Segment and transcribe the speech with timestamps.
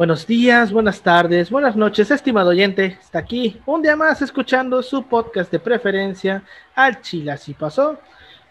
[0.00, 2.86] Buenos días, buenas tardes, buenas noches, estimado oyente.
[3.02, 6.42] Está aquí un día más escuchando su podcast de preferencia,
[6.74, 7.98] Al Chile Así Pasó.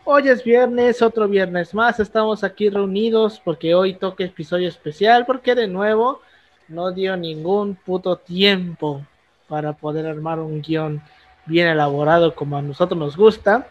[0.04, 2.00] Hoy es viernes, otro viernes más.
[2.00, 6.22] Estamos aquí reunidos porque hoy toca episodio especial, porque de nuevo
[6.68, 9.04] no dio ningún puto tiempo
[9.48, 11.02] para poder armar un guion
[11.48, 13.70] bien elaborado como a nosotros nos gusta.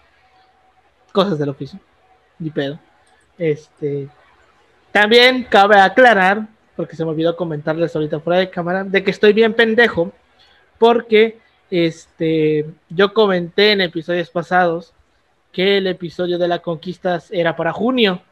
[1.12, 1.78] Cosas del oficio,
[2.40, 2.76] ni pedo.
[3.38, 4.08] Este,
[4.90, 9.32] también cabe aclarar, porque se me olvidó comentarles ahorita fuera de cámara, de que estoy
[9.32, 10.12] bien pendejo,
[10.78, 11.40] porque
[11.72, 14.94] este, yo comenté en episodios pasados
[15.50, 18.22] que el episodio de la conquista era para junio,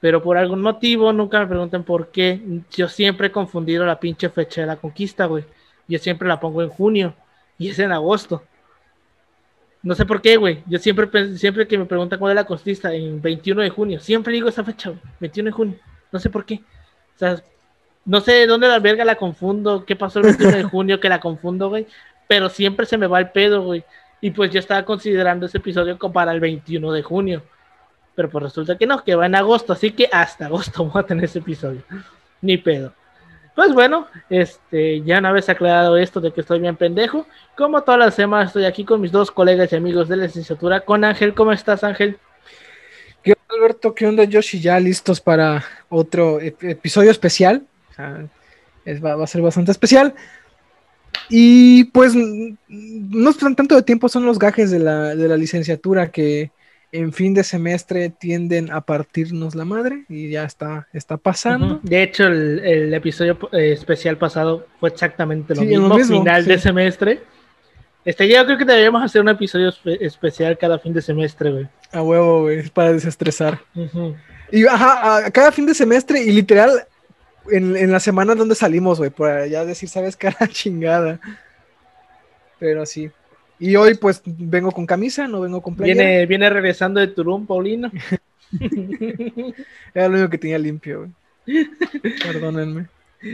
[0.00, 2.40] pero por algún motivo, nunca me pregunten por qué,
[2.74, 5.44] yo siempre he confundido la pinche fecha de la conquista, güey.
[5.86, 7.14] Yo siempre la pongo en junio
[7.58, 8.42] y es en agosto.
[9.82, 10.62] No sé por qué, güey.
[10.66, 14.32] Yo siempre, siempre que me preguntan cuál es la conquista, en 21 de junio, siempre
[14.32, 15.76] digo esa fecha, 21 de junio.
[16.10, 16.62] No sé por qué.
[17.16, 17.42] O sea,
[18.06, 21.20] no sé dónde la verga la confundo, qué pasó el 21 de junio que la
[21.20, 21.86] confundo, güey.
[22.28, 23.84] Pero siempre se me va el pedo, güey.
[24.20, 27.42] Y pues yo estaba considerando ese episodio como para el 21 de junio.
[28.14, 29.72] Pero pues resulta que no, que va en agosto.
[29.72, 31.82] Así que hasta agosto voy a tener ese episodio.
[32.40, 32.92] Ni pedo.
[33.56, 37.26] Pues bueno, este, ya una vez aclarado esto de que estoy bien pendejo,
[37.56, 40.80] como todas las semanas estoy aquí con mis dos colegas y amigos de la licenciatura,
[40.80, 41.34] con Ángel.
[41.34, 42.18] ¿Cómo estás, Ángel?
[43.22, 43.94] ¿Qué onda, Alberto?
[43.94, 44.60] ¿Qué onda, Yoshi?
[44.60, 47.66] Ya listos para otro episodio especial.
[47.98, 50.14] Va, a ser bastante especial.
[51.28, 56.10] Y pues no es tanto de tiempo, son los gajes de la, de la licenciatura
[56.10, 56.50] que
[56.92, 61.80] en fin de semestre tienden a partirnos la madre y ya está, está pasando.
[61.82, 67.22] De hecho, el, episodio eh, especial pasado fue exactamente lo, mismo, final de semestre.
[68.04, 71.68] Este, yo creo que deberíamos hacer un episodio especial cada fin de semestre, güey.
[71.92, 73.60] A huevo, güey, para desestresar.
[74.52, 76.86] Y ajá, cada fin de semestre y literal
[77.50, 80.30] en, en la semana donde salimos, güey, para ya decir, ¿sabes qué?
[80.48, 81.20] chingada.
[82.58, 83.10] Pero sí.
[83.58, 86.02] Y hoy pues vengo con camisa, no vengo con playera.
[86.02, 87.90] Viene, viene regresando de Turún, Paulino.
[89.94, 91.10] Era lo único que tenía limpio, güey.
[92.22, 92.86] Perdónenme.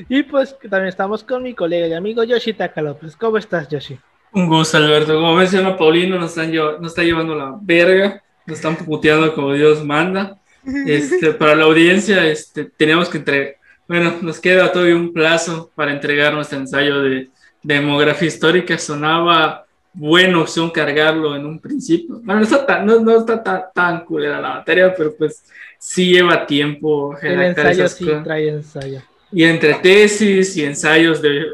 [0.09, 3.17] Y pues también estamos con mi colega y amigo Yoshi Takalopes.
[3.17, 3.99] ¿Cómo estás, Yoshi?
[4.33, 5.15] Un gusto, Alberto.
[5.15, 9.85] Como menciona Paulino, nos, están nos está llevando la verga, nos están puteando como Dios
[9.85, 10.39] manda.
[10.87, 13.57] Este, para la audiencia, este, tenemos que entregar,
[13.93, 17.29] bueno, nos queda todavía un plazo para entregar nuestro ensayo de
[17.63, 18.79] demografía histórica.
[18.79, 22.19] Sonaba buena opción cargarlo en un principio.
[22.23, 25.45] Bueno, no está tan, no, está tan, tan culera la materia, pero pues
[25.79, 27.15] sí lleva tiempo.
[27.21, 29.03] El ensayo sí trae ensayo.
[29.31, 31.45] Y entre tesis y ensayos de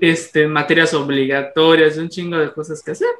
[0.00, 3.10] este, materias obligatorias, un chingo de cosas que hacer,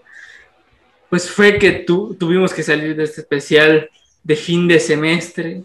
[1.11, 3.91] pues fue que tu, tuvimos que salir de este especial
[4.23, 5.65] de fin de semestre,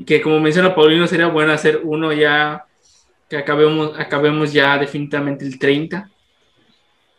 [0.00, 2.64] y que como menciona Paulino, sería bueno hacer uno ya,
[3.28, 6.08] que acabemos, acabemos ya definitivamente el 30.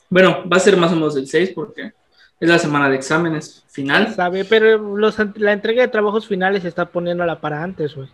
[0.10, 1.94] Bueno, va a ser más o menos el 6 porque
[2.40, 4.16] es la semana de exámenes final.
[4.16, 4.98] Sabe, pero
[5.36, 8.10] la entrega de trabajos finales se está poniendo a la para antes, güey.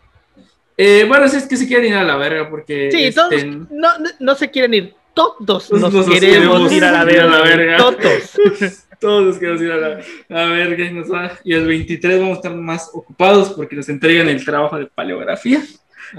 [0.75, 2.89] Eh, bueno, es que se quieren ir a la verga porque.
[2.91, 3.87] Sí, todos este, no,
[4.19, 4.95] no, se quieren ir.
[5.13, 7.77] Todos nos, queremos, ir a la verga.
[7.77, 8.77] Todos.
[8.99, 11.37] todos nos queremos ir a la, verga.
[11.43, 15.61] Y, el 23 vamos a estar más ocupados porque nos entregan el trabajo de paleografía.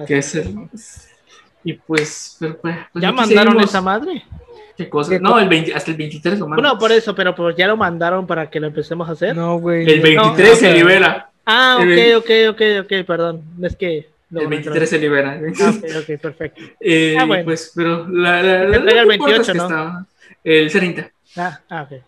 [0.06, 0.54] que es el.
[1.64, 2.36] Y pues.
[2.38, 4.24] pues, pues ¿Ya mandaron esa madre?
[4.76, 5.18] ¿Qué cosa?
[5.18, 6.64] no, el 20, hasta el 23 lo mandan.
[6.64, 9.34] No, por eso, pero pues ya lo mandaron para que lo empecemos a hacer.
[9.34, 9.90] No, güey.
[9.90, 11.30] El 23 se libera.
[11.44, 13.42] Ah, ok, ok, ok, ok, perdón.
[13.62, 14.08] Es que.
[14.30, 15.40] el 23 se libera.
[15.60, 16.62] Ah, ok, ok, perfecto.
[16.78, 17.44] Eh, ah, bueno.
[17.44, 20.06] Pues, pero la, la, la, entrega el 28, ¿no?
[20.44, 21.10] el 30.
[21.36, 22.00] Ah, ah ok.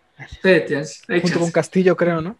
[0.42, 1.02] Gracias.
[1.06, 2.36] Junto con Castillo, creo, ¿no?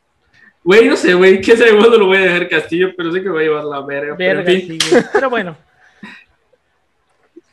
[0.62, 3.30] Güey, no sé, güey, qué sé cuándo lo voy a dejar Castillo, pero sé que
[3.30, 4.14] va a llevar la verga.
[4.14, 4.78] verga pero, sí,
[5.12, 5.56] pero bueno.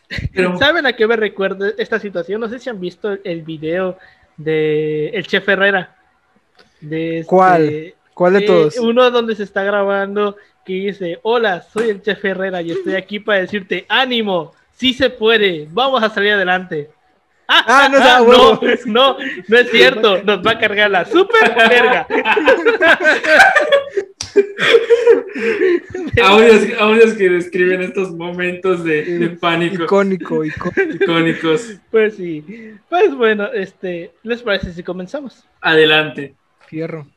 [0.59, 2.41] ¿Saben a qué me recuerda esta situación?
[2.41, 3.97] No sé si han visto el video
[4.35, 5.95] de El Chef Herrera.
[6.81, 7.94] De este, ¿Cuál?
[8.13, 8.77] ¿Cuál de todos?
[8.77, 13.19] Uno donde se está grabando que dice, hola, soy el Chef Herrera y estoy aquí
[13.19, 16.89] para decirte, ánimo, sí se puede, vamos a salir adelante.
[17.49, 19.17] Ah, no, no, no,
[19.47, 22.05] no es cierto, nos va a cargar la super verga.
[26.23, 29.83] audios, que describen estos momentos de, pánico.
[29.83, 31.77] Icónico, icónico, icónicos.
[31.91, 32.73] Pues sí.
[32.89, 35.45] Pues bueno, este, ¿les parece si comenzamos?
[35.61, 36.35] Adelante.
[36.67, 37.07] Fierro.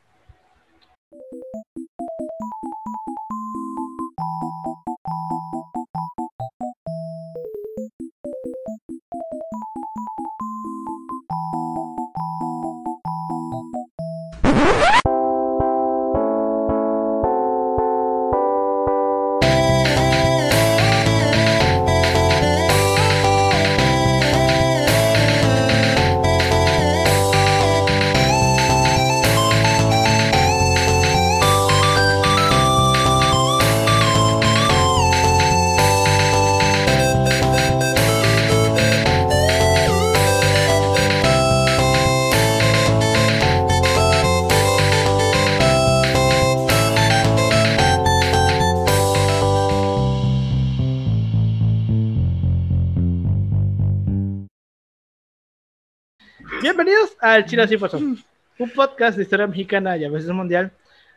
[57.35, 60.73] Al Chile Así Pasó, un podcast de historia mexicana y a veces mundial,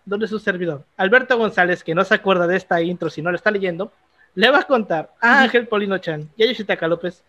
[0.05, 3.35] donde su servidor, Alberto González, que no se acuerda de esta intro si no lo
[3.35, 3.91] está leyendo,
[4.35, 7.23] le va a contar a Ángel Polino Chan y a Yoshitaka López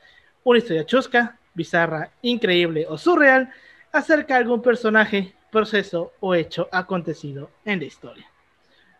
[0.45, 3.51] una historia chusca, bizarra, increíble o surreal
[3.93, 8.27] acerca de algún personaje, proceso o hecho acontecido en la historia.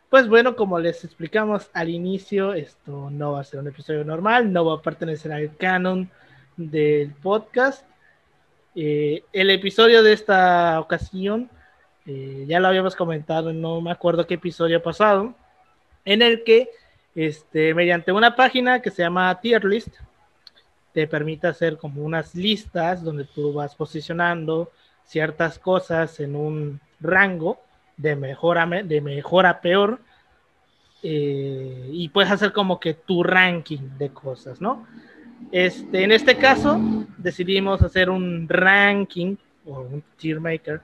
[0.09, 4.53] Pues bueno, como les explicamos al inicio, esto no va a ser un episodio normal,
[4.53, 6.11] no va a pertenecer al canon
[6.57, 7.85] del podcast.
[8.75, 11.51] Eh, el episodio de esta ocasión,
[12.07, 15.35] eh, ya lo habíamos comentado, no me acuerdo qué episodio pasado,
[16.05, 16.69] en el que
[17.15, 19.95] este, mediante una página que se llama Tier List,
[20.93, 24.71] te permite hacer como unas listas donde tú vas posicionando
[25.05, 27.61] ciertas cosas en un rango
[27.97, 30.01] de mejor a, de mejor a peor
[31.03, 34.87] eh, y puedes hacer como que tu ranking de cosas, ¿no?
[35.53, 36.81] Este, en este caso
[37.19, 39.37] decidimos hacer un ranking
[39.67, 40.81] o un tier maker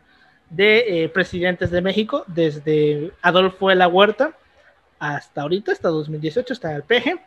[0.49, 4.37] de eh, presidentes de México desde Adolfo de la Huerta
[4.99, 7.21] hasta ahorita, hasta 2018, hasta el PG.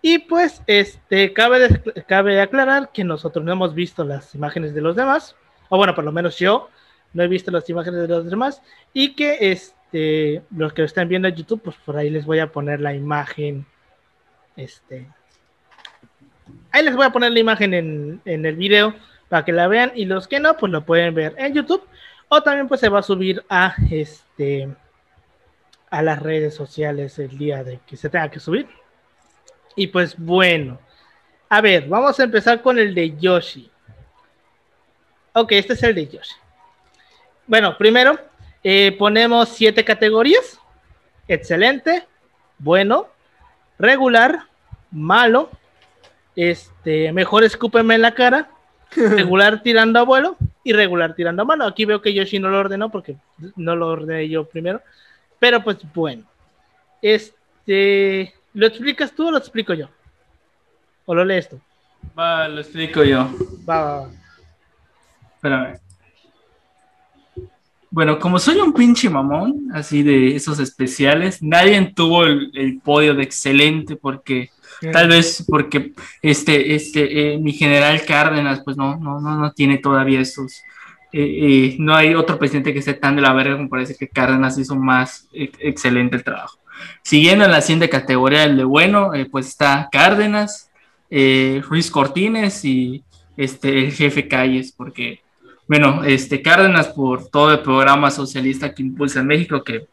[0.00, 4.96] Y pues, este, cabe, cabe aclarar que nosotros no hemos visto las imágenes de los
[4.96, 5.36] demás,
[5.68, 6.68] o bueno, por lo menos yo
[7.12, 11.08] no he visto las imágenes de los demás, y que este, los que lo están
[11.08, 13.66] viendo en YouTube, pues por ahí les voy a poner la imagen,
[14.56, 15.08] este,
[16.70, 18.94] ahí les voy a poner la imagen en, el video
[19.28, 21.82] para que la vean, y los que no, pues lo pueden ver en YouTube,
[22.28, 24.68] o también pues se va a subir a este
[25.90, 28.66] a las redes sociales el día de que se tenga que subir.
[29.76, 30.80] Y pues bueno,
[31.50, 33.70] a ver, vamos a empezar con el de Yoshi.
[35.34, 36.34] Ok, este es el de Yoshi.
[37.46, 38.18] Bueno, primero
[38.64, 40.58] eh, ponemos siete categorías.
[41.28, 42.06] Excelente,
[42.58, 43.08] bueno,
[43.78, 44.46] regular,
[44.90, 45.50] malo,
[46.36, 48.50] este, mejor escúpeme en la cara,
[48.96, 51.66] regular tirando a vuelo y regular tirando a mano.
[51.66, 53.16] Aquí veo que Yoshi no lo ordenó porque
[53.56, 54.80] no lo ordené yo primero.
[55.38, 56.24] Pero pues bueno.
[57.00, 58.32] Este.
[58.54, 59.88] ¿Lo explicas tú o lo explico yo?
[61.06, 61.58] ¿O lo lees tú?
[62.18, 63.28] Va, lo explico yo.
[63.68, 64.10] Va, va, va.
[65.34, 65.78] Espérame.
[67.90, 73.14] Bueno, como soy un pinche mamón, así de esos especiales, nadie tuvo el, el podio
[73.14, 74.50] de excelente porque
[74.90, 75.92] tal vez porque
[76.22, 80.62] este, este, eh, mi general Cárdenas, pues no, no, no, no tiene todavía esos,
[81.12, 84.58] eh, no hay otro presidente que esté tan de la verga como parece que Cárdenas
[84.58, 86.58] hizo más excelente el trabajo.
[87.02, 90.70] Siguiendo en la siguiente categoría, el de bueno, eh, pues está Cárdenas,
[91.10, 93.04] eh, Ruiz Cortines y
[93.36, 95.20] este, el jefe Calles, porque,
[95.68, 99.86] bueno, este Cárdenas por todo el programa socialista que impulsa en México, que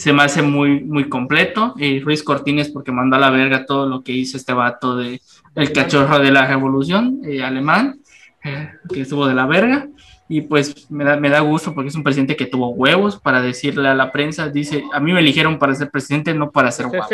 [0.00, 3.86] se me hace muy, muy completo, y Ruiz Cortines porque mandó a la verga todo
[3.86, 5.20] lo que hizo este vato de
[5.54, 8.00] el cachorro de la revolución alemán,
[8.42, 9.88] que estuvo de la verga
[10.26, 13.42] y pues me da, me da gusto porque es un presidente que tuvo huevos para
[13.42, 16.86] decirle a la prensa, dice, a mí me eligieron para ser presidente, no para ser
[16.86, 17.12] guapo.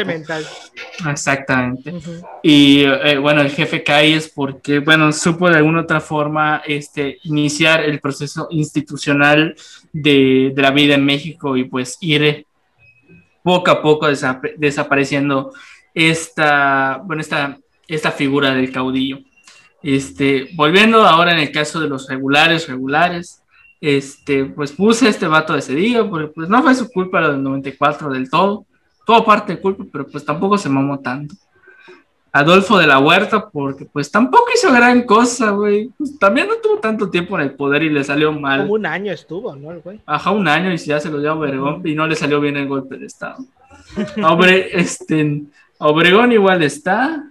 [1.10, 1.94] Exactamente.
[2.42, 7.82] Y eh, bueno, el jefe Calles porque, bueno, supo de alguna otra forma este, iniciar
[7.84, 9.56] el proceso institucional
[9.92, 12.46] de, de la vida en México y pues ir
[13.46, 14.08] poco a poco
[14.56, 15.52] desapareciendo
[15.94, 19.20] esta, bueno, esta, esta figura del caudillo.
[19.84, 23.44] Este, volviendo ahora en el caso de los regulares, regulares,
[23.80, 27.42] este, pues puse este vato de Cedillo, porque pues no fue su culpa lo del
[27.44, 28.66] 94 del todo,
[29.06, 31.36] todo parte de culpa, pero pues tampoco se mamó tanto.
[32.38, 35.90] Adolfo de la Huerta, porque pues tampoco hizo gran cosa, güey.
[35.96, 38.62] Pues, también no tuvo tanto tiempo en el poder y le salió mal.
[38.62, 40.00] Como un año estuvo, ¿no, güey?
[40.06, 42.56] Ajá, un año y ya se lo dio a Obregón y no le salió bien
[42.56, 43.36] el golpe de Estado.
[44.24, 45.42] Obre, este,
[45.78, 47.24] Obregón igual está,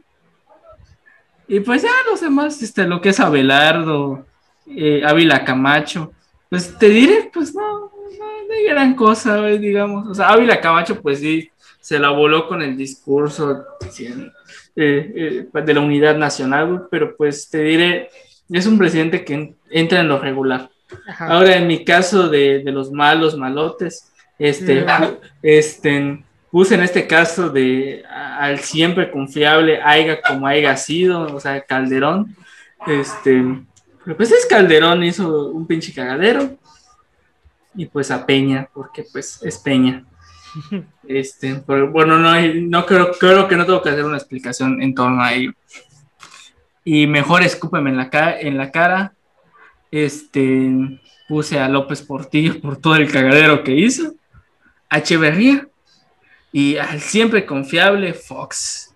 [1.48, 4.26] y pues ya los demás, este, lo que es Abelardo,
[4.68, 6.12] eh, Ávila Camacho,
[6.50, 10.08] pues te diré, pues no, no, hay gran cosa, digamos.
[10.08, 13.64] O sea, Ávila Camacho, pues sí, se la voló con el discurso
[14.76, 18.10] eh, eh, de la unidad nacional, pero pues te diré,
[18.50, 20.70] es un presidente que entra en lo regular.
[21.18, 24.86] Ahora, en mi caso de, de los malos malotes, este,
[25.42, 31.62] este, puse en este caso de al siempre confiable Aiga como haya sido, o sea,
[31.62, 32.36] Calderón.
[32.86, 33.44] Este,
[34.18, 36.58] pues es Calderón, hizo un pinche cagadero.
[37.78, 40.06] Y pues a Peña, porque pues es Peña.
[41.08, 45.22] Este, bueno, no, no creo, creo que no tengo que hacer una explicación en torno
[45.22, 45.54] a ello.
[46.84, 48.10] Y mejor escúpeme en la,
[48.40, 49.14] en la cara.
[49.92, 54.14] Este, puse a López Portillo por todo el cagadero que hizo.
[54.90, 55.68] A Echeverría,
[56.56, 58.96] y al siempre confiable Fox.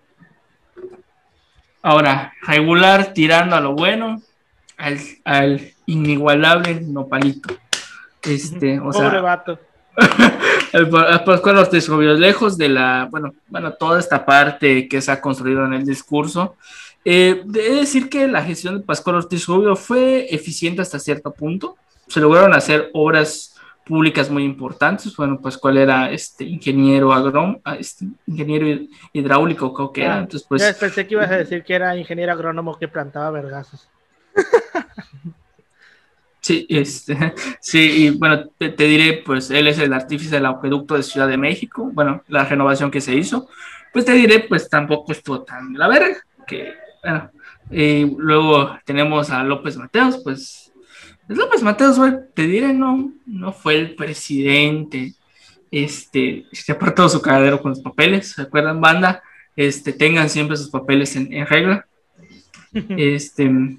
[1.82, 4.22] Ahora, regular tirando a lo bueno,
[4.78, 7.54] al, inigualable nopalito.
[8.22, 9.58] Este, o Pobre sea, vato.
[10.72, 15.20] el Pascual Ortiz Rubio, lejos de la, bueno, bueno, toda esta parte que se ha
[15.20, 16.56] construido en el discurso,
[17.04, 21.76] eh, de decir que la gestión de Pascual Ortiz Rubio fue eficiente hasta cierto punto.
[22.08, 23.54] Se lograron hacer obras
[23.84, 25.16] públicas muy importantes.
[25.16, 30.16] Bueno, Pascual era este ingeniero agrón, ah, este, ingeniero hid- hidráulico, creo que era.
[30.16, 33.88] Ah, Entonces, pues, pensé que ibas a decir que era ingeniero agrónomo que plantaba vergazos.
[36.40, 40.96] Sí, este, sí, y bueno, te, te diré, pues él es el artífice del acueducto
[40.96, 43.48] de Ciudad de México, bueno, la renovación que se hizo,
[43.92, 46.16] pues te diré, pues tampoco estuvo tan la verga,
[46.46, 47.30] que, bueno,
[47.70, 50.72] y luego tenemos a López Mateos, pues,
[51.28, 55.14] López Mateos, güey, te diré, no, no fue el presidente,
[55.70, 59.22] este, se apartó su cagadero con los papeles, ¿se acuerdan, banda?
[59.54, 61.86] Este, tengan siempre sus papeles en, en regla,
[62.72, 63.78] este,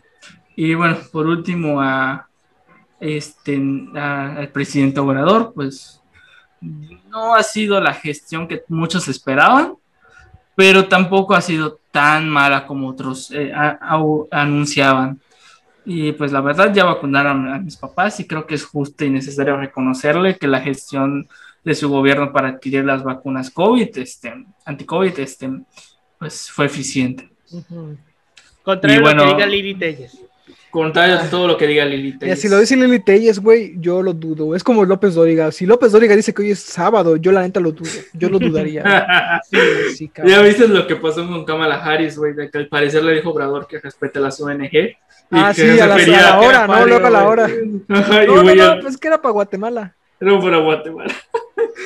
[0.56, 2.30] y bueno, por último, a
[3.01, 3.62] este,
[3.96, 6.01] a- al presidente Obrador, pues
[6.62, 9.74] no ha sido la gestión que muchos esperaban,
[10.55, 13.79] pero tampoco ha sido tan mala como otros eh, a-
[14.31, 15.20] anunciaban.
[15.84, 19.10] Y pues la verdad ya vacunaron a mis papás y creo que es justo y
[19.10, 21.27] necesario reconocerle que la gestión
[21.63, 25.50] de su gobierno para adquirir las vacunas COVID, este, anti-COVID, este,
[26.20, 27.29] pues fue eficiente.
[27.51, 27.98] Ujú.
[28.63, 30.20] Contrario Y a lo bueno- que diga Lili Telles.
[30.72, 32.40] Contrario a todo lo que diga Lili Telles.
[32.42, 34.56] si lo dice Lili Telles, güey, yo lo dudo.
[34.56, 35.51] Es como López Dóriga.
[35.51, 37.90] Si López Dóriga dice que hoy es sábado, yo la neta lo dudo.
[38.13, 38.84] Yo lo dudaría.
[39.50, 39.58] Sí,
[39.96, 40.34] sí, cabrón.
[40.34, 43.30] Ya viste lo que pasó con Kamala Harris, güey, de que al parecer le dijo
[43.32, 44.74] Obrador que respete las ONG.
[44.74, 44.98] y
[45.32, 45.96] Ah, que sí, a la-
[46.30, 46.86] a hora, ¿no?
[46.86, 47.46] Luego a la hora.
[47.90, 49.94] Ajá, No, no, no, pues que era para Guatemala.
[50.20, 51.13] era para Guatemala.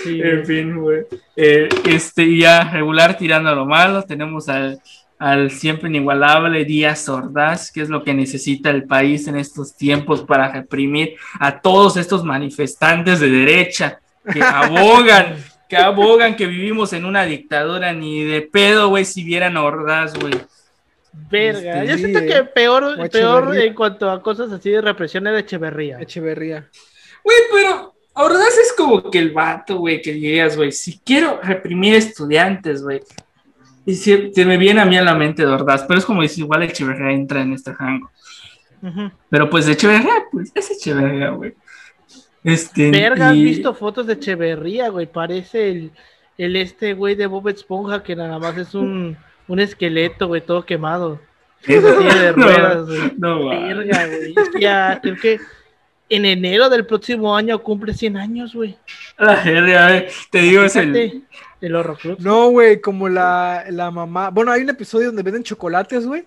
[0.03, 0.21] Sí.
[0.23, 1.01] En fin, güey.
[1.35, 4.79] Eh, este, y ya regular tirando a lo malo, tenemos al,
[5.25, 10.21] al siempre inigualable Díaz Ordaz, que es lo que necesita el país en estos tiempos
[10.21, 13.99] para reprimir a todos estos manifestantes de derecha
[14.31, 19.57] que abogan, que abogan que vivimos en una dictadura, ni de pedo, güey, si vieran
[19.57, 20.35] a Ordaz, güey.
[21.11, 21.81] Verga.
[21.81, 22.27] Este, Yo siento eh.
[22.27, 25.99] que peor, en cuanto a cosas así de represión era Echeverría.
[26.01, 26.69] Echeverría.
[27.23, 31.95] Güey, pero Ordaz es como que el vato, güey, que digas, güey, si quiero reprimir
[31.95, 33.01] estudiantes, güey.
[33.85, 36.21] Y se, se me viene a mí a la mente de Ordaz, pero es como
[36.21, 38.09] dice, igual Echeverría entra en este rango.
[39.29, 41.53] Pero pues de Echeverría, pues es Echeverría, güey.
[42.43, 45.07] Este, Verga, ¿has y- visto fotos de Echeverría, güey?
[45.07, 45.91] Parece el,
[46.37, 50.63] el este güey de Bob Esponja que nada más es un, un esqueleto, güey, todo
[50.65, 51.19] quemado.
[51.61, 53.13] Silla de No, ruedas, güey.
[53.17, 53.49] No.
[53.49, 54.35] Verga, güey.
[54.59, 55.39] Ya, creo que
[56.09, 58.77] en enero del próximo año cumple 100 años, güey.
[59.17, 60.05] La verga.
[60.31, 61.23] Te digo, es el.
[61.61, 62.19] El Horrocrux.
[62.19, 64.29] No, güey, como la, la mamá.
[64.29, 66.25] Bueno, hay un episodio donde venden chocolates, güey.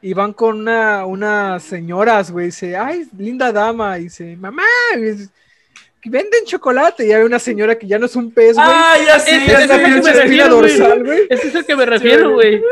[0.00, 2.46] Y van con una, unas señoras, güey.
[2.46, 3.98] Dice, ay, linda dama.
[3.98, 4.62] Y dice, mamá,
[4.96, 5.28] y dice,
[6.00, 7.06] "Que venden chocolate.
[7.06, 8.66] Y hay una señora que ya no es un pez, güey.
[8.68, 10.22] Ah, ya sé, Ese ya es sé, el que ya me sé.
[10.22, 10.56] refiero,
[11.04, 11.26] güey.
[11.30, 12.62] Ese es el que me refiero, güey.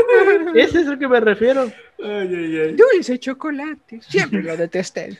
[0.55, 1.63] Ese es el que me refiero.
[2.03, 2.73] Ay, ay, ay.
[2.77, 4.01] Dulce chocolate.
[4.09, 5.19] Siempre lo detesté.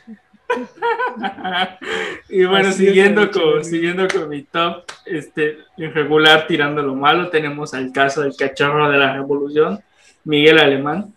[2.29, 7.73] y bueno, Así siguiendo, con, siguiendo con mi top, este, irregular tirando lo malo, tenemos
[7.73, 9.79] al caso del cachorro de la revolución,
[10.23, 11.13] Miguel Alemán.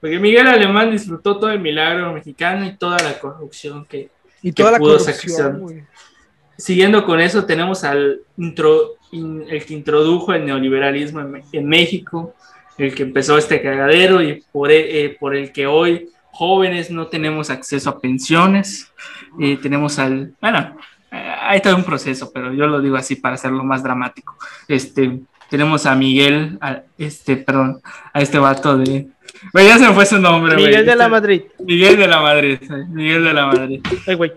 [0.00, 4.10] Porque Miguel Alemán disfrutó todo el milagro mexicano y toda la corrupción que,
[4.42, 5.52] Y toda la pudo corrupción, sacar.
[5.60, 5.84] güey.
[6.58, 12.34] Siguiendo con eso, tenemos al intro, in- el que introdujo el neoliberalismo en, en México,
[12.78, 16.08] el que empezó este cagadero y por, eh, por el que hoy
[16.42, 18.92] jóvenes no tenemos acceso a pensiones.
[19.40, 20.76] Eh, tenemos al, bueno,
[21.12, 24.36] eh, hay todo un proceso, pero yo lo digo así para hacerlo más dramático.
[24.66, 27.80] Este, tenemos a Miguel, a este, perdón,
[28.12, 29.06] a este vato de,
[29.52, 30.56] güey, ya se me fue su nombre.
[30.56, 31.42] Miguel de la Este- Madrid.
[31.64, 32.58] Miguel de la Madrid,
[32.88, 33.80] Miguel de la Madrid.
[34.06, 34.32] Ay, güey.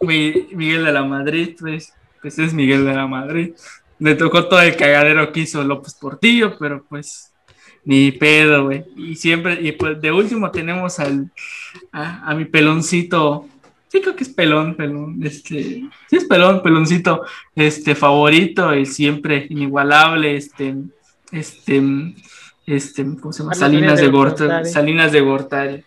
[0.00, 3.52] Mi- Miguel de la Madrid, pues, pues es Miguel de la Madrid.
[3.98, 7.29] Le tocó todo el cagadero que hizo López Portillo, pero pues
[7.84, 8.84] ni pedo, güey.
[8.96, 11.30] Y siempre, y pues de último tenemos al,
[11.92, 13.46] a, a mi peloncito,
[13.88, 19.46] sí creo que es pelón, pelón, este, sí es pelón, peloncito, este, favorito, el siempre
[19.50, 20.74] inigualable, este,
[21.32, 21.82] este,
[22.66, 23.54] este, ¿cómo se llama?
[23.54, 24.68] Salinas de de Gortari.
[24.68, 25.84] Salinas de Gortari.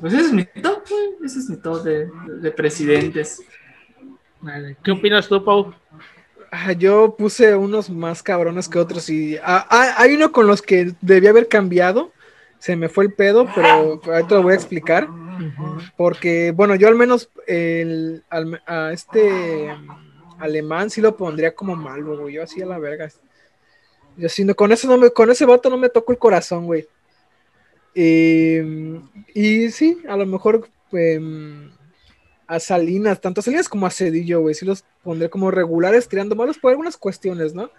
[0.00, 1.24] Pues ese es mi top, güey.
[1.24, 2.08] Ese es mi top de,
[2.40, 3.42] de presidentes.
[4.40, 4.76] Vale.
[4.82, 5.74] ¿Qué opinas tú, Pau?
[6.78, 10.92] Yo puse unos más cabrones que otros y ah, ah, hay uno con los que
[11.00, 12.12] debía haber cambiado.
[12.58, 15.08] Se me fue el pedo, pero ahorita lo voy a explicar.
[15.96, 18.24] Porque, bueno, yo al menos el,
[18.66, 22.34] a este um, alemán sí lo pondría como malo, güey.
[22.34, 23.08] Yo así a la verga.
[24.16, 26.66] Yo sí, no, con, eso no me, con ese vato no me toco el corazón,
[26.66, 26.86] güey.
[27.94, 29.00] Eh,
[29.34, 31.70] y sí, a lo mejor em,
[32.46, 36.34] a Salinas, tanto a Salinas como a Cedillo, güey, sí los pondré como regulares tirando
[36.36, 37.70] malos por algunas cuestiones, ¿no?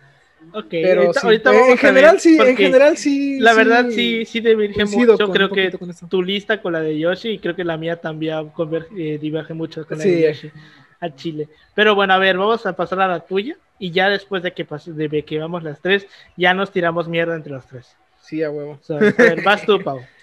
[0.54, 3.40] Ok, Pero ahorita, sí, ahorita eh, vamos en a general ver, sí, en general sí.
[3.40, 5.26] La verdad sí, sí diverge coincido mucho.
[5.26, 5.72] con- creo que
[6.10, 8.52] tu lista con la de Yoshi y creo que la mía también
[8.98, 10.12] eh, diverge mucho con la Sí.
[10.12, 10.52] de Yoshi
[11.00, 11.50] a Chile.
[11.76, 14.66] Pero bueno, a ver, vamos a pasar a la tuya y ya después de que
[14.66, 17.96] pase, de que vamos las tres, ya nos tiramos mierda entre los tres.
[18.22, 18.80] Sí, a huevo.
[18.90, 20.02] A ver, vas tú, Pau.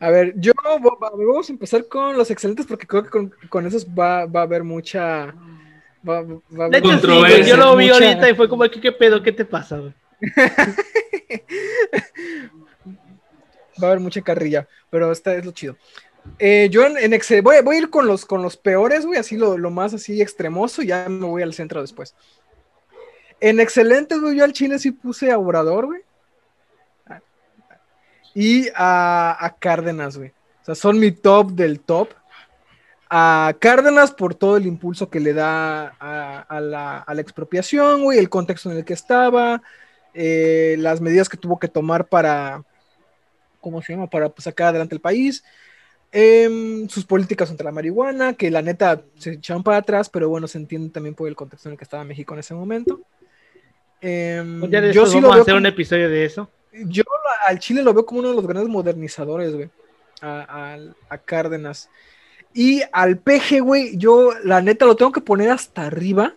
[0.00, 3.86] A ver, yo vamos a empezar con los excelentes porque creo que con, con esos
[3.86, 5.34] va, va a haber mucha.
[6.08, 7.38] Va, va a haber sí, Controversia.
[7.38, 9.22] güey, yo lo vi mucha- ahorita y fue como, ¿qué, qué pedo?
[9.22, 9.80] ¿Qué te pasa,
[13.82, 15.76] va a haber mucha carrilla, pero esta es lo chido.
[16.38, 19.18] Eh, yo en, en Excel, voy, voy a ir con los, con los peores, güey,
[19.18, 22.14] así lo, lo más así extremoso, y ya me voy al centro después.
[23.40, 26.02] En excelentes, güey, yo al Chile sí puse a Obrador, güey.
[28.34, 30.30] Y a, a Cárdenas, güey.
[30.62, 32.10] O sea, son mi top del top.
[33.10, 38.02] A Cárdenas por todo el impulso que le da a, a la, a la expropiación,
[38.02, 39.62] güey, el contexto en el que estaba,
[40.12, 42.62] eh, las medidas que tuvo que tomar para,
[43.60, 44.08] ¿cómo se llama?
[44.08, 45.42] Para pues, sacar adelante el país.
[46.10, 50.48] Em, sus políticas contra la marihuana, que la neta se echaron para atrás, pero bueno,
[50.48, 53.00] se entiende también por el contexto en el que estaba México en ese momento.
[54.00, 56.50] Em, de yo sí lo vamos a veo hacer un episodio de eso.
[56.86, 57.02] Yo
[57.46, 59.70] al Chile lo veo como uno de los grandes modernizadores, güey.
[60.20, 60.76] A,
[61.08, 61.90] a Cárdenas.
[62.52, 66.34] Y al peje, güey, yo la neta lo tengo que poner hasta arriba.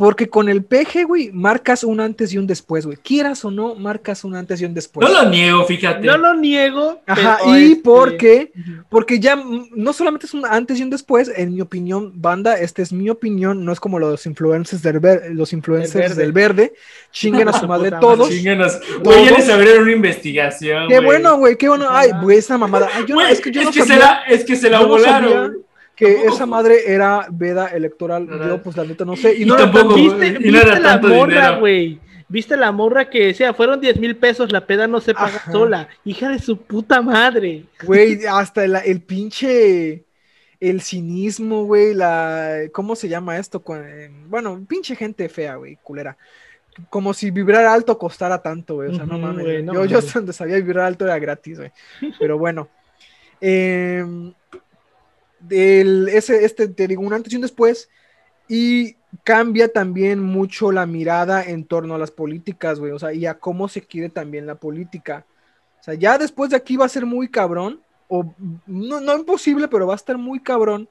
[0.00, 2.96] Porque con el peje, güey, marcas un antes y un después, güey.
[2.96, 5.06] Quieras o no, marcas un antes y un después.
[5.06, 6.06] No lo niego, fíjate.
[6.06, 7.02] No lo niego.
[7.06, 8.52] Ajá, y este, porque,
[8.88, 9.36] porque ya
[9.76, 13.10] no solamente es un antes y un después, en mi opinión, banda, esta es mi
[13.10, 16.22] opinión, no es como los influencers del, ver- los influencers verde.
[16.22, 16.72] del verde,
[17.12, 18.30] chinguen a su madre todos.
[18.30, 18.80] Chinguenos.
[19.04, 19.38] Güey, ya Todos.
[19.40, 20.88] les abrieron una investigación.
[20.88, 21.04] Qué güey.
[21.06, 21.86] bueno, güey, qué bueno.
[21.90, 22.88] Ay, güey, esa mamada.
[22.94, 24.80] Ay, yo no- Güey, es que yo no se sabía la, es que se la
[24.80, 25.58] no sabía volaron.
[26.00, 28.26] Que Tampoco esa madre era veda electoral.
[28.26, 29.36] Yo, pues, la neta, no sé.
[29.36, 32.00] Y Y no tampoco- ¿Viste, y no viste era la morra, güey?
[32.28, 35.52] ¿Viste la morra que decía, fueron 10 mil pesos, la peda no se paga Ajá.
[35.52, 35.88] sola?
[36.04, 37.64] Hija de su puta madre.
[37.84, 40.04] Güey, hasta el, el pinche.
[40.58, 42.64] El cinismo, güey, la...
[42.72, 43.62] ¿Cómo se llama esto?
[43.74, 46.16] Eh, Bueno, pinche gente fea, güey, culera.
[46.90, 48.90] Como si vibrar alto costara tanto, güey.
[48.90, 49.44] O sea, no mames.
[49.44, 50.12] güey, no yo, yo mames.
[50.14, 51.72] donde sabía vibrar alto era gratis, güey.
[52.20, 52.68] Pero bueno.
[53.40, 54.32] Em,
[55.40, 57.88] del- ese, este, te digo, un antes y un después.
[58.48, 62.92] Y cambia también mucho la mirada en torno a las políticas, güey.
[62.92, 65.24] O sea, y a cómo se quiere también la política.
[65.80, 67.80] O sea, ya después de aquí va a ser muy cabrón.
[68.08, 68.34] O
[68.66, 70.88] no, no imposible, pero va a estar muy cabrón.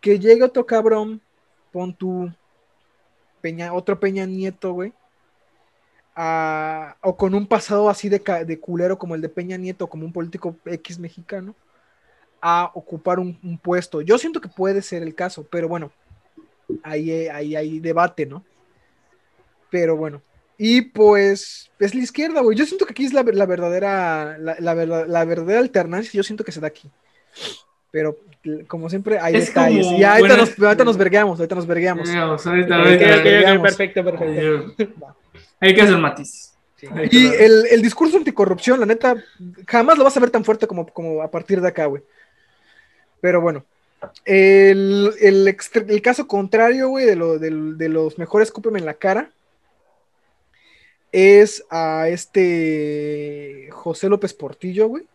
[0.00, 1.20] Que llegue otro cabrón.
[1.72, 2.32] Pon tu
[3.40, 4.92] Peña, otro Peña Nieto, güey.
[7.02, 10.12] o con un pasado así de, de culero como el de Peña Nieto, como un
[10.12, 11.54] político X mexicano,
[12.46, 14.02] a ocupar un, un puesto.
[14.02, 15.90] Yo siento que puede ser el caso, pero bueno,
[16.82, 18.44] ahí, eh, ahí hay debate, ¿no?
[19.70, 20.20] Pero bueno.
[20.58, 22.56] Y pues es la izquierda, güey.
[22.56, 26.12] Yo siento que aquí es la, la verdadera, la, la verdad- la verdadera alternancia.
[26.12, 26.90] Yo siento que se da aquí.
[27.90, 28.18] Pero
[28.68, 29.86] como siempre, hay Es detalles.
[29.86, 32.08] como- Y ahorita, bueno, nos, ahorita nos vergueamos, ahorita nos vergueamos.
[33.62, 34.74] Perfecto, perfecto.
[35.60, 35.98] Hay que hacer que
[37.10, 39.16] Y el, el discurso anticorrupción, la neta,
[39.66, 42.02] jamás lo vas a ver tan fuerte como, como a partir de acá, güey.
[43.24, 43.64] Pero bueno.
[44.26, 49.30] El, el, caso contrario, güey, de, lo, de los mejores escúpeme en la cara,
[51.10, 55.06] es a este José López Portillo, güey,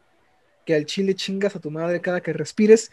[0.66, 2.90] que al chile chingas a tu madre cada que respires.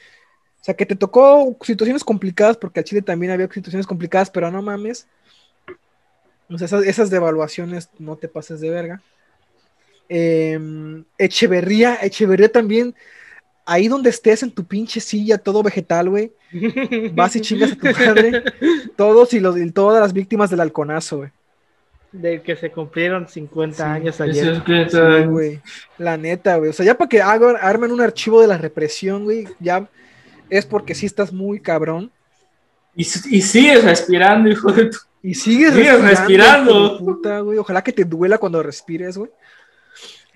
[0.60, 4.50] O sea, que te tocó situaciones complicadas, porque al chile también había situaciones complicadas, pero
[4.50, 5.06] no mames.
[6.50, 9.00] O sea, esas, esas devaluaciones no te pases de verga.
[10.10, 12.94] Em, Echeverría, Echeverría también,
[13.66, 16.32] ahí donde estés en tu pinche silla, todo vegetal, güey,
[17.12, 18.42] vas y chingas a tu madre.
[18.96, 21.30] Todos y, los, y todas las víctimas del halconazo, güey.
[22.12, 24.48] De que se cumplieron 50 Sí, años ayer.
[24.54, 25.60] es que- Sí, güey.
[25.98, 26.70] La neta, güey.
[26.70, 29.86] O sea, ya para que hagan, armen un archivo de la represión, güey, ya
[30.48, 32.10] es porque sí estás muy cabrón.
[32.94, 34.98] y, y sigues respirando, hijo de tu.
[35.22, 36.72] Y sigues Sigues respirando.
[36.72, 36.98] respirando.
[36.98, 37.58] puta, güey.
[37.58, 39.30] Ojalá que te duela cuando respires, güey.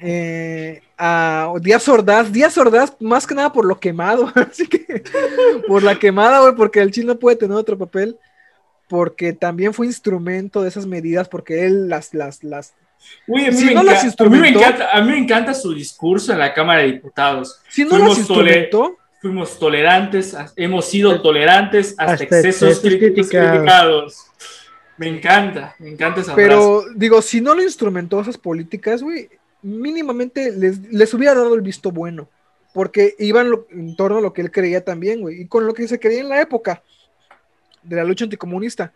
[0.02, 5.02] Eh, a Díaz Ordaz, Díaz Ordaz, más que nada por lo quemado, así que
[5.68, 8.16] por la quemada, güey, porque el chile no puede tener otro papel,
[8.88, 12.72] porque también fue instrumento de esas medidas, porque él las, las, las,
[13.26, 15.10] Uy, a, mí Si me no las enca- a mí me instrumentó- encanta, a mí
[15.12, 17.60] me encanta su discurso en la Cámara de Diputados.
[17.68, 23.28] si no Fuimos las instrumentó, Fuimos tolerantes, hemos sido tolerantes hasta, Hasta excesos excesos críticos
[23.28, 23.50] criticados.
[23.58, 24.26] criticados.
[24.96, 26.48] Me encanta, me encanta esa frase.
[26.48, 29.28] Pero digo, si no lo instrumentó esas políticas, güey,
[29.62, 32.28] mínimamente les, les hubiera dado el visto bueno,
[32.72, 35.74] porque iban lo- en torno a lo que él creía también, güey, y con lo
[35.74, 36.82] que se creía en la época
[37.82, 38.92] de la lucha anticomunista.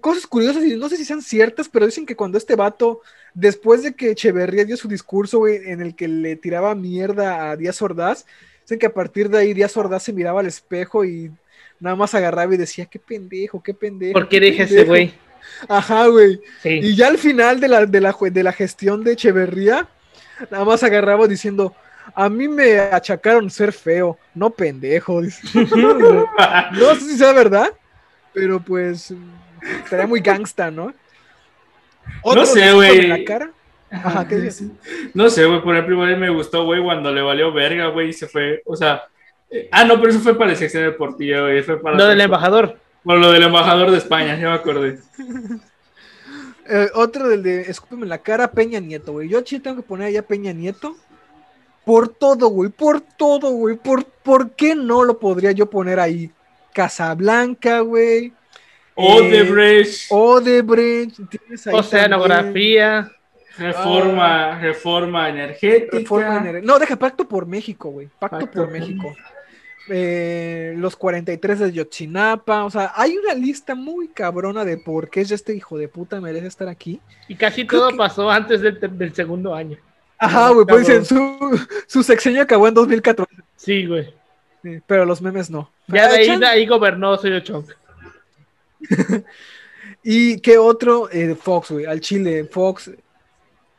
[0.00, 3.02] Cosas curiosas, y no sé si sean ciertas, pero dicen que cuando este vato,
[3.34, 7.56] después de que Echeverría dio su discurso, güey, en el que le tiraba mierda a
[7.56, 8.26] Díaz Ordaz,
[8.62, 11.30] dicen que a partir de ahí Díaz Ordaz se miraba al espejo y
[11.78, 14.14] nada más agarraba y decía, qué pendejo, qué pendejo.
[14.14, 14.88] ¿Por qué dije ese pendejo".
[14.90, 15.14] güey?
[15.68, 16.40] Ajá, güey.
[16.62, 16.80] Sí.
[16.82, 19.88] Y ya al final de la, de la, de la gestión de Echeverría,
[20.50, 21.74] nada más agarraba diciendo,
[22.14, 25.20] a mí me achacaron ser feo, no pendejo.
[25.52, 27.70] No sé si sea verdad,
[28.32, 29.12] pero pues
[29.84, 30.92] estaría muy gangsta, ¿no?
[32.22, 33.00] Otro sé, güey.
[33.00, 33.50] en la cara.
[33.90, 34.68] Ajá, ¿qué dices?
[35.14, 38.12] No sé, güey, por ejemplo, igual me gustó, güey, cuando le valió verga, güey, y
[38.12, 39.04] se fue, o sea,
[39.50, 41.96] eh, ah, no, pero eso fue para la sección deportiva, güey, fue para...
[41.96, 42.78] Lo del embajador.
[43.06, 44.98] Bueno, lo del embajador de España, ya me acordé.
[46.68, 49.28] Eh, otro del de Escúpeme la cara, Peña Nieto, güey.
[49.28, 50.96] Yo sí tengo que poner allá Peña Nieto.
[51.84, 53.76] Por todo, güey, por todo, güey.
[53.76, 56.28] Por, ¿Por qué no lo podría yo poner ahí?
[56.74, 58.32] Casablanca, güey.
[58.96, 61.14] Odebrecht, Odebrecht.
[61.30, 63.12] tienes ahí también Oceanografía.
[63.58, 65.98] reforma, reforma energética.
[65.98, 68.08] Reforma ener- No, deja Pacto por México, güey.
[68.18, 69.14] Pacto, Pacto por por México.
[69.88, 72.64] Eh, los 43 de Yotzinapa.
[72.64, 76.46] O sea, hay una lista muy cabrona de por qué este hijo de puta merece
[76.46, 77.00] estar aquí.
[77.28, 79.78] Y casi Creo todo que- pasó antes del, segundo año.
[80.18, 83.30] Ajá, güey, pues dicen, su, su sexenio acabó en 2014.
[83.56, 84.14] Sí, güey.
[84.62, 85.70] Sí, pero los memes no.
[85.88, 87.66] Ya de ahí, de ahí gobernó Soy Chong.
[90.02, 91.10] ¿Y qué otro?
[91.10, 92.44] Eh, Fox, güey, al Chile.
[92.44, 92.90] Fox,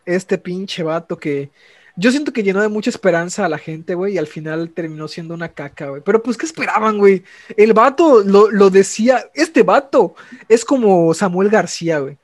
[0.06, 1.50] este pinche vato que
[1.98, 5.08] yo siento que llenó de mucha esperanza a la gente, güey, y al final terminó
[5.08, 6.02] siendo una caca, güey.
[6.06, 7.24] Pero pues, ¿qué esperaban, güey?
[7.58, 10.16] El vato lo, lo decía, este vato
[10.48, 12.18] es como Samuel García, güey.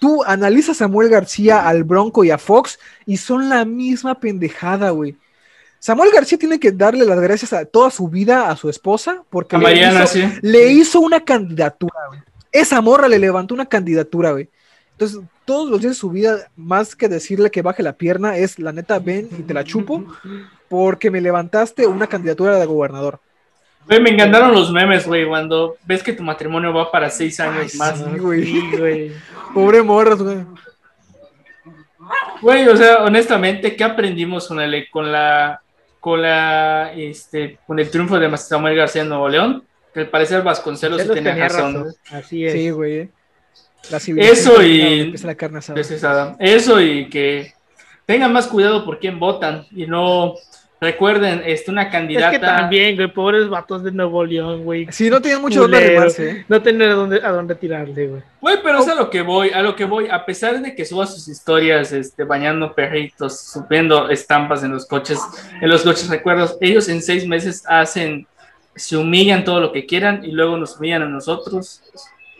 [0.00, 4.90] Tú analizas a Samuel García, al Bronco y a Fox y son la misma pendejada,
[4.90, 5.16] güey.
[5.78, 9.56] Samuel García tiene que darle las gracias a toda su vida a su esposa porque
[9.56, 10.24] A le Mariana, hizo- sí.
[10.40, 12.20] le hizo una candidatura, güey.
[12.50, 14.48] Esa morra le levantó una candidatura, güey.
[15.04, 18.58] Entonces, todos los días de su vida, más que decirle que baje la pierna, es
[18.58, 20.04] la neta, ven y te la chupo,
[20.68, 23.20] porque me levantaste una candidatura de gobernador.
[23.86, 27.72] Güey, me encantaron los memes, güey, cuando ves que tu matrimonio va para seis años
[27.72, 27.98] Ay, más.
[27.98, 28.44] sí, güey.
[28.44, 29.12] Sí, güey.
[29.52, 30.38] Pobre morra, güey.
[32.40, 35.60] Güey, o sea, honestamente, ¿qué aprendimos con el, con la,
[36.00, 39.64] con la, este, con el triunfo de Samuel García en Nuevo León?
[39.92, 41.74] Que al parecer Vasconcelos tenía tenía razón.
[41.74, 41.94] razón.
[42.10, 42.52] Así es.
[42.54, 43.10] Sí, güey.
[43.90, 45.80] La Eso y- la carne asada.
[45.80, 45.90] Es.
[46.40, 47.52] Eso y que
[48.06, 50.34] tengan más cuidado por quién votan y no
[50.80, 52.30] recuerden, este, una Es candidata.
[52.30, 54.86] que también, güey, pobres vatos de Nuevo León, güey.
[54.90, 56.44] Sí, no tienen mucho donde arrimarse, ¿eh?
[56.46, 58.22] No tener a dónde, a dónde tirarle, güey.
[58.40, 60.84] Güey, pero es a lo que voy, a lo que voy, a pesar de que
[60.84, 65.18] suba sus historias, este, bañando perritos, subiendo estampas en los coches,
[65.60, 68.26] en los coches recuerdos, ellos en seis meses hacen,
[68.76, 71.80] se humillan todo lo que quieran y luego nos humillan a nosotros,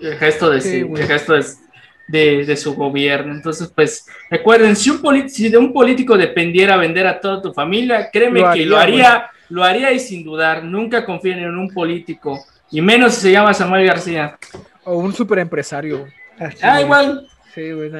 [0.04, 1.60] el gesto de, Sí, el gesto es
[2.06, 3.32] de, de su gobierno.
[3.32, 8.10] Entonces, pues, recuerden, si, un si de un político dependiera vender a toda tu familia,
[8.12, 12.44] créeme Lo que lo haría, lo haría y sin dudar, nunca confíen en un político,
[12.70, 14.38] y menos si se llama Samuel García.
[14.84, 16.06] O un super empresario.
[16.38, 17.90] Así Ah, igual, Sí, güey.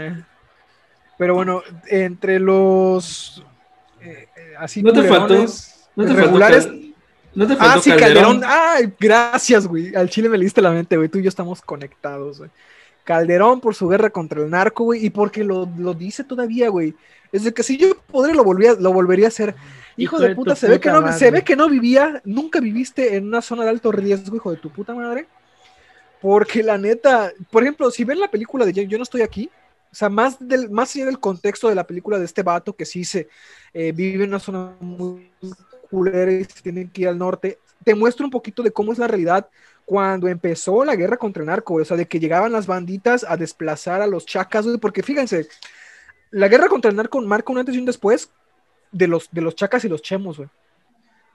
[1.17, 3.43] Pero bueno, entre los
[4.01, 5.47] eh, eh, así No te faltó-
[5.97, 6.67] ¿No te faltó regulares.
[6.67, 6.84] Cal-
[7.35, 8.41] ¿No te faltó Ah, sí, Calderón?
[8.41, 8.45] Calderón.
[8.45, 9.95] Ay, gracias, güey.
[9.95, 11.09] Al Chile me leíste la mente, güey.
[11.09, 12.51] Tú y yo estamos conectados, güey.
[13.05, 15.05] Calderón por su guerra contra el narco, güey.
[15.05, 16.95] Y porque lo, lo dice todavía, güey.
[17.33, 19.55] Es de que si yo podría, lo, volvía, lo volvería a hacer.
[19.97, 22.61] Hijo, Hijo de, de puta, se ve, que no, se ve que no vivía, nunca
[22.61, 25.27] viviste en una zona de alto riesgo, hijo de tu puta madre.
[26.21, 29.51] Porque la neta, por ejemplo, si ven la película de Yo no estoy aquí,
[29.95, 32.85] o sea, más, del, más allá del contexto de la película de este vato que
[32.85, 33.29] sí se
[33.73, 35.31] eh, vive en una zona muy
[35.91, 38.99] culera y se tienen que ir al norte, te muestra un poquito de cómo es
[38.99, 39.49] la realidad
[39.85, 43.37] cuando empezó la guerra contra el narco, o sea, de que llegaban las banditas a
[43.37, 45.49] desplazar a los chacas, porque fíjense,
[46.31, 48.31] la guerra contra el narco marca un antes y un después
[48.93, 50.49] de los, de los chacas y los chemos, güey.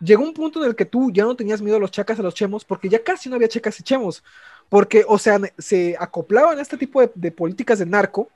[0.02, 2.24] Llegó un punto en el que tú ya no tenías miedo a los chacas a
[2.24, 4.24] los chemos, porque ya casi no había chacas y chemos,
[4.70, 8.30] porque, o sea, se acoplaban a este tipo de, de políticas de narco,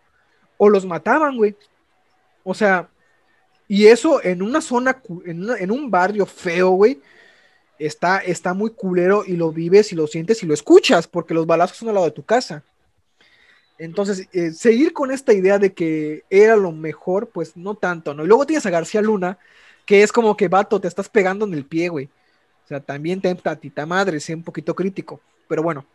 [0.58, 1.56] o los mataban, güey.
[2.44, 2.90] O sea,
[3.68, 7.00] y eso en una zona, en, un barrio feo, güey,
[7.80, 11.46] está, está muy culero y lo vives y lo sientes y lo escuchas, porque los
[11.46, 12.64] balazos son al lado de tu casa.
[13.78, 18.24] Entonces, eh, seguir con esta idea de que era lo mejor, pues no tanto, ¿no?
[18.24, 19.40] Y luego tienes a García Luna,
[19.86, 22.06] que es como que, vato, te estás pegando en el pie, güey.
[22.64, 25.20] O sea, también te tatita madre, sé un poquito crítico.
[25.48, 25.86] Pero bueno.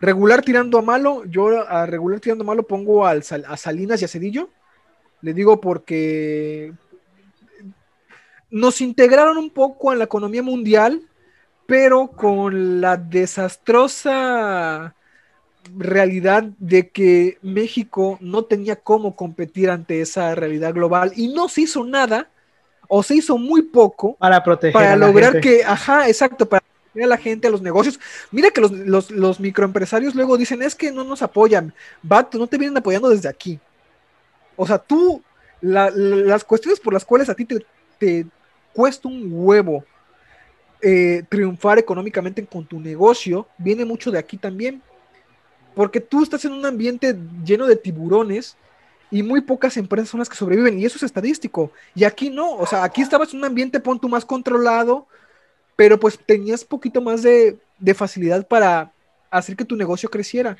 [0.00, 4.04] Regular tirando a malo, yo a regular tirando a malo pongo al a Salinas y
[4.04, 4.50] a Cedillo.
[5.22, 6.72] Le digo porque
[8.50, 11.02] nos integraron un poco en la economía mundial,
[11.66, 14.94] pero con la desastrosa
[15.76, 21.62] realidad de que México no tenía cómo competir ante esa realidad global y no se
[21.62, 22.28] hizo nada
[22.88, 25.40] o se hizo muy poco para proteger para a la lograr gente.
[25.40, 27.98] que, ajá, exacto, para proteger a la gente, a los negocios.
[28.30, 32.46] Mira que los, los- los microempresarios luego dicen, es que no nos apoyan, vato, no
[32.46, 33.58] te vienen apoyando desde aquí.
[34.56, 35.22] O sea, tú,
[35.60, 37.64] la- la- las cuestiones por las cuales a ti te,
[37.98, 38.26] te
[38.72, 39.84] cuesta un huevo
[40.82, 44.82] eh, triunfar económicamente con tu negocio, viene mucho de aquí también.
[45.74, 48.56] Porque tú estás en un ambiente lleno de tiburones
[49.10, 51.70] y muy pocas empresas son las que sobreviven, y eso es estadístico.
[51.94, 55.06] Y aquí no, o sea, aquí estabas en un ambiente, pon tú más controlado,
[55.76, 58.92] pero pues tenías poquito más de, de facilidad para
[59.30, 60.56] hacer que tu negocio creciera.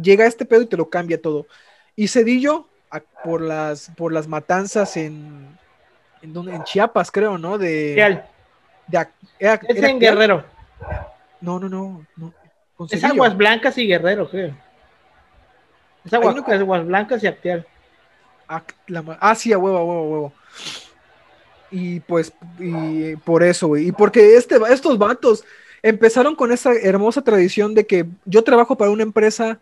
[0.00, 1.46] Llega este pedo y te lo cambia todo.
[1.96, 5.56] Y Cedillo, a- por las, por las matanzas en,
[6.22, 7.58] en, Chiapas, creo, ¿no?
[7.58, 8.26] De, Real.
[8.86, 9.98] de Ac- era- Es era en.
[9.98, 10.44] Guerrero.
[11.40, 12.06] No, no, no.
[12.90, 13.02] Es.
[13.04, 14.54] Aguas Blancas y Guerrero, creo.
[16.04, 17.66] Es Aguas, Aguas Blancas y Acteal.
[18.48, 20.32] Ac- la ma- ah, sí, a huevo, a huevo, a huevo.
[21.70, 23.88] Y pues, y por eso, güey.
[23.88, 25.44] Y porque este, estos vatos
[25.82, 29.60] empezaron con esa hermosa tradición de que yo trabajo para una empresa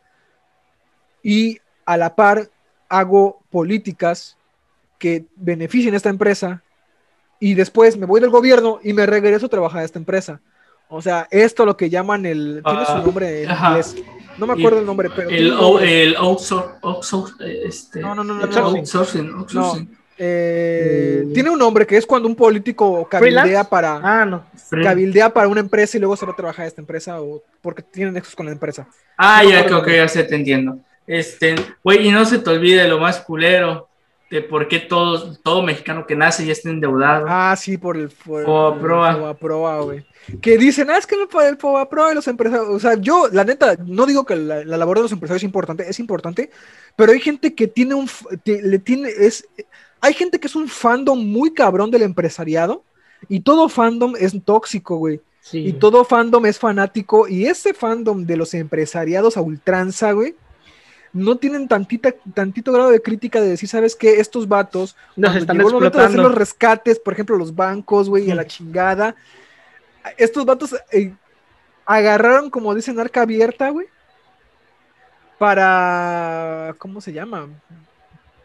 [1.22, 2.48] y a la par
[2.88, 4.36] hago políticas
[4.98, 6.62] que beneficien a esta empresa
[7.40, 10.40] y después me voy del gobierno y me regreso a trabajar a esta empresa.
[10.88, 12.62] O sea, esto lo que llaman el...
[12.64, 13.68] Tiene su Ah, nombre en ajá.
[13.68, 13.94] inglés.
[14.38, 15.28] No me acuerdo Y el nombre, pero...
[15.28, 16.02] El, tiene un o- nombre.
[16.02, 19.98] el outsour- outsour- eh, este, No, no, no, no, outsourcing, outsourcing.
[20.16, 21.32] Eh, Mm.
[21.32, 23.70] Tiene un nombre que es cuando un político cabildea ¿Freelance?
[23.70, 24.44] para Ah, no.
[24.82, 27.82] Cabildea para una empresa y luego se va a trabajar a esta empresa o porque
[27.82, 28.88] tiene nexos con la empresa.
[29.16, 30.78] Ah, No ya creo que ya se te entiendo.
[31.08, 33.88] Este, güey, y no se te olvide lo más culero
[34.30, 37.24] de por qué todos, todo mexicano que nace ya está endeudado.
[37.26, 39.80] Ah, sí, por el por, Fobaproa.
[39.80, 40.04] güey.
[40.42, 42.68] Que dicen, ah, es que el Fobaproa y los empresarios.
[42.68, 45.46] O sea, yo, la neta, no digo que la, la labor de los empresarios es
[45.46, 46.50] importante, es importante,
[46.94, 48.06] pero hay gente que tiene un.
[48.44, 49.48] le tiene, es,
[50.02, 52.84] hay gente que es un fandom muy cabrón del empresariado
[53.30, 55.22] y todo fandom es tóxico, güey.
[55.40, 55.68] Sí.
[55.68, 57.26] Y todo fandom es fanático.
[57.26, 60.34] Y ese fandom de los empresariados a ultranza, güey,
[61.18, 64.20] no tienen tantita, tantito grado de crítica de decir, ¿sabes qué?
[64.20, 68.08] Estos vatos, Nos están llegó el momento de hacer los rescates, por ejemplo, los bancos,
[68.08, 69.14] güey, y a la chingada,
[70.16, 71.12] estos vatos eh,
[71.84, 73.86] agarraron, como dicen, arca abierta, güey,
[75.38, 77.48] para, ¿cómo se llama?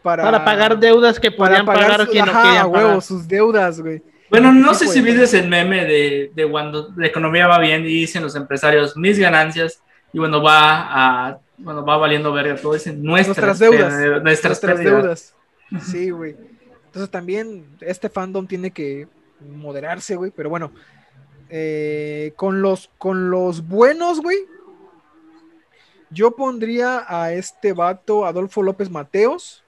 [0.02, 3.02] Para pagar deudas que para podían pagar, su- quien no ajá, huevo, pagar.
[3.02, 4.02] sus deudas, güey.
[4.30, 4.94] Bueno, no Sí, sé pues.
[4.94, 8.96] si viste el meme de, de cuando la economía va bien y dicen los empresarios
[8.96, 9.80] mis ganancias
[10.12, 14.22] y bueno va a bueno va valiendo verga todo dicen nuestras, Nuestras deudas.
[14.22, 15.34] nuestras, deudas.
[15.82, 16.36] Sí, güey.
[16.86, 19.08] Entonces también este fandom tiene que
[19.40, 20.30] moderarse, güey.
[20.30, 20.70] Pero bueno,
[21.48, 24.38] eh, con, los, con los buenos, güey,
[26.10, 29.64] yo pondría a este vato, Adolfo López Mateos,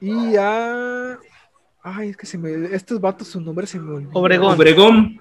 [0.00, 1.18] y a...
[1.82, 2.74] Ay, es que se me...
[2.74, 4.10] Estos vatos, su nombre se me olvidó.
[4.14, 4.54] Obregón.
[4.54, 5.20] Obregón.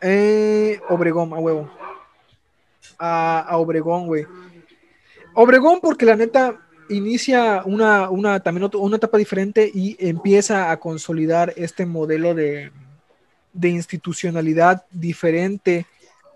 [0.00, 1.70] Eh, Obregón, a huevo.
[2.98, 4.26] A, a Obregón, güey.
[5.34, 11.52] Obregón, porque la neta inicia una, una, también una etapa diferente y empieza a consolidar
[11.56, 12.72] este modelo de,
[13.52, 15.86] de institucionalidad diferente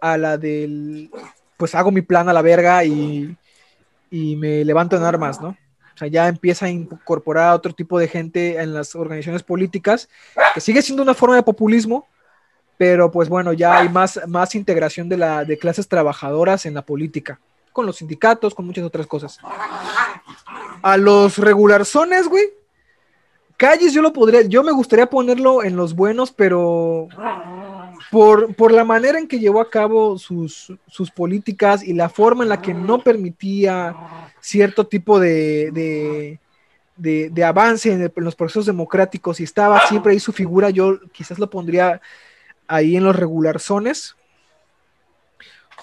[0.00, 1.10] a la del,
[1.56, 3.36] pues hago mi plan a la verga y,
[4.10, 5.48] y me levanto en armas, ¿no?
[5.94, 10.08] O sea, ya empieza a incorporar a otro tipo de gente en las organizaciones políticas,
[10.52, 12.08] que sigue siendo una forma de populismo,
[12.76, 16.82] pero pues bueno, ya hay más, más integración de, la, de clases trabajadoras en la
[16.82, 17.40] política,
[17.74, 19.38] con los sindicatos, con muchas otras cosas.
[20.80, 22.44] A los regularzones, güey.
[23.56, 27.08] Calles yo lo podría, yo me gustaría ponerlo en los buenos, pero
[28.10, 32.42] por, por la manera en que llevó a cabo sus, sus políticas y la forma
[32.44, 33.94] en la que no permitía
[34.40, 35.70] cierto tipo de,
[36.96, 40.98] de, de- avance en, en los procesos democráticos y estaba siempre ahí su figura, yo
[41.12, 42.00] quizás lo pondría
[42.66, 44.16] ahí en los regularzones,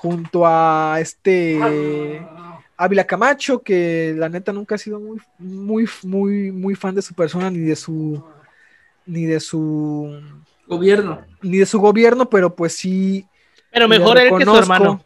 [0.02, 2.26] junto a este
[2.76, 7.14] Ávila Camacho, que la neta nunca ha sido muy, muy, muy, muy fan de su
[7.14, 8.24] persona ni de su
[9.06, 10.20] ni de su
[10.66, 11.22] Gobierno.
[11.44, 13.26] ni de su gobierno, pero pues sí.
[13.72, 15.04] Pero mejor él que su hermano.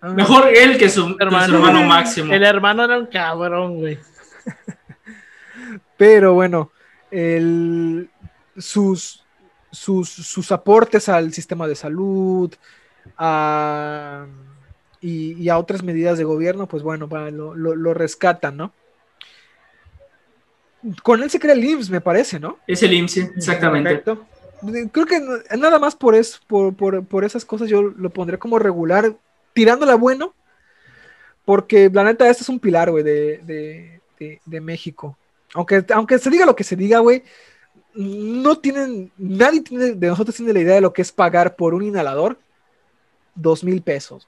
[0.00, 1.54] Ah, Mejor él que su, que su Hermano.
[1.54, 2.32] hermano máximo.
[2.32, 3.98] El hermano era un cabrón, güey.
[5.96, 6.70] Pero bueno,
[7.10, 8.08] el-
[8.58, 9.24] sus,
[9.70, 12.52] sus, sus aportes al sistema de salud
[13.16, 14.26] a-
[15.00, 18.72] y, y a otras medidas de gobierno, pues bueno, va, lo, lo- lo rescatan, ¿no?
[21.02, 22.58] con él se crea el IMSS, me parece, ¿no?
[22.66, 23.96] Es el IMSS, exactamente.
[23.96, 24.26] Perfecto.
[24.92, 25.20] Creo que
[25.56, 29.14] nada más por eso, por, por, por esas cosas yo lo pondré como regular,
[29.52, 30.34] tirándola bueno,
[31.44, 35.16] porque la neta, este es un pilar, güey, de, de, de, de México.
[35.54, 37.22] Aunque, aunque se diga lo que se diga, güey,
[37.94, 41.74] no tienen, nadie tiene, de nosotros tiene la idea de lo que es pagar por
[41.74, 42.38] un inhalador
[43.36, 44.26] dos mil pesos.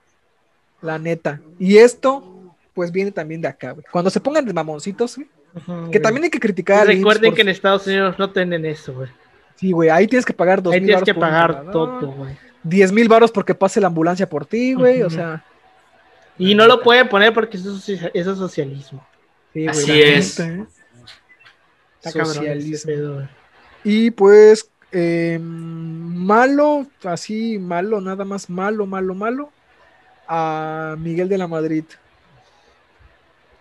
[0.81, 1.41] La neta.
[1.59, 3.85] Y esto, pues viene también de acá, güey.
[3.91, 6.01] Cuando se pongan de mamoncitos, güey, que güey.
[6.03, 6.87] también hay que criticar.
[6.87, 9.09] Recuerden por que en Estados Unidos no tienen eso, güey.
[9.57, 12.13] Sí, güey, ahí tienes que pagar dos Ahí mil tienes varos que un pagar todo,
[12.13, 12.37] güey.
[12.63, 15.03] 10 mil varos porque pase la ambulancia por ti, güey.
[15.03, 15.45] O sea,
[16.39, 19.05] Y no lo pueden poner porque eso es, socia- eso es socialismo.
[19.53, 20.39] sí, güey, Así es.
[20.39, 20.67] neta, ¿eh?
[22.01, 22.87] Está cabrón ese Socialismo.
[22.93, 23.29] pedo, güey.
[23.85, 29.51] Y pues, eh, malo, así, malo, nada más malo, malo, malo,
[30.27, 31.85] a Miguel de la Madrid.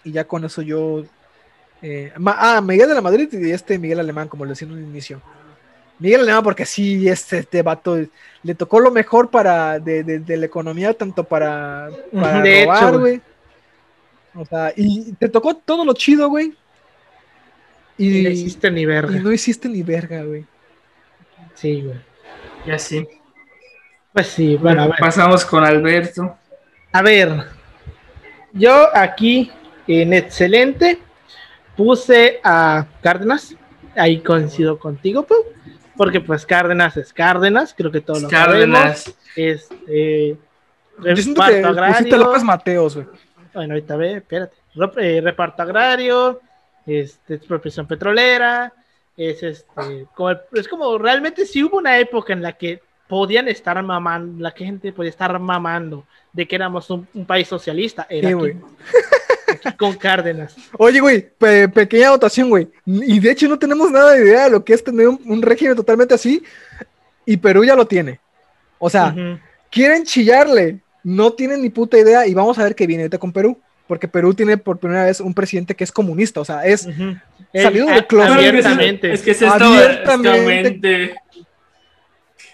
[0.03, 1.03] Y ya con eso yo.
[1.81, 4.83] eh, ah, Miguel de la Madrid y este Miguel Alemán, como le decía en un
[4.83, 5.21] inicio.
[5.99, 7.97] Miguel Alemán, porque sí, este, este vato
[8.43, 12.97] le tocó lo mejor para de, de- de la economía, tanto para, para De robar,
[12.99, 13.21] güey.
[14.35, 16.55] O sea, y te tocó todo lo chido, güey.
[17.97, 19.19] Y Y, no hiciste ni y verga.
[19.19, 20.45] no hiciste ni verga, güey.
[21.53, 21.97] Sí, güey.
[22.65, 23.07] Ya sí.
[24.13, 24.95] Pues sí, bueno, a ver.
[24.99, 26.37] Pasamos con Alberto.
[26.91, 27.45] A ver,
[28.53, 29.51] yo aquí
[29.87, 30.99] en excelente
[31.75, 33.55] puse a Cárdenas,
[33.95, 35.43] ahí coincido contigo, Pau,
[35.95, 38.79] porque pues Cárdenas es Cárdenas, creo que todos lo sabemos.
[38.79, 39.15] Cárdenas.
[39.35, 40.35] Es eh,
[41.03, 42.17] Yo siento que agrario.
[42.17, 43.07] López Mateos, güey.
[43.53, 44.55] Bueno, ahorita ve, espérate.
[44.75, 46.41] Rep- eh, reparto agrario,
[46.85, 48.73] este, expropiación petrolera,
[49.17, 53.47] es este, como el- es como realmente si hubo una época en la que podían
[53.47, 58.27] estar mamando, la gente podía estar mamando de que éramos un, un país socialista, era
[58.29, 58.55] Sí, aquí, güey.
[59.65, 60.55] aquí con Cárdenas.
[60.77, 62.67] Oye, güey, pe- pequeña anotación, güey.
[62.85, 65.41] Y de hecho no tenemos nada de idea de lo que es tener un, un
[65.41, 66.43] régimen totalmente así.
[67.25, 68.19] Y Perú ya lo tiene.
[68.77, 69.15] O sea,
[69.71, 70.79] quieren chillarle.
[71.03, 72.27] No tienen ni puta idea.
[72.27, 73.57] Y vamos a ver qué viene ahorita con Perú.
[73.87, 76.41] Porque Perú tiene por primera vez un presidente que es comunista.
[76.41, 76.87] O sea, es.
[77.53, 78.33] Salido del closet.
[78.35, 78.57] Bueno,
[79.13, 79.31] es que-.
[79.31, 81.15] Es estaba Abiertamente.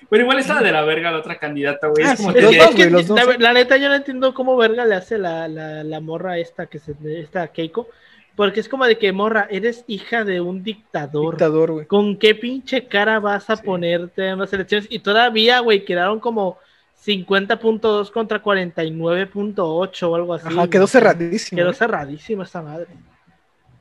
[0.10, 2.06] Pero igual estaba de la verga la otra candidata, güey.
[2.06, 3.78] Ah, Es como sí, que- los Es, dos, es que güey, los dos, la, neta
[3.78, 7.48] yo no entiendo cómo verga le hace la, la, la morra esta que se esta
[7.48, 7.88] Keiko,
[8.36, 11.34] porque es como de que morra, eres hija de un dictador.
[11.34, 11.86] Dictador, güey.
[11.88, 13.64] ¿Con qué pinche cara vas a Sí.
[13.66, 14.86] ponerte en las elecciones?
[14.92, 16.60] Y todavía, güey, quedaron como
[17.06, 20.48] 50.2 contra 49.8 o algo así.
[20.48, 21.58] Ajá, quedó cerradísimo.
[21.60, 21.74] Quedó ¿eh?
[21.74, 22.88] cerradísima esta madre.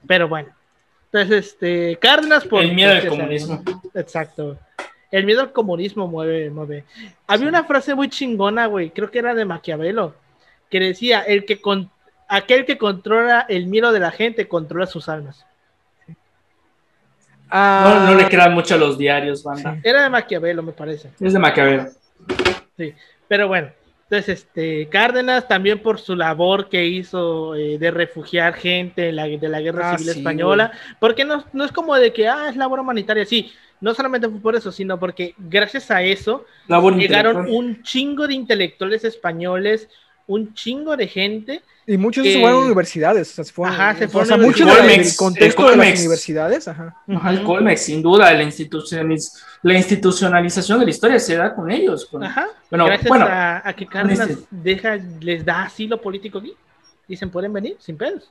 [0.07, 0.49] Pero bueno.
[1.13, 2.63] Entonces, este, Cárdenas por...
[2.63, 3.63] El miedo al ya comunismo.
[3.95, 4.59] Exacto.
[5.11, 6.85] El miedo al comunismo mueve, mueve.
[7.27, 10.15] Había una frase muy chingona, güey, creo que era de Maquiavelo,
[10.71, 11.91] que decía, el que con...
[12.29, 15.45] aquel que controla el miedo de la gente controla sus almas.
[17.51, 19.75] Ah, No, no le crean mucho a los diarios, banda.
[19.75, 19.81] sí.
[19.85, 21.11] Era de Maquiavelo, me parece.
[21.21, 21.89] Es de Maquiavelo.
[22.79, 22.95] Sí,
[23.33, 23.73] pero bueno,
[24.05, 29.49] entonces este Cárdenas también por su labor que hizo eh, de refugiar gente la- de
[29.49, 32.57] la guerra Ah, civil sí, española, porque no, no es como de que ah, es
[32.57, 36.45] labor humanitaria, sí, no solamente fue por eso, sino porque gracias a eso
[36.95, 39.89] llegaron un chingo de intelectuales españoles,
[40.35, 43.31] un chingo de gente, Y muchos que- se fueron a universidades.
[43.33, 44.87] O sea, se fueron, Ajá, se o fueron sea, a mucho universidades.
[44.87, 46.01] del Colmex, contexto el de las Colmex.
[46.01, 46.69] universidades.
[46.69, 46.97] Ajá.
[47.09, 47.43] Ajá, el.
[47.43, 52.07] Colmex, sin duda, la, institucionaliz- la institucionalización de la historia se da con ellos.
[52.07, 56.39] con- ajá, Bueno, gracias bueno, a, a que Cárdenas este- deja, les da asilo político
[56.39, 56.55] aquí,
[57.09, 58.31] dicen pueden venir sin pedos.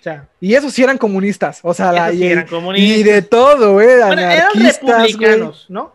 [0.00, 1.60] O sea, Y esos sí eran comunistas.
[1.62, 2.98] O sea, la, sí y, eran comunistas.
[2.98, 3.98] y de todo, eh.
[4.06, 4.96] Bueno, eran anarquistas, güey.
[5.12, 5.92] republicanos, ¿no?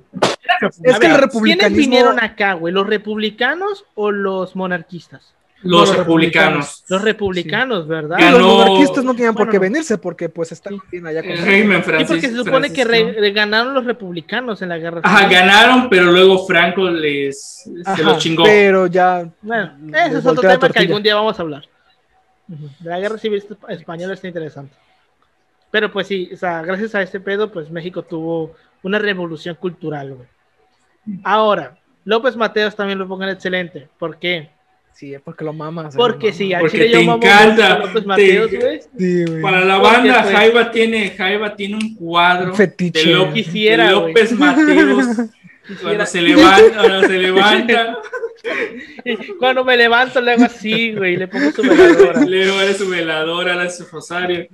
[0.83, 1.43] Es que el republicanismo.
[1.57, 2.71] ¿Quiénes vinieron acá, güey?
[2.73, 5.33] ¿Los republicanos o los monarquistas?
[5.63, 6.83] los los republicanos.
[6.89, 8.17] Los republicanos, ¿verdad?
[8.19, 10.79] Y los Ganó- monarquistas no tenían por qué venirse porque pues están Sí.
[10.91, 12.07] bien allá con El régimen Sí, francés.
[12.07, 13.21] porque se supone que re- francisco.
[13.21, 18.03] re- ganaron los republicanos en la guerra Ajá, ganaron, pero luego Franco les se Ajá,
[18.03, 18.43] los chingó.
[18.43, 19.27] Pero ya.
[19.41, 19.71] Bueno,
[20.05, 21.63] ese es otro tema que algún día vamos a hablar.
[22.83, 24.75] La guerra civil esp- española está interesante.
[25.71, 30.13] Pero pues sí, o sea, gracias a este pedo, pues México tuvo una revolución cultural,
[30.15, 30.27] güey.
[31.23, 33.87] Ahora, López Mateos también lo pongan excelente.
[33.99, 34.49] ¿Por qué?
[34.93, 35.93] Sí, porque lo mamas.
[35.93, 36.55] eh, Porque lo sí, mamas.
[36.55, 38.79] al Porque chile te yo mamo encanta, López te- Mateos, güey.
[38.97, 39.25] Sí.
[39.41, 43.09] Para la banda, pues, Jaiba tiene, Jaiba tiene un cuadro Un fetiche.
[43.09, 43.91] de, Ló- Quisiera, de.
[43.91, 45.05] López Mateos.
[45.81, 47.97] Cuando se levanta, cuando se levanta,
[49.39, 52.21] Cuando me levanto le hago así, güey, y le pongo su veladora.
[52.25, 54.47] le vale su veladora, le hace su rosario.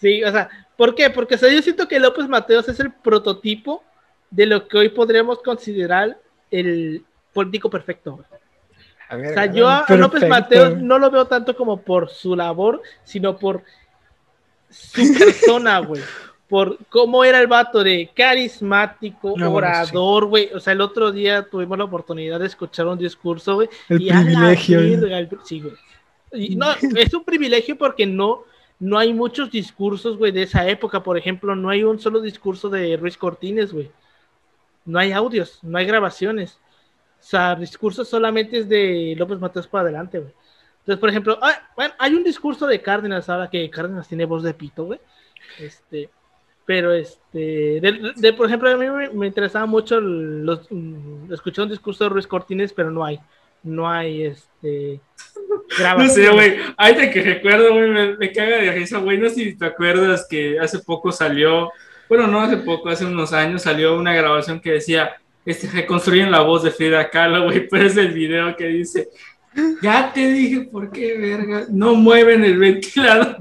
[0.00, 1.10] Sí, o sea, ¿por qué?
[1.10, 3.84] Porque o sea, yo siento que López Mateos es el prototipo
[4.30, 6.18] de lo que hoy podríamos considerar
[6.50, 8.12] el político perfecto.
[8.12, 8.26] güey.
[9.10, 9.96] A ver, O sea, yo a perfecto.
[10.00, 13.62] López Mateos no lo veo tanto como por su labor, sino por
[14.70, 16.02] su persona, güey.
[16.48, 20.50] Por cómo era el vato de carismático, No, bueno, orador, güey.
[20.54, 23.68] O sea, el otro día tuvimos la oportunidad de escuchar un discurso, güey.
[23.88, 24.94] El y privilegio, ¿eh?
[24.94, 25.74] el- sí, güey.
[26.32, 28.44] Y no, es un privilegio porque no,
[28.78, 31.02] no hay muchos discursos, güey, de esa época.
[31.02, 33.90] Por ejemplo, no hay un solo discurso de Ruiz Cortines, güey.
[34.86, 36.58] No hay audios, no hay grabaciones.
[37.20, 40.32] O sea, discursos solamente es de López Mateos para adelante, güey.
[40.80, 44.42] Entonces, por ejemplo, ah, bueno, hay un discurso de Cárdenas ahora que Cárdenas tiene voz
[44.42, 45.00] de pito, güey.
[45.58, 46.08] Este,
[46.68, 51.64] pero este, de, de- por ejemplo, a mí me, me interesaba mucho los, mm, escuchar
[51.64, 53.18] un discurso de Ruiz Cortines, pero no hay,
[53.62, 55.00] no hay, este,
[55.48, 56.12] No grabaciones.
[56.12, 56.56] sé, güey.
[56.76, 59.16] Ahorita que recuerdo, güey, me, me caga de risa, güey.
[59.16, 61.72] No sé si te acuerdas que hace poco salió,
[62.06, 65.16] bueno, no hace poco, hace unos años salió una grabación que decía,
[65.46, 69.08] este, reconstruyen la voz de Frida Kahlo, güey, pero es el video que dice,
[69.82, 73.36] ya te dije por qué, verga, no mueven el ventilador.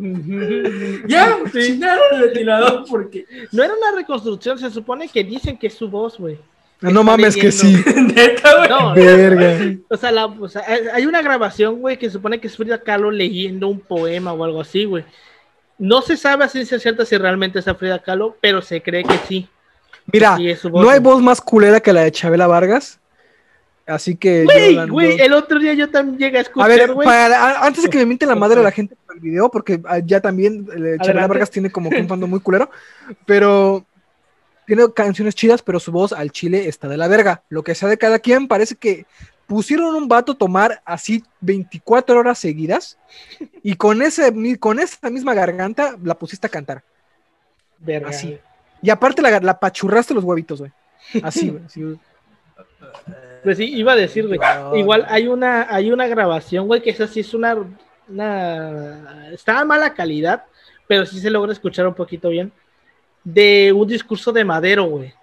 [1.07, 1.59] ya, Sí.
[1.73, 5.89] chingaron el ventilador porque, No era una reconstrucción, se supone que dicen que es su
[5.89, 6.37] voz, güey.
[6.81, 7.83] Ah, No mames que sí.
[8.15, 8.69] neta, güey.
[8.69, 9.75] No, Verga.
[9.89, 13.09] O sea, la- o sea, hay- una grabación, güey, que supone que es Frida Kahlo
[13.11, 15.03] leyendo un poema o algo así, güey.
[15.79, 19.03] No se sabe a ciencia cierta si realmente es a Frida Kahlo, pero se cree
[19.03, 19.47] que sí.
[20.11, 22.99] Mira, Sí, voz, no hay voz más culera que la de Chabela Vargas.
[23.87, 24.43] Así que.
[24.43, 27.05] Güey, güey, el otro día yo también llegué a A escuchar, ver, güey.
[27.07, 29.49] para- a- antes de que me mienten la madre a la gente por el video,
[29.49, 31.25] porque ah, ya también eh, Chabela.
[31.27, 32.69] Vargas tiene como que un fandom muy culero,
[33.25, 33.85] pero
[34.65, 37.43] tiene canciones chidas, pero su voz al chile está de la verga.
[37.47, 39.05] Lo que sea de cada quien, parece que
[39.47, 42.97] pusieron un vato a tomar así 24 horas seguidas
[43.63, 46.83] y con, ese, con esa misma garganta la pusiste a cantar.
[47.79, 48.37] Verga, así.
[48.81, 50.71] Y aparte la, la pachurraste los huevitos, güey.
[51.23, 51.63] Así, güey.
[51.65, 51.97] así, güey.
[53.47, 54.37] Pues sí, iba a decir, güey.
[54.75, 57.55] Igual hay una, hay una grabación, güey, que esa sí es una,
[58.09, 59.29] una.
[59.31, 60.43] Está a mala calidad,
[60.85, 62.51] pero sí se logra escuchar un poquito bien.
[63.23, 65.13] De un discurso de Madero, güey.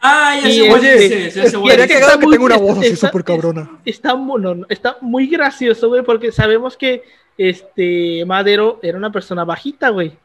[0.00, 1.70] Ah, ya sé, güey, oye, es güey.
[1.70, 3.78] Estaría que tenga una voz así súper cabrona.
[3.84, 7.04] está, no, no, está muy gracioso, güey, porque sabemos que
[7.38, 10.18] este Madero era una persona bajita, güey.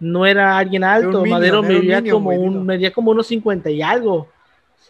[0.00, 1.18] No era alguien alto.
[1.18, 4.26] un minion, Madero era un medía minion, como un, medía como unos 50 y algo.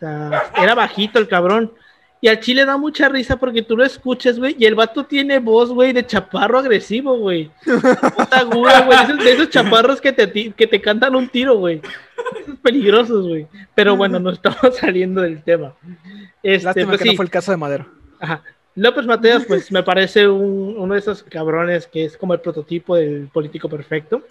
[0.01, 1.73] Sea, era bajito el cabrón.
[2.23, 5.39] Y al chile da mucha risa porque tú lo escuchas, güey, y el vato tiene
[5.39, 7.51] voz, güey, de chaparro agresivo, güey.
[7.65, 8.99] Puta aguda, güey.
[9.05, 11.81] Esos, de esos chaparros que te, que te cantan un tiro, güey.
[12.43, 13.47] Esos peligrosos, güey.
[13.75, 15.73] Pero bueno, no estamos saliendo del tema.
[16.43, 17.87] Este, Lástima pues que no fue el caso de Madero.
[18.19, 18.43] Ajá.
[18.75, 22.97] López Mateos, pues me parece un- uno de esos cabrones que es como el prototipo
[22.97, 24.23] del político perfecto.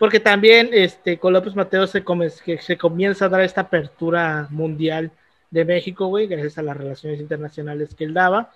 [0.00, 5.10] Porque también este, con López Mateos se, come- se comienza a dar esta apertura mundial
[5.50, 8.50] de México, güey, gracias a las relaciones internacionales que él daba.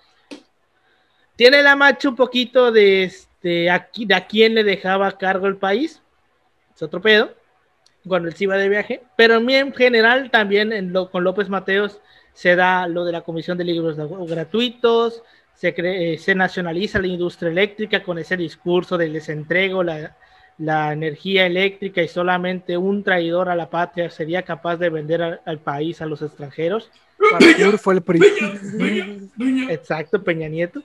[1.35, 5.45] Tiene la macho un poquito de, este, aquí, de a quién le dejaba a cargo
[5.45, 6.01] el país.
[6.75, 7.31] Es otro pedo.
[8.07, 9.03] Cuando él se iba de viaje.
[9.15, 12.01] Pero en general también en lo- con López Mateos
[12.33, 15.21] se da lo de la Comisión de Libros Gratuitos,
[15.53, 20.17] se, cre- eh, se nacionaliza la industria eléctrica con ese discurso de les entrego la,
[20.57, 25.41] la energía eléctrica y solamente un traidor a la patria sería capaz de vender al,
[25.45, 26.91] al país a los extranjeros.
[27.77, 28.03] Fue el.
[29.69, 30.81] Exacto, Peña Nieto.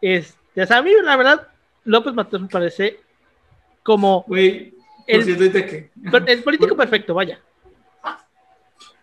[0.00, 1.48] Este, o sea, a mí, la verdad,
[1.84, 3.00] López Mateos me parece
[3.82, 5.90] como cierto, que...
[6.26, 7.40] el político perfecto, vaya.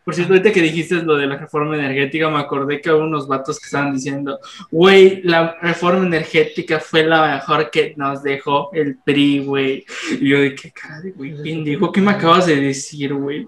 [0.10, 3.28] Por cierto, ahorita que dijiste lo de la reforma energética, me acordé que hubo unos
[3.28, 4.40] vatos que estaban diciendo,
[4.72, 9.86] güey, la reforma energética fue la mejor que nos dejó el PRI, güey.
[10.20, 13.48] Y yo de qué cara de güey, pendejo, ¿qué me acabas de decir, güey?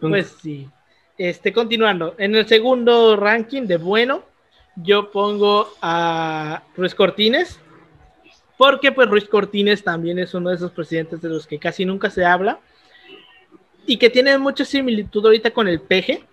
[0.00, 0.66] Pues sí.
[1.18, 2.14] Este, continuando.
[2.16, 4.22] En el segundo ranking de bueno,
[4.76, 7.60] yo pongo a Ruiz Cortines.
[8.56, 12.08] Porque pues Ruiz Cortines también es uno de esos presidentes de los que casi nunca
[12.08, 12.60] se habla.
[13.86, 16.24] Y que tiene mucha similitud ahorita con el peje.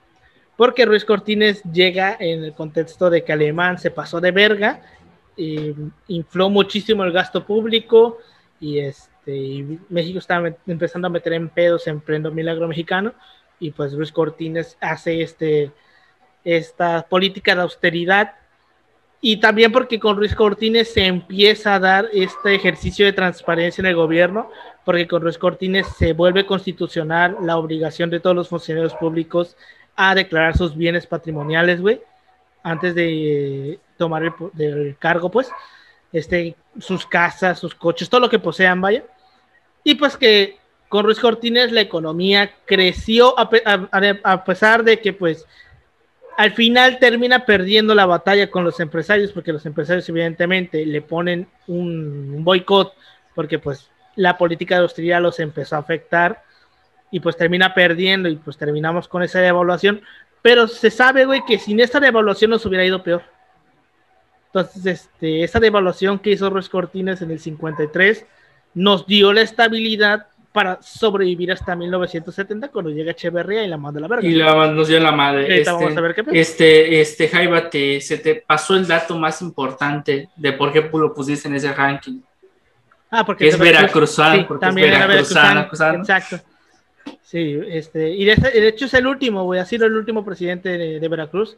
[0.57, 4.81] Porque Ruiz Cortines llega en el contexto de que Alemán se pasó de verga.
[5.37, 5.73] y
[6.07, 8.19] infló muchísimo el gasto público.
[8.59, 13.13] Y este y México met- empezando a meter en pedos en Prendo Milagro Mexicano
[13.59, 15.71] y pues Luis Cortines hace este,
[16.43, 18.33] esta política de austeridad
[19.23, 23.85] y también porque con Luis Cortines se empieza a dar este ejercicio de transparencia en
[23.85, 24.49] el gobierno,
[24.83, 29.55] porque con Luis Cortines se vuelve constitucional la obligación de todos los funcionarios públicos
[29.95, 32.01] a declarar sus bienes patrimoniales, güey,
[32.63, 34.23] antes de tomar
[34.57, 35.51] el, cargo, pues,
[36.11, 39.03] este, sus casas, sus coches, todo lo que posean, vaya.
[39.83, 40.57] Y pues que
[40.89, 45.45] con Ruiz Cortines la economía creció a pesar de que pues
[46.37, 51.47] al final termina perdiendo la batalla con los empresarios porque los empresarios evidentemente le ponen
[51.67, 52.93] un, boicot
[53.35, 56.43] porque pues la política de austeridad los empezó a afectar
[57.11, 60.01] y pues termina perdiendo y pues terminamos con esa devaluación,
[60.41, 63.23] pero se sabe, güey, que sin esta devaluación nos hubiera ido peor.
[64.47, 68.25] Entonces, este, esa devaluación que hizo Ruiz Cortines en el 53
[68.73, 74.01] nos dio la estabilidad para sobrevivir hasta 1970 cuando llega Echeverría y la manda a
[74.01, 74.27] la verga.
[74.27, 75.59] Y la, nos dio la madre.
[75.59, 76.35] Este, vamos a ver qué pedo.
[76.35, 81.13] este, este, Jaiba, te, se te pasó el dato más importante de por qué lo
[81.13, 82.19] pusiste en ese ranking.
[83.09, 85.99] Ah, porque que es veracruzano, Sí, porque es también era veracruzano, veracruzano.
[85.99, 86.39] Exacto.
[87.21, 90.99] Sí, este, y de, hecho es el último, güey, ha sido el último presidente de,
[90.99, 91.57] de Veracruz.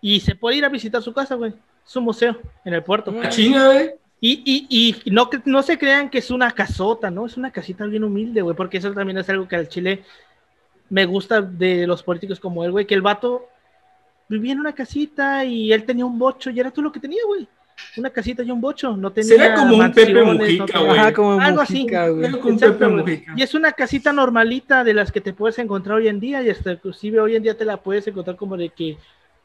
[0.00, 1.54] Y se puede ir a visitar su casa, güey.
[1.82, 3.14] Su museo en el puerto.
[3.22, 3.90] Ah, chinga, güey.
[4.26, 7.26] Y, y, y no, que- no se crean que es una casota, ¿no?
[7.26, 10.02] Es una casita bien humilde, güey, porque eso también es algo que al Chile
[10.88, 13.48] me gusta de los políticos como él, güey, que el vato
[14.28, 17.20] vivía en una casita y él tenía un bocho y era todo lo que tenía,
[17.26, 17.46] güey.
[17.98, 21.12] Una casita y un bocho, no tenía Sería como un Pepe Mujica, no tenía- güey.
[21.12, 22.38] Como Algo Mujica, así.
[22.40, 22.88] con Exacto, Pepe.
[22.92, 23.34] Mujica.
[23.36, 26.48] Y es una casita normalita de las que te puedes encontrar hoy en día y
[26.48, 28.96] hasta inclusive hoy en día te la puedes encontrar como de que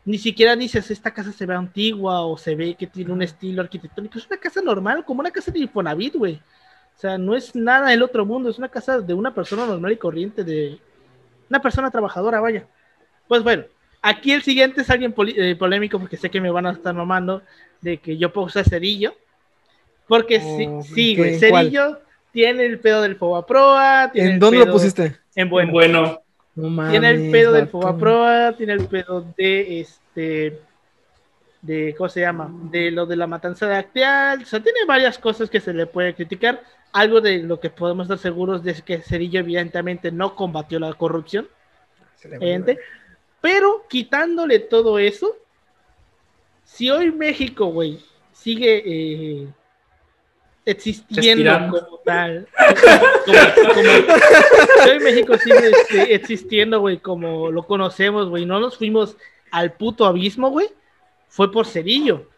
[0.05, 3.61] ni siquiera dices esta casa se ve antigua o se ve que tiene un estilo
[3.61, 6.35] arquitectónico, es una casa normal, como una casa de Infonavit, güey.
[6.35, 9.91] O sea, no es nada del otro mundo, es una casa de una persona normal
[9.91, 10.79] y corriente, de
[11.49, 12.65] una persona trabajadora, vaya.
[13.27, 13.63] Pues bueno,
[14.01, 16.93] aquí el siguiente es alguien poli- eh, polémico porque sé que me van a estar
[16.93, 17.41] mamando
[17.81, 19.13] de que yo puse a Cerillo.
[20.07, 21.39] Porque sí, Oh, sí, güey, ¿En?
[21.39, 21.99] Cerillo
[22.33, 24.11] tiene el pedo del Fobaproa.
[24.13, 25.17] ¿En el dónde lo pusiste?
[25.35, 25.71] En bueno.
[25.71, 26.21] Bueno,
[26.55, 27.67] No Tiene el pedo del.
[27.67, 30.61] Fobaproa, tiene el pedo de este.
[31.61, 32.51] de ¿cómo se llama?
[32.71, 34.41] De lo de la matanza de Acteal.
[34.41, 36.61] O sea, tiene varias cosas que se le puede criticar.
[36.91, 40.93] Algo de lo que podemos estar seguros de es que Cerillo, evidentemente, no combatió la
[40.93, 41.47] corrupción.
[42.23, 42.79] Valió, Evidente.
[43.41, 45.37] Pero quitándole todo eso,
[46.65, 47.99] si hoy México, güey,
[48.33, 49.47] sigue eh,
[50.71, 52.47] existiendo como tal,
[53.25, 58.77] como- como- si hoy México sigue este, existiendo, güey, como lo conocemos, güey, no nos
[58.77, 59.17] fuimos
[59.51, 60.67] al puto abismo, güey,
[61.27, 62.29] fue por Cerillo.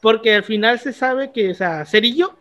[0.00, 2.36] Porque al final se sabe que, o sea, Cerillo,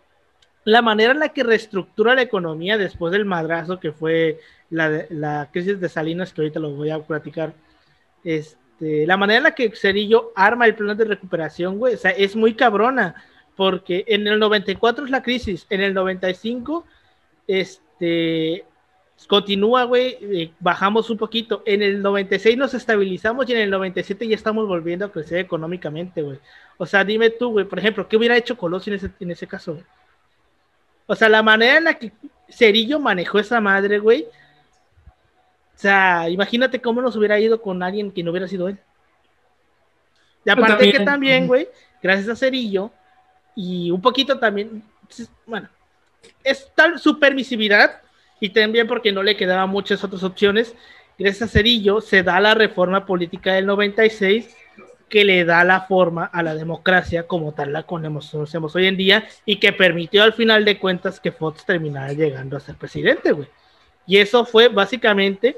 [0.65, 4.39] la manera en la que reestructura la economía después del madrazo que fue
[4.69, 7.53] la, la crisis de Salinas, que ahorita lo voy a platicar,
[8.23, 12.11] este, la manera en la que Cerillo arma el plan de recuperación, güey, o sea,
[12.11, 13.15] es muy cabrona,
[13.55, 16.85] porque en el 94 es la crisis, en el 95,
[17.47, 18.65] este,
[19.27, 24.27] continúa, güey, eh, bajamos un poquito, en el 96 nos estabilizamos y en el 97
[24.27, 26.39] ya estamos volviendo a crecer económicamente, güey.
[26.77, 29.47] O sea, dime tú, güey, por ejemplo, ¿qué hubiera hecho Colosio en ese, en ese
[29.47, 29.77] caso?
[31.05, 32.11] O sea, la manera en la que
[32.49, 34.23] Cerillo manejó esa madre, güey.
[35.75, 38.79] O sea, imagínate cómo nos hubiera ido con alguien que no hubiera sido él.
[40.45, 41.67] Y Pero aparte que también, güey,
[42.01, 42.91] gracias a Cerillo
[43.55, 44.83] y un poquito también,
[45.45, 45.69] bueno,
[46.43, 48.01] es tal su permisividad
[48.39, 50.75] y también porque no le quedaban muchas otras opciones,
[51.17, 54.55] gracias a Cerillo se da la reforma política del 96
[55.13, 59.27] que le da la forma a la democracia como tal la conocemos hoy en día
[59.45, 63.47] y que permitió al final de cuentas que Fox terminara llegando a ser presidente, güey.
[64.07, 65.55] Y eso fue básicamente,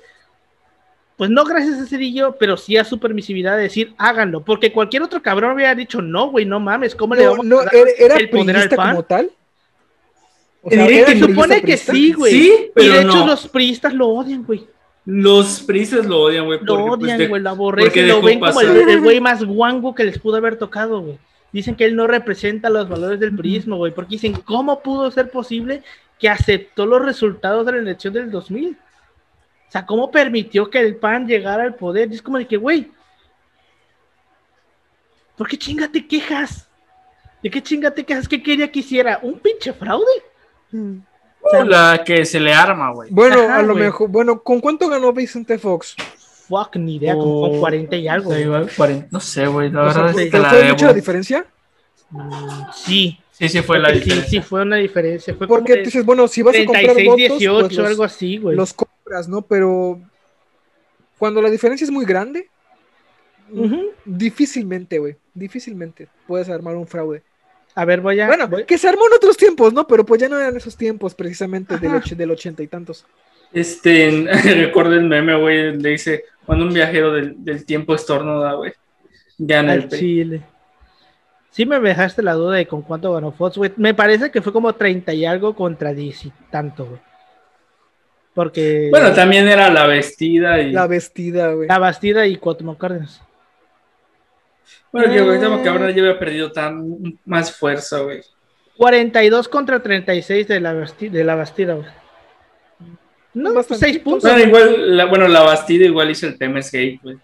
[1.17, 5.03] pues no gracias a Cerillo, pero sí a su permisividad de decir háganlo, porque cualquier
[5.03, 7.91] otro cabrón hubiera dicho no, güey, no mames, ¿cómo le vamos no, a dar era,
[7.97, 8.89] era el poder al PAN?
[8.91, 9.31] como tal.
[10.61, 12.31] O ¿era que Se supone que sí, güey.
[12.31, 13.27] Sí, y pero de hecho no.
[13.27, 14.65] los priistas lo odian, güey.
[15.05, 16.59] los prises lo odian, güey.
[16.63, 20.03] Lo pues, odian, güey, lo porque aborrecen, lo ven como el, güey más guango que
[20.03, 21.19] les pudo haber tocado, güey.
[21.53, 25.29] Dicen que él no representa los valores del prismo, güey, porque dicen, ¿cómo pudo ser
[25.29, 25.83] posible
[26.19, 28.75] que aceptó los resultados de la elección del 2000?
[29.67, 32.11] O sea, ¿cómo permitió que el PAN llegara al poder?
[32.11, 32.91] Y es como de que, güey,
[35.37, 36.67] ¿por qué chinga te quejas?
[37.43, 38.27] ¿De qué chinga te quejas?
[38.27, 39.19] ¿Qué quería que hiciera?
[39.21, 40.05] ¿Un pinche fraude?
[41.67, 43.09] La que se le arma, güey.
[43.11, 44.09] Bueno, Ajá, a lo mejor.
[44.09, 45.95] Bueno, ¿con cuánto ganó Vicente Fox?
[46.47, 48.31] Fuck, ni idea, como con Oh, 40 y algo.
[48.75, 49.69] 40, no sé, güey.
[49.71, 51.45] La O verdad ¿te es que la fue mucha la diferencia?
[52.09, 54.29] Mm, Sí, Sí, sí fue la sí, diferencia.
[54.29, 55.35] sí, fue una diferencia.
[55.35, 57.75] Fue como Porque de tú dices, bueno, si vas a comprar 36, votos, 18, pues
[57.77, 58.55] los, algo así, güey.
[58.55, 58.73] los
[59.05, 59.41] compras, ¿no?
[59.43, 60.01] Pero
[61.17, 62.49] cuando la diferencia es muy grande,
[63.51, 63.91] Ujú.
[64.03, 67.21] difícilmente, güey, difícilmente puedes armar un fraude.
[67.75, 68.27] A ver, voy a.
[68.27, 69.85] Bueno, voy- que se armó en otros tiempos, ¿no?
[69.85, 73.05] Pero pues ya no eran esos tiempos precisamente del, och- del ochenta y tantos.
[73.53, 74.25] Este,
[74.55, 78.73] recuerdo el meme, güey, le dice, cuando un viajero del, del tiempo estornuda, güey,
[79.37, 80.41] gana el al Chile.
[81.51, 83.71] Sí me dejaste la duda de con cuánto ganó Fox, güey.
[83.77, 86.99] Me parece que fue como 30 y algo contra 10 y tanto, güey.
[88.35, 90.71] Porque Bueno, también era la vestida y...
[90.73, 91.67] La vestida, güey.
[91.69, 93.21] la Bastida y Cuauhtémoc Cárdenas.
[94.91, 95.61] Bueno, que Eh.
[95.63, 98.21] que ahora ya había perdido tan más fuerza, güey.
[98.77, 101.87] 42 contra 36 de la, de la Bastida, güey.
[103.33, 103.85] No, Bastante.
[103.85, 104.29] 6 puntos.
[104.29, 107.17] Bueno, igual, la, bueno, la Bastida igual hizo el tema Gate, güey.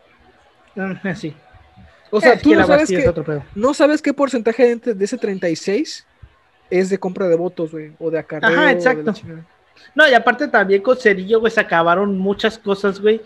[0.78, 1.34] Ah, sí.
[2.10, 3.44] O sea, Es tú que no la sabes, Bastida que, es otro pedo.
[3.56, 6.08] no sabes qué porcentaje de, de ese 36
[6.70, 8.50] es de compra de votos, güey, o de acarreo.
[8.50, 9.14] Ajá, o de la exacto.
[9.14, 9.46] chingada.
[9.96, 13.22] No, y aparte también con Cerillo, güey, se acabaron muchas cosas, güey,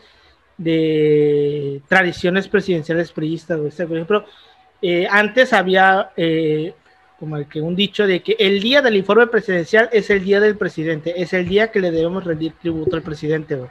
[0.57, 3.69] de tradiciones presidenciales priistas, güey.
[3.69, 4.25] O sea, por ejemplo,
[4.81, 6.73] eh, antes había eh,
[7.19, 10.39] como el que un dicho de que el día del informe presidencial es el día
[10.39, 13.69] del presidente, es el día que le debemos rendir tributo al presidente, güey.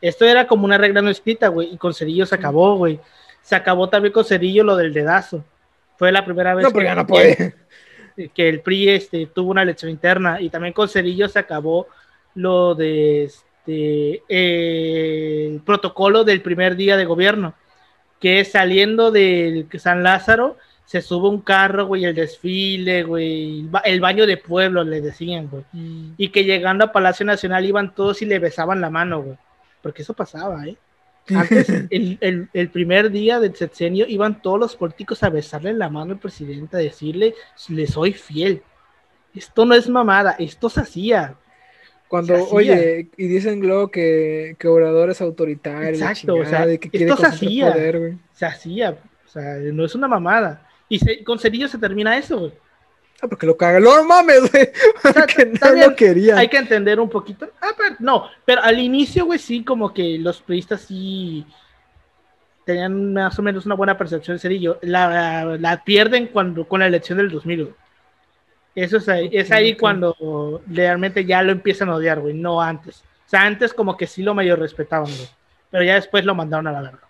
[0.00, 3.00] Esto era como una regla no escrita, güey, y con Cerillo se acabó, güey.
[3.42, 5.44] Se acabó también con Cerillo lo del dedazo.
[5.96, 7.54] Fue la primera vez No, ya no puede.
[8.34, 11.88] que el PRI este, tuvo una elección interna y también con Cerillo se acabó
[12.34, 17.54] lo de este, eh, el protocolo del primer día de gobierno,
[18.20, 23.68] que es saliendo del San Lázaro se sube un carro, güey, el desfile, güey, el
[23.68, 26.14] ba- el baño de pueblo, le decían, güey, Mm.
[26.16, 29.36] y que llegando a Palacio Nacional iban todos y le besaban la mano, güey,
[29.82, 30.76] porque eso pasaba, ¿eh?
[31.28, 35.90] Antes, el, el- el primer día del sexenio, iban todos los políticos a besarle la
[35.90, 37.34] mano al presidente, a decirle,
[37.68, 38.62] le soy fiel.
[39.34, 41.34] Esto no es mamada, esto se hacía.
[42.08, 46.88] Cuando, oye, y dicen luego que, que Obrador es autoritario, Exacto, o sea, de que
[46.88, 47.70] quiere esto se hacía.
[47.72, 48.14] poder, güey.
[48.32, 48.96] Se hacía,
[49.26, 50.66] o sea, no es una mamada.
[50.88, 52.52] Y se- con Cerillo se termina eso, güey.
[53.20, 53.78] Ah, porque lo caga.
[53.80, 54.70] No mames, güey.
[55.04, 56.38] O sea, Que no también lo quería.
[56.38, 57.50] Hay que entender un poquito.
[57.60, 61.44] Ah, pero, no, pero al inicio, güey, sí, como que los priistas sí
[62.64, 64.78] tenían más o menos una buena percepción de Cerillo.
[64.82, 67.74] La, la pierden cuando con la elección del 2000, güey.
[68.82, 73.02] Eso es ahí, es ahí cuando realmente ya lo empiezan a odiar, güey, no antes.
[73.26, 75.28] O sea, antes como que sí lo medio respetaban, güey.
[75.70, 77.00] Pero ya después lo mandaron a la verga.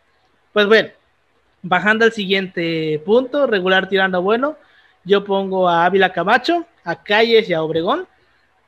[0.53, 0.89] Pues bueno,
[1.63, 4.57] bajando al siguiente punto, regular tirando bueno,
[5.05, 8.07] yo pongo a Ávila Camacho, a Calles y a Obregón.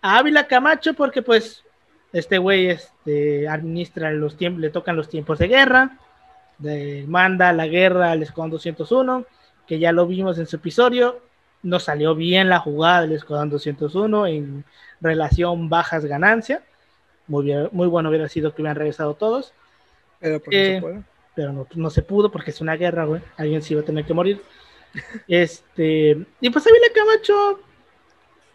[0.03, 1.65] A Ávila Camacho porque pues
[2.13, 5.99] este güey este, administra los tiempos, le tocan los tiempos de guerra,
[6.59, 9.25] de- manda la guerra al Escuadrón 201,
[9.67, 11.21] que ya lo vimos en su episodio,
[11.63, 14.65] no salió bien la jugada del Escuadrón 201 en
[15.01, 16.63] relación bajas ganancia,
[17.27, 19.53] muy, bien- muy bueno hubiera sido que hubieran regresado todos,
[20.21, 21.03] Pero pues no Eh, se puede.
[21.35, 23.23] pero no, no se pudo porque es una guerra, güey.
[23.37, 24.43] Alguien se iba a tener que morir.
[25.29, 27.61] Este, y pues Ávila Camacho,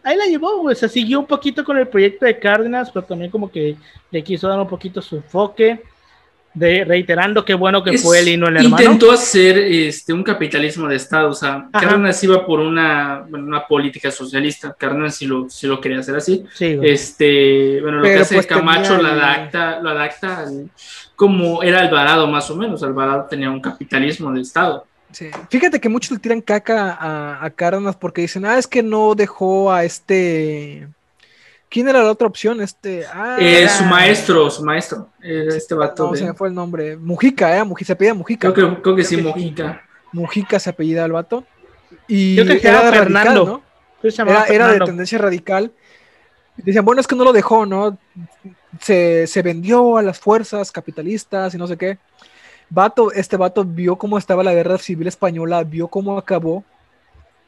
[0.04, 0.76] ahí la llevó, güey.
[0.76, 3.76] Se siguió un poquito con el proyecto de Cárdenas, pero también como que
[4.12, 5.82] le quiso dar un poquito su enfoque,
[6.56, 8.82] de, reiterando qué bueno que Es- fue él y no el hermano.
[8.82, 11.88] Intentó hacer este, un capitalismo de Estado, o sea, Ajá.
[11.88, 16.16] Cárdenas iba por una, bueno, una política socialista, Cárdenas sí lo, sí lo quería hacer
[16.16, 16.46] así.
[16.54, 16.90] Sí, güey.
[16.92, 20.70] Este, bueno, lo Pero que hace pues Camacho tenía lo el- adapta, lo adapta al-
[21.16, 24.86] como era Alvarado más o menos, Alvarado tenía un capitalismo de Estado.
[25.12, 25.30] Sí.
[25.50, 29.14] Fíjate que muchos le tiran caca a, a Cárdenas porque dicen, ah, es que no
[29.16, 30.88] dejó a este.
[31.70, 32.62] ¿Quién era la otra opción?
[32.62, 33.06] Este.
[33.12, 36.06] Ah, Eh, era- su maestro, su maestro, eh, este vato.
[36.08, 36.96] No, de- se me fue el nombre.
[36.96, 37.64] Mujica, ¿eh?
[37.64, 38.54] Mujica, se apellida Mujica.
[38.54, 39.18] creo que, creo que sí.
[39.18, 39.82] Mojica.
[40.14, 41.44] Mujica se apellida el vato.
[42.08, 43.46] Y Creo que era radical, Fernando.
[43.46, 43.52] ¿no?
[44.00, 44.86] Creo que se llamaba Era, era de Fernando.
[44.86, 45.72] tendencia radical.
[46.58, 47.98] Decían, bueno, es que no lo dejó, ¿no?
[48.80, 51.98] Se, se vendió a las fuerzas capitalistas y no sé qué.
[52.70, 56.64] Vato, este vato vio cómo estaba la guerra civil española, vio cómo acabó.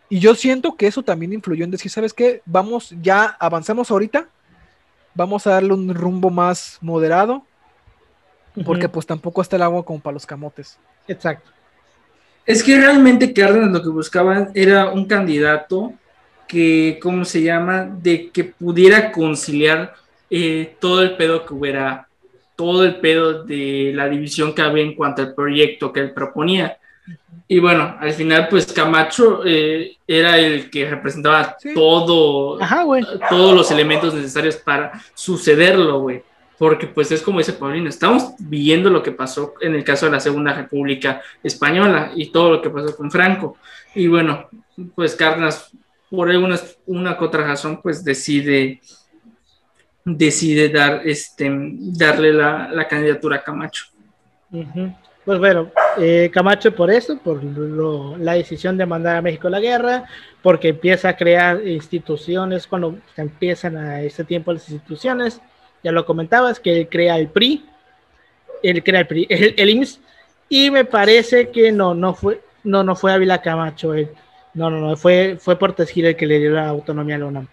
[0.09, 2.41] Y yo siento que eso también influyó en decir, ¿sabes qué?
[2.45, 4.27] Vamos, ya avanzamos ahorita.
[5.13, 7.43] Vamos a darle un rumbo más moderado.
[8.65, 10.79] Porque pues tampoco está el agua como para los camotes.
[11.07, 11.51] Exacto.
[12.45, 15.93] Es que realmente Cárdenas lo que buscaban era un candidato
[16.47, 17.83] que, ¿cómo se llama?
[17.85, 19.93] De que pudiera conciliar
[20.29, 22.07] eh, todo el pedo que hubiera,
[22.55, 26.77] todo el pedo de la división que había en cuanto al proyecto que él proponía.
[27.47, 31.73] Y bueno, al final, pues Camacho eh, era el que representaba Sí.
[31.73, 32.83] todo, Ajá,
[33.29, 36.23] todos los elementos necesarios para sucederlo, güey.
[36.57, 40.11] Porque pues es como dice Paulino, estamos viendo lo que pasó en el caso de
[40.13, 43.57] la Segunda República Española y todo lo que pasó con Franco.
[43.95, 44.49] Y bueno,
[44.95, 45.71] pues Cárdenas,
[46.09, 48.81] por alguna una que otra razón, pues decide,
[50.03, 53.85] decide dar, este, darle la, la candidatura a Camacho.
[54.51, 54.93] Ujú.
[55.27, 59.51] Pues bueno, eh, Camacho por eso, por lo- la decisión de mandar a México a
[59.51, 60.05] la guerra,
[60.41, 65.41] porque empieza a crear instituciones, cuando se empiezan a ese tiempo las instituciones,
[65.83, 67.65] ya lo comentabas, que él crea el PRI,
[68.63, 69.99] él crea el PRI, el, el IMSS,
[70.47, 74.09] y me parece que no, no fue, no, no fue Ávila Camacho, él,
[74.53, 77.25] no, no, no, fue, fue Portes Gil el que le dio la autonomía a la
[77.25, 77.47] UNAM.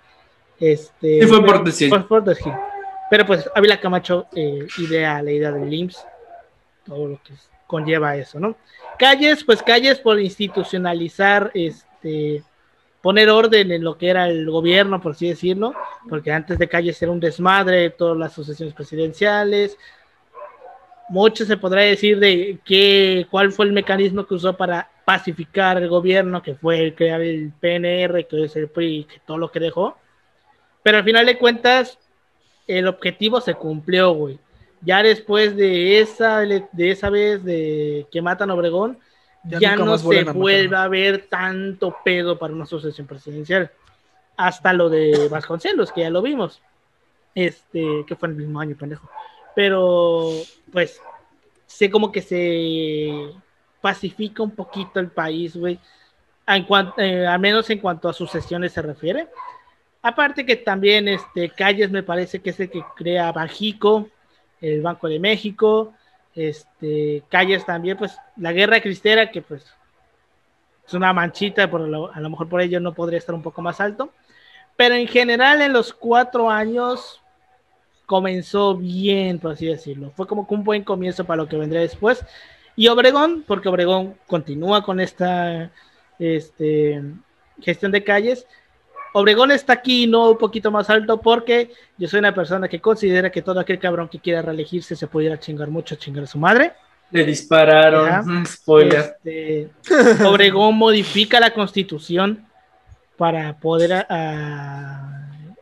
[0.61, 1.89] Este, Sí, fue Portes Gil.
[1.89, 2.53] fue Portes Gil.
[3.11, 6.07] Pero pues Ávila Camacho eh, idea la idea del IMSS,
[6.87, 7.33] todo lo que
[7.67, 8.57] conlleva eso, ¿no?
[8.99, 12.43] Calles, pues calles por institucionalizar este
[13.05, 15.75] poner orden en lo que era el gobierno, por así decirlo,
[16.09, 19.77] porque antes de Calles era un desmadre, todas las sucesiones presidenciales.
[21.11, 25.91] Mucho se podrá decir de qué, cuál fue el mecanismo que usó para pacificar el
[25.91, 29.61] gobierno, que fue el crear el PNR, que es el PRI, que todo lo que
[29.61, 29.99] dejó.
[30.83, 31.99] Pero al final de cuentas,
[32.67, 34.39] el objetivo se cumplió, güey.
[34.85, 38.99] Ya después de esa, de esa vez de que matan a Obregón,
[39.45, 43.71] ya, no se vuelve a, ver tanto pedo para una sucesión presidencial.
[44.37, 46.61] Hasta lo de Vasconcelos, que ya lo vimos.
[47.35, 49.09] Este, que fue en el mismo año, pendejo.
[49.55, 50.31] Pero,
[50.73, 51.01] pues,
[51.67, 53.31] sé como que se
[53.81, 55.79] pacifica un poquito el país, güey.
[56.99, 59.29] Eh, al menos en cuanto a sucesiones se refiere.
[60.03, 64.09] Aparte que también este Calles me parece que es el que crea Bajico,
[64.61, 65.95] el Banco de México,
[66.35, 69.65] este Calles también, pues la guerra cristera, que pues
[70.87, 73.81] es una manchita, por a lo mejor por ello no podría estar un poco más
[73.81, 74.11] alto.
[74.77, 77.23] Pero en general en los cuatro años
[78.07, 80.13] comenzó bien, por así decirlo.
[80.17, 82.25] Fue como un buen comienzo para lo que vendría después.
[82.77, 85.71] Y Obregón, porque Obregón continúa con esta
[86.19, 87.03] este,
[87.61, 88.47] gestión de calles,
[89.17, 93.31] Obregón está aquí, no un poquito más alto, porque yo soy una persona que considera
[93.31, 96.73] que todo aquel cabrón que quiera reelegirse se pudiera chingar mucho, chingar a su madre.
[97.13, 99.17] Le dispararon, spoiler.
[99.23, 99.71] Este,
[100.27, 102.45] Obregón modifica la constitución
[103.17, 104.05] para poder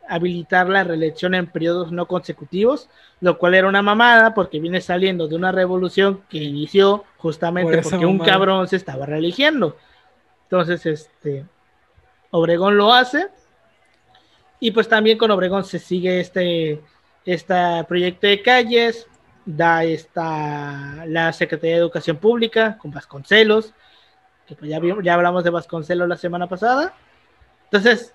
[0.09, 2.89] habilitar la reelección en periodos no consecutivos,
[3.21, 8.03] lo cual era una mamada porque viene saliendo de una revolución que inició justamente porque
[8.07, 9.77] un cabrón se estaba reeligiendo.
[10.45, 11.45] Entonces, este,
[12.31, 13.27] Obregón lo hace
[14.63, 16.81] y pues también con Obregón se sigue este,
[17.25, 19.09] este proyecto de calles,
[19.45, 23.73] da esta, la Secretaría de Educación Pública con Vasconcelos,
[24.47, 26.93] que pues ya, ya hablamos de Vasconcelos la semana pasada.
[27.65, 28.13] Entonces,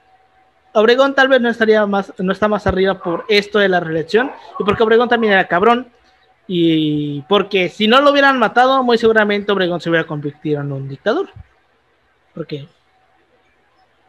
[0.72, 4.32] Obregón tal vez no estaría más, no está más arriba por esto de la reelección,
[4.58, 5.92] y porque Obregón también era cabrón,
[6.46, 10.88] y porque si no lo hubieran matado, muy seguramente Obregón se hubiera convertido en un
[10.88, 11.28] dictador.
[12.32, 12.68] Porque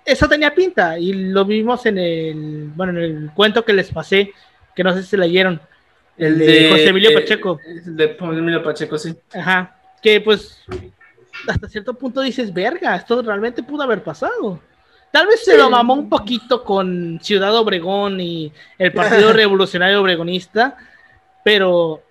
[0.06, 4.32] eso tenía pinta y lo vimos en el, bueno, en el cuento que les pasé,
[4.76, 5.62] que no sé si leyeron,
[6.18, 7.60] el de, José Emilio Pacheco.
[7.66, 9.16] El de José Emilio Pacheco, sí.
[9.34, 10.58] Ajá, que pues
[11.47, 14.60] hasta cierto punto dices, verga, esto realmente pudo haber pasado.
[15.12, 20.78] Tal vez se lo mamó un poquito con Ciudad Obregón y el Partido Revolucionario Obregonista,
[21.43, 22.04] pero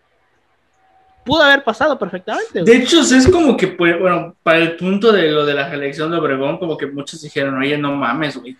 [1.28, 2.62] pudo haber pasado perfectamente.
[2.62, 6.10] De hecho, es como que, pues, bueno, para el punto de lo de la reelección
[6.10, 8.56] de Obregón, como que muchos dijeron, oye, no mames, güey,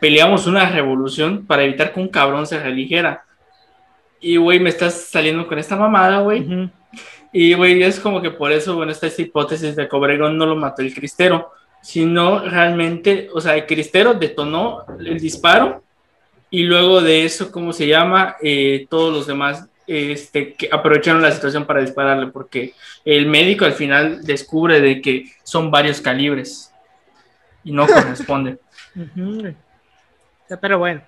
[0.00, 3.24] peleamos una revolución para evitar que un cabrón se reeligiera.
[4.20, 6.70] Y, güey, me estás saliendo con esta mamada, güey.
[7.32, 10.46] Y, güey, es como que por eso, bueno, está esta hipótesis de que Obregón no
[10.46, 11.50] lo mató el cristero,
[11.82, 15.82] sino realmente, o sea, el cristero detonó el disparo
[16.48, 18.36] y luego de eso, ¿cómo se llama?
[18.40, 22.74] Eh, todos los demás este, que aprovecharon la situación para dispararle, porque
[23.04, 26.72] el médico al final descubre de que son varios calibres
[27.62, 28.58] y no corresponde.
[30.60, 31.02] Pero bueno,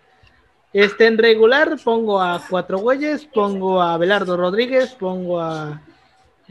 [0.72, 5.80] este, en regular pongo a Cuatro Güeyes, pongo a Belardo Rodríguez, pongo a,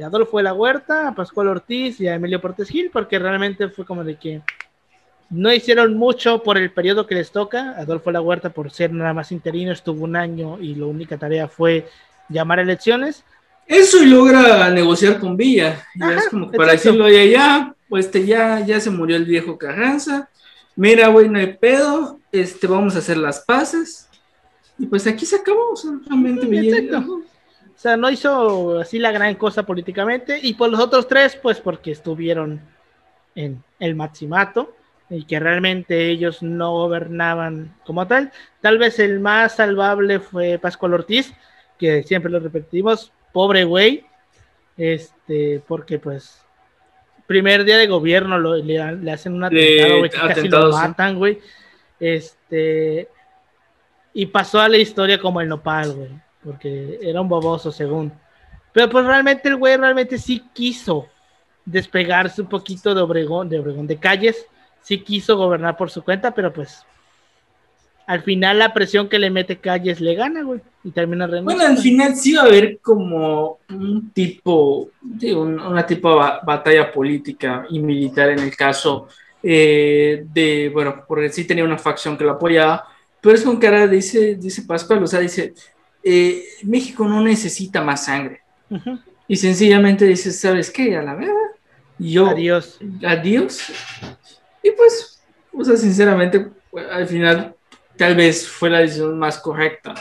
[0.04, 3.86] Adolfo de la Huerta, a Pascual Ortiz y a Emilio Portes Gil, porque realmente fue
[3.86, 4.42] como de que
[5.30, 7.76] no hicieron mucho por el periodo que les toca.
[7.78, 11.18] Adolfo de la Huerta, por ser nada más interino, estuvo un año y la única
[11.18, 11.88] tarea fue
[12.30, 13.24] llamar elecciones.
[13.68, 15.84] Eso y logra negociar con Villa.
[15.96, 20.30] es como para decirlo ya, ya, pues este, ya, ya se murió el viejo Carranza.
[20.76, 22.20] Mira, güey, no hay pedo.
[22.32, 24.10] Este, vamos a hacer las paces.
[24.78, 25.72] Y pues aquí se acabó.
[25.72, 26.46] O sea, realmente
[26.96, 27.24] O
[27.76, 30.40] sea, no hizo así la gran cosa políticamente.
[30.42, 32.62] Y por los otros tres, pues porque estuvieron
[33.36, 34.74] en el maximato
[35.10, 38.32] y que realmente ellos no gobernaban como tal.
[38.62, 41.34] Tal vez el más salvable fue Pascual Ortiz,
[41.78, 44.06] que siempre lo repetimos, pobre güey,
[44.78, 46.42] este, porque pues
[47.28, 51.40] primer día de gobierno le, hacen un atentado, güey, que casi lo matan, güey.
[52.00, 53.10] Este,
[54.14, 56.10] y pasó a la historia como el nopal, güey,
[56.44, 58.14] porque era un boboso según.
[58.72, 61.08] Pero pues realmente el güey realmente sí quiso
[61.66, 64.46] despegarse un poquito de Obregón, de Obregón, de calles,
[64.82, 66.86] sí quiso gobernar por su cuenta, pero pues
[68.08, 71.78] al final la presión que le mete Calles le gana, güey, y termina Bueno, al
[71.78, 74.92] final sí va a haber como un tipo,
[75.22, 79.08] una tipo de batalla política y militar en el caso
[79.42, 82.88] eh, de, bueno, porque sí tenía una facción que lo apoyaba,
[83.22, 85.54] pero es con cara, dice, dice Pascual, o sea, dice,
[86.04, 88.42] eh, México no necesita más sangre.
[89.28, 90.96] Y sencillamente dice, ¿sabes qué?
[90.96, 91.34] A la verdad,
[91.98, 92.28] yo...
[92.28, 92.80] Adiós.
[93.04, 93.72] Adiós.
[94.62, 95.20] Y pues
[95.52, 96.48] O sea, sinceramente,
[96.92, 97.55] al final,
[97.98, 99.94] tal vez fue la decisión más correcta.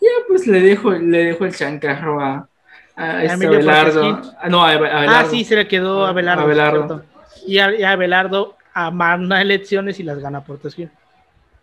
[0.00, 2.48] Ya, pues le dejo, le dejo el chancarro a,
[2.96, 4.20] a este Abelardo.
[4.40, 4.72] Ah, No, a
[5.20, 7.02] Ah, sí, se le quedó a Abelardo.
[7.46, 8.56] Y a, y a Abelardo
[8.92, 10.90] manda elecciones y las gana por Tesquín.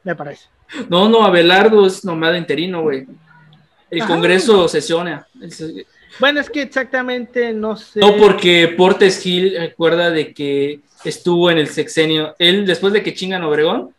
[0.03, 0.47] Me parece.
[0.89, 3.05] No, no, Abelardo es nombrado interino, güey.
[3.91, 4.11] El Ajá.
[4.14, 5.28] Congreso sesiona.
[5.39, 5.86] El-
[6.20, 7.99] Bueno, es que exactamente no sé.
[7.99, 12.36] No, porque Portes Gil recuerda de que estuvo en el sexenio.
[12.39, 13.93] Él, después de que chingan Obregón,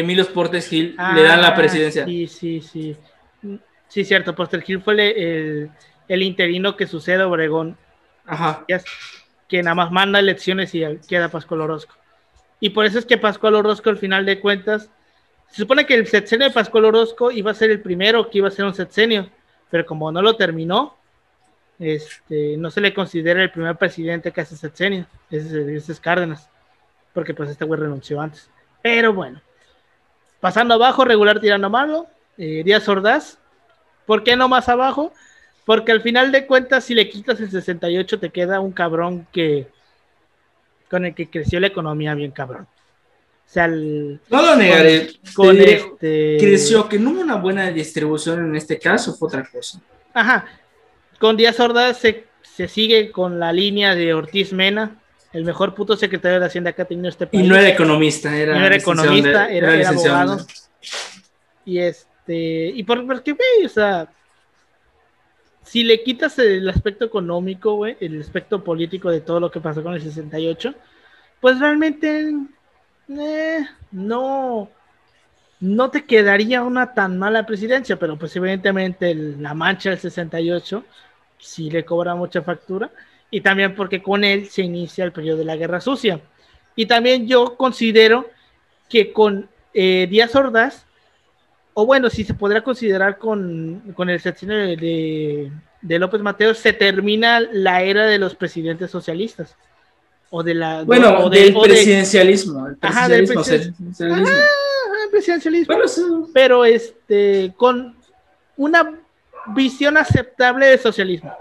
[0.00, 2.04] Emilio Portes Gil le dan la Ah, presidencia.
[2.04, 2.96] Sí, sí, sí.
[3.88, 4.34] Sí, cierto.
[4.34, 5.70] Porter Gil fue el, el,
[6.08, 7.76] el interino que sucede a Obregón.
[8.26, 8.64] Ajá.
[9.48, 11.94] que nada más manda elecciones y queda Pascual Orozco.
[12.58, 14.90] Y por eso es que Pascual Orozco, al final de cuentas,
[15.48, 18.48] se supone que el sexenio de Pascual Orozco iba a ser el primero que iba
[18.48, 19.30] a ser un sexenio,
[19.70, 20.96] pero como no lo terminó,
[21.78, 26.48] este, no se le considera el primer presidente que hace sexenio, ese, ese es Cárdenas,
[27.12, 28.50] porque pues este güey renunció antes.
[28.82, 29.40] Pero bueno,
[30.40, 32.06] pasando abajo, regular tirando malo,
[32.38, 33.38] eh, Díaz Ordaz,
[34.06, 35.12] ¿por qué no más abajo?
[35.64, 39.66] Porque al final de cuentas, si le quitas el 68, te queda un cabrón que
[40.90, 42.62] con el que creció la economía bien cabrón.
[42.68, 45.08] O sea, el- No lo negaré.
[45.34, 49.80] con este Creció, que no hubo una buena distribución en este caso, fue otra cosa.
[50.14, 50.46] Ajá.
[51.18, 54.96] Con Díaz Ordaz se, se sigue con la línea de Ortiz Mena,
[55.32, 57.48] el mejor puto secretario de Hacienda que ha tenido este Y país.
[57.48, 60.46] no era economista, era, No era economista, era- era en- abogado.
[61.64, 64.08] Y este, y por, porque, güey, o sea,
[65.62, 69.82] si le quitas el aspecto económico, güey, el aspecto político de todo lo que pasó
[69.82, 70.74] con el 68,
[71.40, 72.32] pues realmente
[73.08, 74.70] eh, no,
[75.60, 80.84] no te quedaría una tan mala presidencia, pero pues evidentemente el- la mancha del 68
[81.38, 82.90] sí le cobra mucha factura,
[83.30, 86.20] y también porque con él se inicia el periodo de la Guerra Sucia.
[86.74, 88.28] Y también yo considero
[88.88, 90.84] que con eh, Díaz Ordaz,
[91.74, 95.52] o bueno, si se podrá considerar con, con el sexenio de, de-
[95.82, 99.54] de López Mateos, se termina la era de los presidentes socialistas.
[100.30, 100.82] O de la.
[100.84, 102.66] Bueno, o de- del de- presidencialismo.
[102.68, 103.76] El Ajá, del presidencialismo.
[103.86, 104.36] presidencialismo.
[105.10, 105.74] Presidencialismo.
[105.74, 106.02] Bueno, sí.
[106.32, 107.94] Pero este, con
[108.56, 108.94] una
[109.54, 111.32] visión aceptable de socialismo.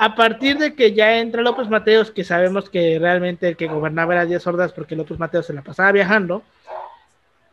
[0.00, 4.14] A partir de que ya entra López Mateos, que sabemos que realmente el que gobernaba
[4.14, 6.42] era Díaz Ordaz, porque López Mateos se la pasaba viajando,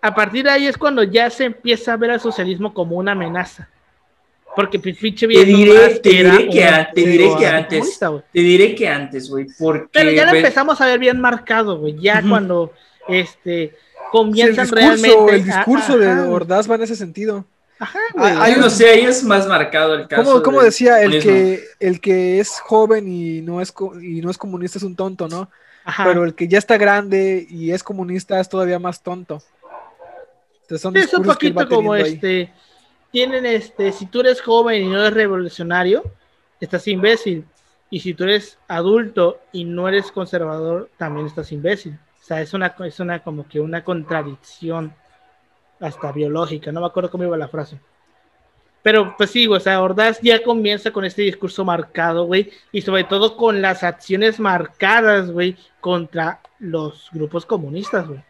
[0.01, 3.11] a partir de ahí es cuando ya se empieza a ver al socialismo como una
[3.11, 3.69] amenaza.
[4.55, 7.99] Porque pinche Te diré, más te diré que, a- te diré que antes.
[8.33, 9.45] Te diré que antes, güey.
[9.57, 9.87] Porque.
[9.93, 11.97] Pero ya lo empezamos a ver bien marcado, güey.
[11.99, 12.73] Ya cuando
[13.07, 15.35] este Sí, el comienzan discurso, realmente.
[15.35, 17.45] el discurso de ajá, Ordaz va en ese sentido.
[17.81, 18.31] Ajá, güey.
[18.37, 20.23] hay Yo no sé, ahí es más marcado el caso.
[20.23, 21.31] Como, como del decía, el comunismo.
[21.31, 25.27] que, el que es joven y no es, y no es comunista es un tonto,
[25.27, 25.49] ¿no?
[25.83, 26.03] Ajá.
[26.05, 29.41] Pero el que ya está grande y es comunista es todavía más tonto.
[30.61, 32.13] Entonces son Sí, es un poquito como ahí.
[32.13, 32.53] este.
[33.11, 33.91] Tienen este.
[33.91, 36.03] Si tú eres joven y no eres revolucionario,
[36.59, 37.45] estás imbécil.
[37.89, 41.97] Y si tú eres adulto y no eres conservador, también estás imbécil.
[42.21, 44.93] O sea, es una, es una como que una contradicción
[45.81, 46.71] hasta biológica.
[46.71, 47.79] No me acuerdo cómo iba la frase.
[48.83, 53.03] Pero pues sí, o sea, Ordaz ya comienza con este discurso marcado, güey, y sobre
[53.03, 58.23] todo con las acciones marcadas, güey, contra los grupos comunistas, güey.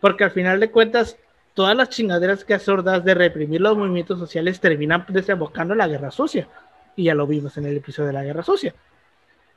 [0.00, 1.16] Porque al final de cuentas,
[1.54, 5.88] todas las chingaderas que hace Ordaz de reprimir los movimientos sociales terminan desembocando en la
[5.88, 6.46] guerra sucia.
[6.94, 8.74] Y ya lo vimos en el episodio de la guerra sucia.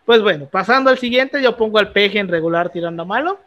[0.05, 3.39] Pues bueno, pasando al siguiente, yo pongo al peje en regular tirando malo.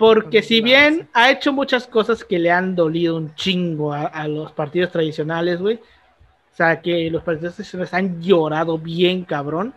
[0.00, 4.26] Porque si bien ha hecho muchas cosas que le han dolido un chingo a, a
[4.26, 5.76] los partidos tradicionales, güey.
[5.76, 9.74] O sea, que los partidos tradicionales han llorado bien, cabrón.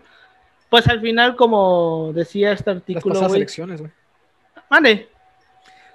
[0.69, 3.41] Pues al final, como decía este Las artículo, pasadas güey.
[3.41, 3.91] elecciones, güey.
[4.69, 5.09] Mande.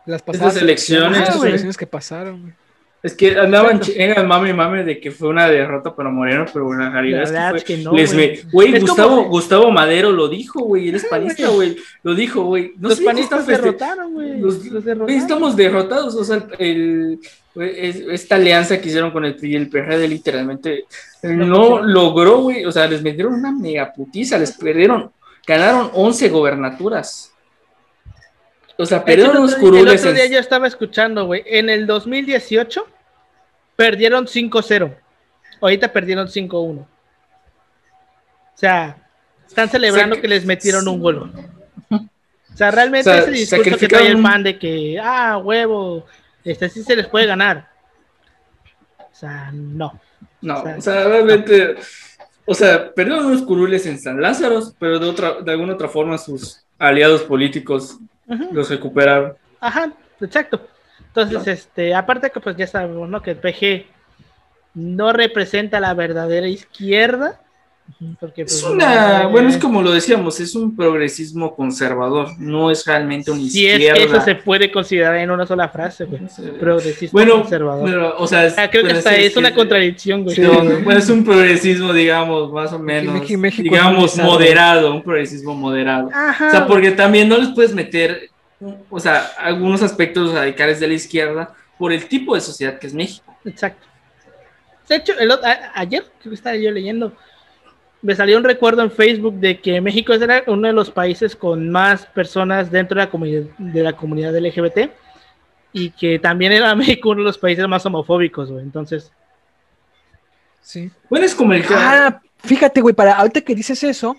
[0.05, 2.55] Las pasadas elecciones, Estas elecciones que pasaron, güey.
[3.01, 6.65] Es que andaban el mame y mame de que fue una derrota para Moreno, pero
[6.65, 8.41] bueno, la realidad es que verdad fue- es que no, les güey.
[8.51, 11.77] Güey, Gustavo, como- Gustavo Madero lo dijo, güey, eres panista, güey.
[12.03, 12.73] Lo dijo, güey.
[12.77, 14.41] No los panistas derrotaron, güey.
[14.41, 15.11] los- Los güey, derrotaron.
[15.23, 17.21] estamos derrotados, o sea, el,
[17.55, 20.85] güey, es- esta alianza que hicieron con el PRI y el PRD literalmente
[21.23, 25.13] no logró, güey, o sea, les metieron una mega putiza, les perdieron,
[25.47, 27.33] ganaron 11 gobernaturas.
[28.81, 30.01] O sea, perdieron los otro- El curules.
[30.01, 31.43] otro día yo estaba escuchando, güey.
[31.47, 32.87] En el 2018
[33.77, 34.95] perdieron 5-0.
[35.61, 36.81] Ahorita perdieron 5-1.
[36.83, 36.87] O
[38.55, 38.97] sea,
[39.47, 41.33] están celebrando que les metieron un gol.
[41.91, 46.07] O sea, realmente O sea, ese discurso que trae el pan de que, ah, huevo,
[46.45, 47.69] este sí se les puede ganar.
[48.99, 50.01] O sea, no.
[50.41, 51.77] No, O sea, o sea, realmente,
[52.47, 56.17] o sea, perdieron unos curules en San Lázaro, pero de otra, de alguna otra forma
[56.19, 57.99] sus aliados políticos
[58.53, 59.35] Los recuperaron.
[59.61, 59.93] Ajá.
[60.21, 60.67] exacto.
[61.07, 63.23] Entonces, este, aparte que pues ya sabemos, ¿no?
[63.23, 63.87] Que el PG
[64.75, 67.41] no representa la verdadera izquierda.
[68.21, 72.71] Porque, Es pues, una, no, bueno, es como lo decíamos, es un progresismo conservador, no
[72.71, 73.95] es realmente una Si es izquierda.
[73.95, 76.21] que eso se puede considerar en una sola frase, güey.
[76.61, 77.85] Progresismo Bueno, conservador.
[77.91, 80.37] pero, o sea, Ah, creo que hasta es una que- contradicción, güey.
[80.37, 80.43] Sí.
[80.43, 84.31] No, bueno, es un progresismo, digamos, más o menos, México- México es digamos, civilizado.
[84.33, 86.11] moderado, un progresismo moderado.
[86.15, 86.47] Ajá.
[86.49, 88.31] O sea, porque también no les puedes meter,
[88.91, 92.95] o sea, algunos aspectos radicales de la izquierda por el tipo de sociedad que es
[92.95, 93.35] México.
[93.45, 93.87] Exacto.
[94.89, 97.13] De hecho, el ot- a- ayer, creo que estaba yo leyendo,
[98.03, 101.69] me salió un recuerdo en Facebook de que México era uno de los países con
[101.71, 104.91] más personas dentro de la comunidad, de la comunidad LGBT
[105.73, 108.63] y que también era México uno de los países más homofóbicos, güey.
[108.65, 109.11] Entonces,
[110.63, 110.91] Sí.
[111.09, 114.17] Bueno, es como el Ah, fíjate, güey, para ahorita que dices eso,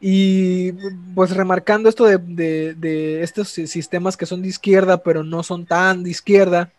[0.00, 0.70] y
[1.16, 5.42] pues remarcando esto de, de- de estos si- sistemas que son de izquierda, pero no
[5.42, 6.70] son tan de izquierda,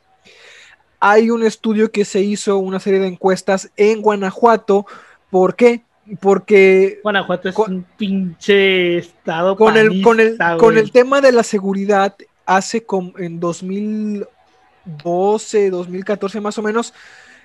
[1.02, 4.86] hay un estudio que se hizo, una serie de encuestas en Guanajuato.
[5.30, 5.82] ¿Por qué?
[6.20, 11.32] Porque Guanajuato es Con- un pinche estado con el, con el, con el tema de
[11.32, 16.94] la seguridad, hace como en 2012, 2014 más o menos,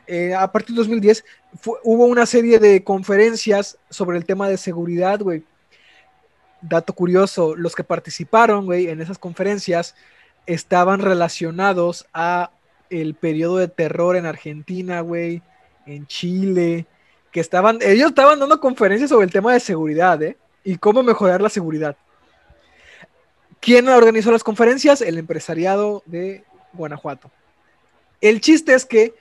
[0.07, 1.25] eh, a partir de 2010,
[1.61, 5.43] fu- hubo una serie de conferencias sobre el tema de seguridad, güey.
[6.63, 9.95] Dato curioso, los que participaron, güey, en esas conferencias
[10.47, 12.51] estaban relacionados a
[12.89, 15.43] el periodo de terror en Argentina, güey,
[15.87, 16.87] en Chile,
[17.37, 20.39] que estaban, ellos estaban dando conferencias sobre el tema de seguridad, ¿eh?
[20.65, 21.95] Y cómo mejorar la seguridad.
[23.61, 25.03] ¿Quién organizó las conferencias?
[25.03, 27.31] El empresariado de Guanajuato.
[28.23, 29.13] El chiste es que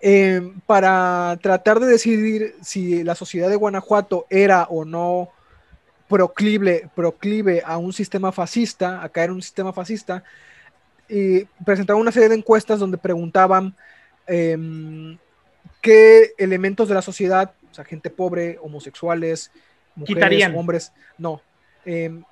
[0.00, 5.30] eh, para tratar de decidir si la sociedad de Guanajuato era o no
[6.08, 10.22] proclive, proclive a un sistema fascista, a caer en un sistema fascista,
[11.08, 13.74] y presentaban una serie de encuestas donde preguntaban
[14.28, 15.18] em,
[15.80, 19.50] qué elementos de la sociedad, o sea, gente pobre, homosexuales,
[19.94, 20.56] mujeres, Quitarían.
[20.56, 21.40] hombres, no,
[21.84, 22.24] em,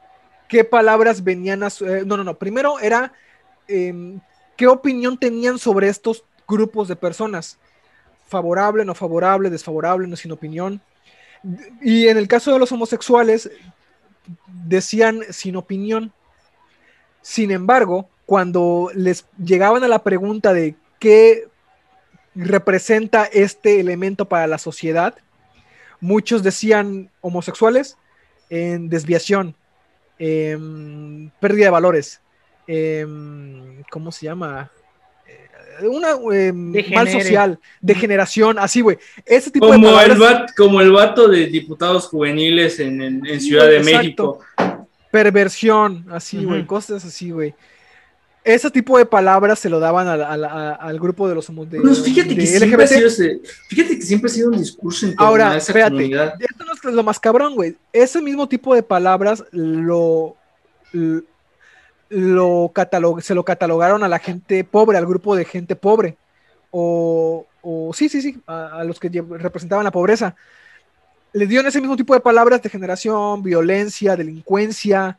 [0.49, 3.13] qué palabras venían a su- eh, no, no, no, primero era
[3.67, 4.21] em,
[4.57, 7.59] qué opinión tenían sobre estos grupos de personas,
[8.29, 10.81] favorable, no favorable, desfavorable, no sin opinión.
[11.81, 13.51] Y en el caso de los homosexuales,
[14.67, 16.13] decían sin opinión.
[17.23, 21.49] Sin embargo, cuando les llegaban a la pregunta de qué
[22.35, 25.15] representa este elemento para la sociedad,
[26.01, 27.97] muchos decían homosexuales
[28.51, 29.55] en desviación,
[30.19, 32.21] em, pérdida de valores,
[32.67, 34.71] em, ¿cómo se llama?
[35.27, 38.99] Eh, Una em, mal social, degeneración, así, güey.
[39.25, 43.27] Ese tipo de Como el, palabras, vato, como el vato de diputados juveniles en, en-
[43.27, 43.99] en Sí, Ciudad de exacto.
[44.01, 44.45] México.
[45.11, 47.55] perversión, así, güey, cosas así, güey.
[48.45, 51.81] Ese tipo de palabras se lo daban al, al- a- al grupo de los de,
[52.05, 52.95] fíjate que de siempre ha LGBT.
[52.95, 56.35] sido ese- fíjate que siempre ha sido un discurso en Ahora, a esa espérate, comunidad.
[56.39, 57.77] esto no es lo más cabrón, güey.
[57.93, 60.37] Ese mismo tipo de palabras lo,
[60.93, 61.23] lo,
[62.11, 66.17] lo catalog- se lo catalogaron a la gente pobre, al grupo de gente pobre.
[66.71, 70.37] O, o sí, sí, sí, a, a los que representaban la pobreza.
[71.33, 75.19] Les dieron ese mismo tipo de palabras de generación, violencia, delincuencia.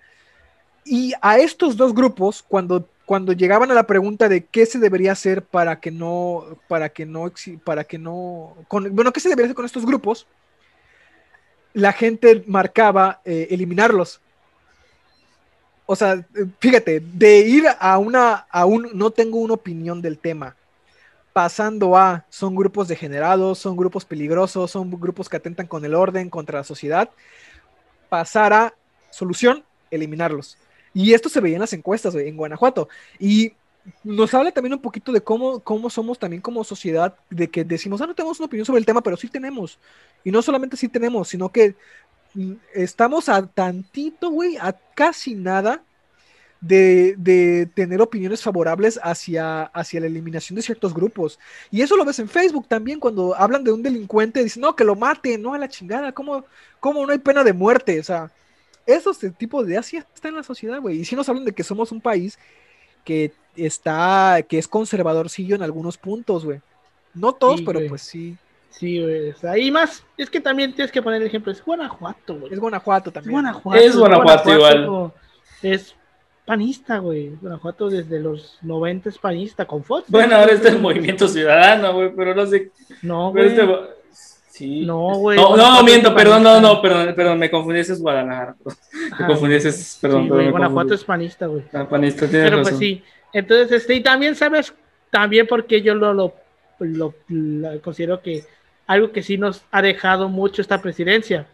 [0.86, 5.12] Y a estos dos grupos, cuando, cuando llegaban a la pregunta de qué se debería
[5.12, 7.32] hacer para que no, para que no,
[7.64, 10.28] para que no, con- bueno, qué se debería hacer con estos grupos,
[11.74, 14.22] la gente marcaba eh, eliminarlos.
[15.86, 16.26] O sea,
[16.60, 20.56] fíjate, de ir a una, a un, no tengo una opinión del tema,
[21.32, 26.30] pasando a, son grupos degenerados, son grupos peligrosos, son grupos que atentan con el orden,
[26.30, 27.10] contra la sociedad,
[28.10, 28.74] pasar a,
[29.12, 30.58] solución, eliminarlos.
[30.96, 32.88] Y esto se veía en las encuestas en Guanajuato.
[33.20, 33.52] Y
[34.02, 38.02] nos habla también un poquito de cómo, cómo somos también como sociedad, de que decimos,
[38.02, 39.78] ah, no tenemos una opinión sobre el tema, pero sí tenemos.
[40.24, 41.76] Y no solamente sí tenemos, sino que
[42.34, 45.84] mm, estamos a tantito, güey, a casi nada
[46.62, 51.40] de, de tener opiniones favorables hacia, hacia la eliminación de ciertos grupos.
[51.72, 54.86] Y eso lo ves en Facebook también, cuando hablan de un delincuente, dicen, no, que
[54.86, 56.46] lo maten, no, a la chingada, ¿cómo,
[56.80, 58.00] cómo no hay pena de muerte?
[58.00, 58.32] O sea,
[58.86, 61.00] esos tipos de ideas sí está en la sociedad, güey.
[61.00, 62.38] Y sí nos hablan de que somos un país
[63.04, 66.60] que está, que es conservadorcillo en algunos puntos, güey.
[67.14, 68.36] No todos, Sí, pero pues sí.
[68.70, 69.30] Sí, güey.
[69.30, 71.52] o sea, y más, es que también tienes que poner el ejemplo.
[71.52, 72.52] Es Guanajuato, güey.
[72.54, 73.32] Es Guanajuato Es también.
[73.34, 73.80] Guanajuato.
[73.82, 75.14] Es Guanajuato igual.
[75.62, 75.96] Es
[76.46, 77.30] panista, güey.
[77.42, 80.06] Guanajuato desde los 90 es panista con Fox.
[80.10, 82.72] Bueno, ahora está el movimiento ciudadano, güey, pero no sé.
[83.02, 83.60] No, pero güey.
[83.60, 83.95] este-
[84.56, 84.86] Sí.
[84.86, 85.38] No, güey.
[85.38, 88.56] No, miento, perdón, no, no, perdón, perdón, me confundí, ese es Guadalajara.
[89.20, 91.64] Me confundí, ese es, perdón, Sí, güey, Guanajuato es panista, güey.
[91.74, 93.04] Ah, panista, tienes Pero pues sí,
[93.34, 94.74] Entonces, este, y también sabes,
[95.10, 96.34] también porque yo lo, lo,
[96.80, 98.46] lo- lo considero que
[98.88, 101.48] algo que sí nos ha dejado mucho esta presidencia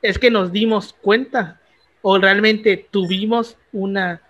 [0.00, 1.60] es que nos dimos cuenta
[2.00, 4.22] o realmente tuvimos una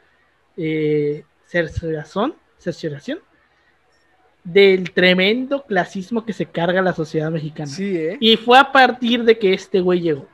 [0.57, 3.21] eh, cercioración, cercioración
[4.53, 7.69] del tremendo clasismo que se carga la sociedad mexicana.
[7.71, 8.17] Sí, ¿eh?
[8.21, 10.27] Y fue a partir de que este güey llegó.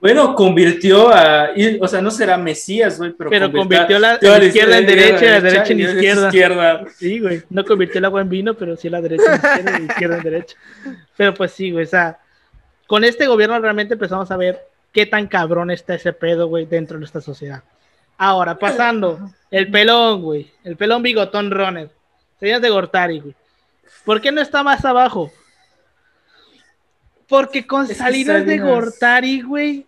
[0.00, 1.48] Bueno, convirtió a.
[1.80, 3.30] O sea, no será Mesías, güey, pero.
[3.30, 6.26] Pero convirtió la- convirtió a la izquierda en derecha y la derecha en izquierda.
[6.26, 6.84] izquierda.
[6.96, 7.42] Sí, güey.
[7.50, 10.16] No convirtió el agua en vino, pero sí la derecha en izquierda y la izquierda
[10.18, 10.56] en derecha.
[11.16, 11.84] Pero pues sí, güey.
[11.84, 12.18] O sea,
[12.86, 14.60] con este gobierno realmente empezamos a ver
[14.92, 17.62] qué tan cabrón está ese pedo, güey, dentro de nuestra sociedad.
[18.18, 19.18] Ahora, pasando,
[19.50, 20.48] el pelón, güey.
[20.64, 21.90] El pelón bigotón runner.
[22.40, 23.34] Señas de Gortari, güey.
[24.04, 25.30] ¿Por qué no está más abajo?
[27.28, 29.86] Porque con Es salidas de Gortari, güey,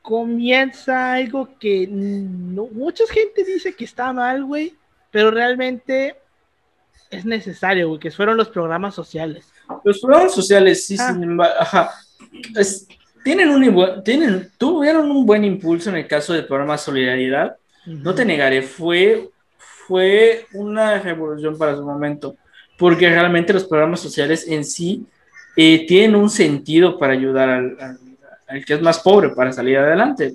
[0.00, 4.74] comienza algo que no, mucha gente dice que está mal, güey,
[5.10, 6.16] pero realmente
[7.10, 9.52] es necesario, güey, que fueron los programas sociales.
[9.84, 11.12] Los programas sociales, sí, Ah.
[11.12, 11.90] sin embargo, ajá,
[12.56, 12.88] es-
[13.22, 17.56] tienen un, tienen, tuvieron un buen impulso en el caso del programa Solidaridad.
[17.86, 19.30] No te negaré, fue,
[19.86, 22.36] fue una revolución para su momento,
[22.78, 25.04] porque realmente los programas sociales en sí
[25.56, 27.98] eh, tienen un sentido para ayudar al, al-
[28.48, 30.34] al que es más pobre para salir adelante.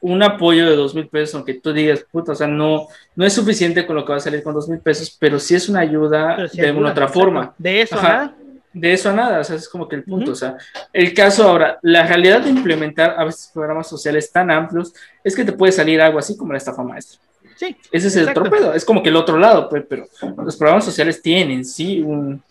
[0.00, 2.86] Un apoyo de dos mil pesos, aunque tú digas, puta, o sea, no,
[3.16, 5.54] no es suficiente con lo que va a salir con dos mil pesos, pero sí
[5.56, 7.54] es una ayuda sí de alguna otra forma.
[7.58, 8.08] De eso, Ajá.
[8.08, 8.36] nada.
[8.72, 10.32] De eso a nada, o sea, es como que el punto, Ujú.
[10.32, 10.56] o sea,
[10.92, 14.92] el caso ahora, la realidad de implementar a veces programas sociales tan amplios
[15.24, 17.18] es que te puede salir algo así como la estafa maestra.
[17.56, 17.76] Sí.
[17.90, 21.22] Ese es el torpedo, es como que el otro lado, pues, pero los programas sociales
[21.22, 22.42] tienen, sí, un,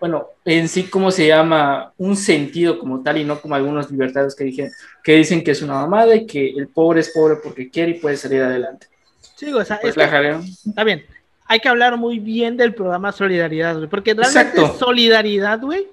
[0.00, 1.92] bueno, en sí, ¿cómo se llama?
[1.98, 4.70] Un sentido como tal y no como algunos libertarios que, dije,
[5.02, 7.94] que dicen que es una mamada y que el pobre es pobre porque quiere y
[7.94, 8.86] puede salir adelante.
[9.34, 11.04] Sí, o sea, Pues es la está bien.
[11.46, 14.78] Hay que hablar muy bien del programa Solidaridad, güey, porque realmente Exacto.
[14.78, 15.88] Solidaridad, güey,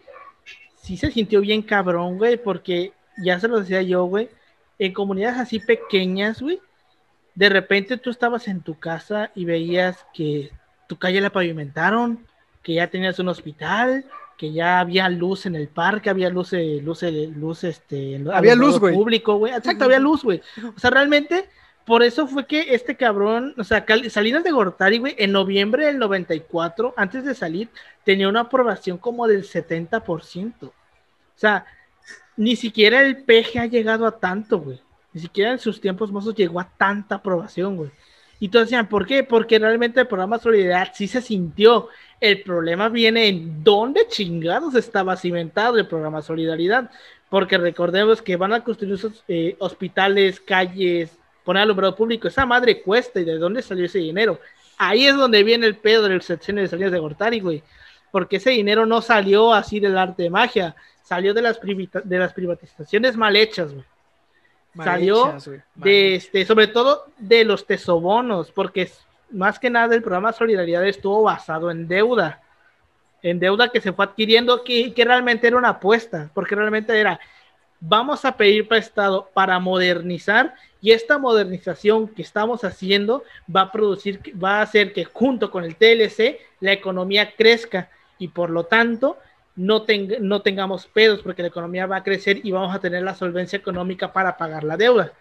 [0.81, 2.91] sí se sintió bien cabrón, güey, porque
[3.23, 4.29] ya se lo decía yo, güey,
[4.77, 6.59] en comunidades así pequeñas, güey,
[7.35, 10.51] de repente tú estabas en tu casa y veías que
[10.87, 12.25] tu calle la pavimentaron,
[12.63, 14.05] que ya tenías un hospital,
[14.37, 18.55] que ya había luz en el parque, había luz, eh, luz, eh, luz, este, Había
[18.55, 18.93] luz, güey.
[18.93, 20.41] público, güey, exacto, había luz, güey.
[20.75, 21.49] O sea, realmente,
[21.85, 25.99] por eso fue que este cabrón, o sea, Salinas de Gortari, güey, en noviembre del
[25.99, 27.69] 94, antes de salir,
[28.03, 30.67] tenía una aprobación como del 70%.
[30.67, 30.73] O
[31.35, 31.65] sea,
[32.37, 34.81] ni siquiera el PG ha llegado a tanto, güey.
[35.15, 37.89] Ni siquiera en sus tiempos mozos llegó a tanta aprobación, güey.
[38.37, 39.23] Y todos decían, ¿por qué?
[39.23, 41.87] Porque realmente el programa Solidaridad sí se sintió.
[42.19, 46.91] El problema viene en dónde chingados estaba cimentado el programa Solidaridad.
[47.29, 48.99] Porque recordemos que van a construir
[49.29, 52.27] eh, hospitales, calles, poner alumbrado público.
[52.27, 54.41] Esa madre cuesta y de dónde salió ese dinero.
[54.77, 57.63] Ahí es donde viene el pedo del sexenio de Salinas de Gortari, güey.
[58.11, 60.75] Porque ese dinero no salió así del arte de magia.
[61.03, 61.57] Salió de las,
[62.03, 63.85] de las privatizaciones mal hechas, güey
[64.75, 65.37] salió
[65.75, 68.91] de este, sobre todo de los tesobonos, porque
[69.31, 72.41] más que nada el programa Solidaridad estuvo basado en deuda,
[73.21, 77.19] en deuda que se fue adquiriendo, que, que realmente era una apuesta, porque realmente era,
[77.79, 83.23] vamos a pedir prestado para modernizar y esta modernización que estamos haciendo
[83.53, 87.89] va a producir, va a hacer que junto con el TLC la economía crezca
[88.19, 89.17] y por lo tanto
[89.55, 93.03] no, teng- no tengamos pedos porque la economía va a crecer y vamos a tener
[93.03, 95.11] la solvencia económica para pagar la deuda.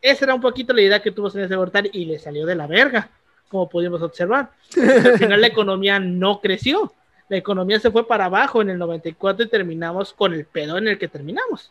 [0.00, 2.54] Esa era un poquito la idea que tuvo Salinas de Gortari y le salió de
[2.54, 3.10] la verga,
[3.48, 4.50] como pudimos observar.
[4.76, 6.92] Al final la economía no creció,
[7.28, 10.88] la economía se fue para abajo en el 94 y terminamos con el pedo en
[10.88, 11.70] el que terminamos.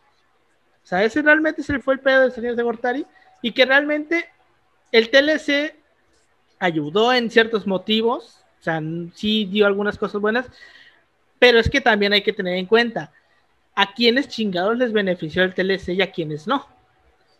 [0.82, 3.06] O sea, ese realmente se fue el pedo de Salinas de Gortari
[3.42, 4.28] y que realmente
[4.92, 5.74] el TLC
[6.58, 8.80] ayudó en ciertos motivos, o sea,
[9.14, 10.46] sí dio algunas cosas buenas,
[11.42, 13.10] pero es que también hay que tener en cuenta
[13.74, 16.64] a quienes chingados les benefició el TLC y a quienes no.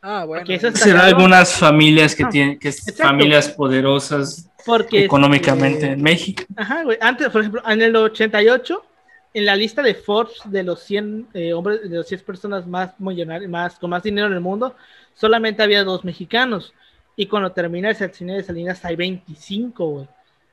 [0.03, 0.45] Ah, bueno.
[0.75, 3.05] Será algunas familias que Ah, tienen, que es exacto.
[3.05, 6.43] familias poderosas porque económicamente en México.
[6.57, 6.99] Ajá, güey.
[7.01, 8.85] Antes, por ejemplo, en el 88,
[9.35, 12.99] en la lista de Forbes de los 100 eh, hombres, de los 100 personas más
[12.99, 14.75] millonarias, más, con más dinero en el mundo,
[15.15, 16.75] solamente había dos mexicanos.
[17.15, 20.09] Y cuando termina el sexenio de Salinas hay 25, güey.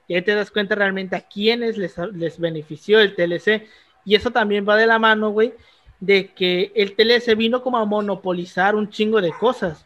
[0.09, 3.67] Y ahí te das cuenta realmente a quiénes les, les benefició el TLC.
[4.03, 5.53] Y eso también va de la mano, güey,
[5.99, 9.85] de que el TLC vino como a monopolizar un chingo de cosas.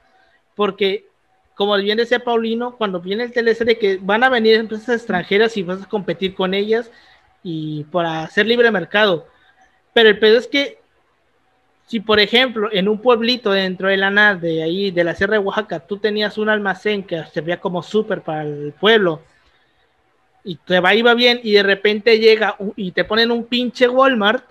[0.55, 1.07] Porque,
[1.55, 5.57] como bien decía Paulino, cuando viene el TLC de que van a venir empresas extranjeras
[5.57, 6.89] y vas a competir con ellas
[7.43, 9.27] y para hacer libre mercado.
[9.93, 10.79] Pero el pedo es que
[11.85, 15.33] si por ejemplo en un pueblito dentro de la NAD de ahí de la Sierra
[15.33, 19.21] de Oaxaca tú tenías un almacén que servía como súper para el pueblo
[20.43, 24.43] y te va iba bien y de repente llega y te ponen un pinche Walmart,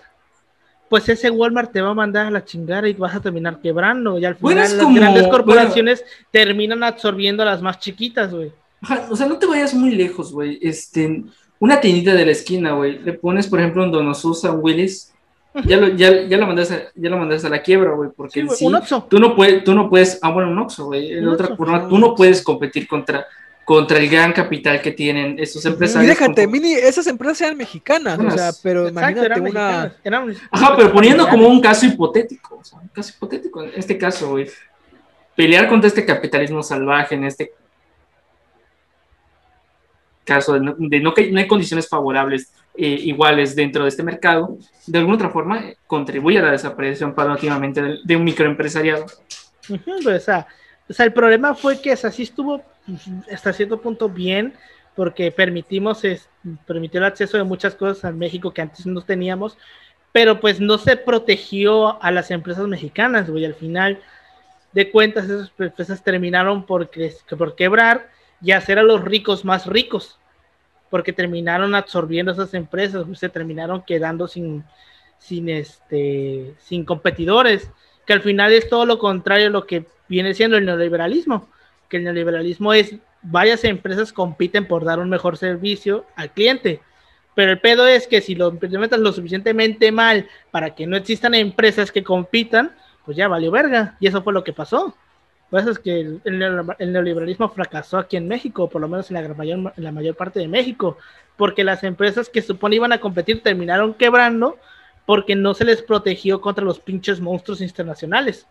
[0.89, 4.19] pues ese Walmart te va a mandar a la chingada y vas a terminar quebrando.
[4.19, 8.51] Y al final las grandes corporaciones terminan absorbiendo a las más chiquitas, güey.
[9.09, 10.59] O sea, no te vayas muy lejos, güey.
[10.61, 11.23] Este,
[11.59, 12.99] una tiendita de la esquina, güey.
[12.99, 15.13] Le pones, por ejemplo, un Donosusa, un Willis.
[15.65, 18.47] Ya lo, ya, ya lo mandas a, ya lo mandas a la quiebra, güey, porque
[18.49, 18.65] sí,
[19.07, 21.99] tú no puedes, tú no puedes, ah, bueno, un Oxxo, güey, en otra forma, tú
[21.99, 23.27] no puedes competir contra,
[23.65, 26.05] contra el gran capital que tienen estos empresarios.
[26.05, 29.95] Y déjate, mini, esas empresas eran mexicanas, o sea, pero imagínate una...
[30.51, 34.31] Ajá, pero poniendo como un caso hipotético, o sea, un caso hipotético, en este caso,
[34.31, 34.49] güey,
[35.35, 37.53] pelear contra este capitalismo salvaje, en este
[40.23, 44.57] caso de no, que no hay condiciones favorables eh, iguales dentro de este mercado,
[44.87, 49.05] de alguna otra forma contribuye a la desaparición paulatinamente de, de un microempresariado.
[49.67, 50.47] Pues, o, sea,
[50.89, 52.61] o sea, el problema fue que así estuvo
[53.31, 54.53] hasta cierto punto bien,
[54.95, 56.29] porque permitimos, es,
[56.65, 59.57] permitió el acceso de muchas cosas en México que antes no teníamos,
[60.11, 63.45] pero pues no se protegió a las empresas mexicanas, güey.
[63.45, 63.99] Al final
[64.71, 66.89] de cuentas, esas empresas terminaron por,
[67.37, 68.09] por quebrar
[68.41, 70.19] y hacer a los ricos más ricos,
[70.89, 74.63] porque terminaron absorbiendo esas empresas, se terminaron quedando sin,
[75.17, 77.71] sin, este, sin competidores,
[78.05, 81.47] que al final es todo lo contrario a lo que viene siendo el neoliberalismo
[81.93, 86.81] que el neoliberalismo es varias empresas compiten por dar un mejor servicio al cliente.
[87.35, 91.35] Pero el pedo es que si lo implementas lo suficientemente mal para que no existan
[91.35, 92.71] empresas que compitan,
[93.05, 93.95] pues ya valió verga.
[93.99, 94.97] Y eso fue lo que pasó.
[95.51, 96.39] Por eso es que el,
[96.91, 100.39] neoliberalismo fracasó aquí en México, por lo menos en la, mayor, en la mayor parte
[100.39, 100.97] de México,
[101.37, 104.57] porque las empresas que supone iban a competir terminaron quebrando
[105.05, 108.47] porque no se les protegió contra los pinches monstruos internacionales.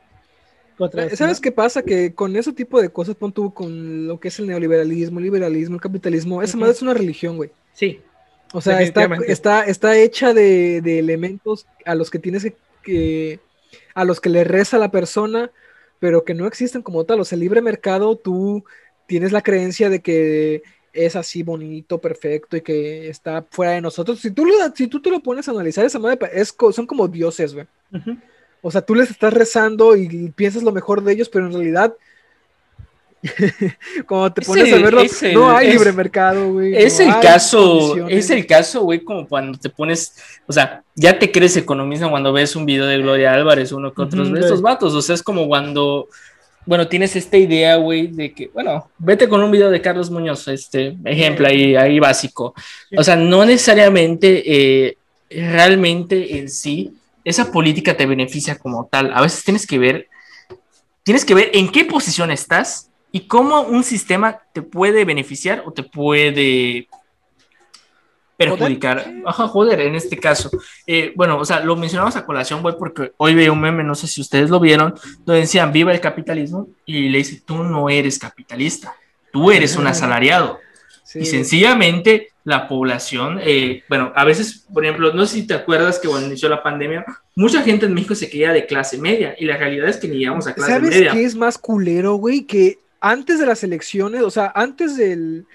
[0.78, 1.82] Eh, ¿Sabes qué pasa?
[1.82, 5.24] Que con ese tipo de cosas, pon tú con lo que es el neoliberalismo, el
[5.24, 7.50] liberalismo, el capitalismo, esa madre es una religión, güey.
[7.72, 8.00] Sí.
[8.52, 12.46] O sea, está, está, está hecha de, elementos a los que tienes
[12.82, 13.40] que,
[13.94, 15.50] a los que le reza la persona,
[15.98, 17.20] pero que no existen como tal.
[17.20, 18.64] O sea, el libre mercado, tú
[19.06, 20.62] tienes la creencia de que
[20.92, 24.20] es así bonito, perfecto y que está fuera de nosotros.
[24.20, 27.54] Si tú, si tú te lo pones a analizar, esa madre es, son como dioses,
[27.54, 27.66] güey.
[28.62, 31.94] O sea, tú les estás rezando y piensas lo mejor de ellos, pero en realidad,
[34.06, 35.02] como te pones a verlo,
[35.34, 36.74] no hay libre mercado, güey.
[36.76, 40.14] Es el caso, es el caso, güey, como cuando te pones,
[40.46, 44.06] o sea, ya te crees economista cuando ves un video de Gloria Álvarez, uno con
[44.06, 46.06] otros, estos vatos, o sea, es como cuando,
[46.64, 50.46] bueno, tienes esta idea, güey, de que, bueno, vete con un video de Carlos Muñoz,
[50.46, 52.54] este ejemplo ahí, ahí básico.
[52.96, 54.96] O sea, no necesariamente, eh,
[55.30, 56.94] realmente en sí,
[57.24, 59.12] esa política te beneficia como tal.
[59.14, 60.08] A veces tienes que ver,
[61.02, 65.72] tienes que ver en qué posición estás y cómo un sistema te puede beneficiar o
[65.72, 66.88] te puede
[68.36, 69.12] perjudicar.
[69.24, 70.50] Ajá, joder, en este caso.
[70.86, 73.94] Eh, bueno, o sea, lo mencionamos a colación, güey, porque hoy veo un meme, no
[73.94, 74.94] sé si ustedes lo vieron,
[75.24, 78.94] donde decían, viva el capitalismo, y le dice, tú no eres capitalista,
[79.32, 80.58] tú eres un asalariado.
[81.14, 85.98] Y sencillamente la población, eh, bueno, a veces, por ejemplo, no sé si te acuerdas
[85.98, 87.04] que cuando inició la pandemia,
[87.36, 90.18] mucha gente en México se quería de clase media y la realidad es que ni
[90.18, 90.92] llegamos a clase media.
[90.92, 92.42] ¿Sabes qué es más culero, güey?
[92.42, 95.46] Que antes de las elecciones, o sea, antes del,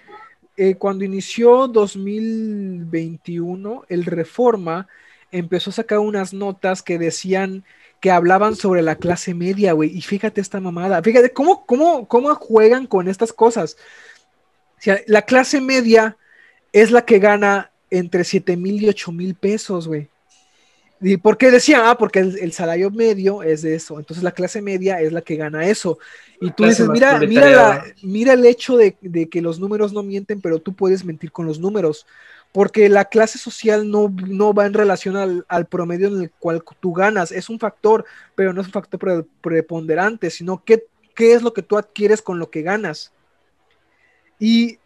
[0.56, 4.88] eh, cuando inició 2021, el Reforma
[5.32, 7.66] empezó a sacar unas notas que decían
[8.00, 9.96] que hablaban sobre la clase media, güey.
[9.96, 13.76] Y fíjate esta mamada, fíjate cómo, cómo, cómo juegan con estas cosas.
[14.78, 16.16] O sea, la clase media
[16.82, 20.10] es la que gana entre 7 mil y 8 mil pesos, güey.
[21.00, 21.90] ¿Y por qué decía?
[21.90, 24.00] Ah, porque el, salario medio es de eso.
[24.00, 26.00] Entonces la clase media es la que gana eso.
[26.42, 28.96] Y tú dices, mira, mira, mira el hecho de,
[29.30, 32.08] que los números no mienten, pero tú puedes mentir con los números.
[32.52, 36.94] Porque la clase social no, no va en relación al, promedio en el cual tú
[36.94, 37.32] ganas.
[37.32, 41.62] Es un factor, pero no es un factor preponderante, sino qué, qué es lo que
[41.62, 43.12] tú adquieres con lo que ganas.
[44.40, 44.80] Y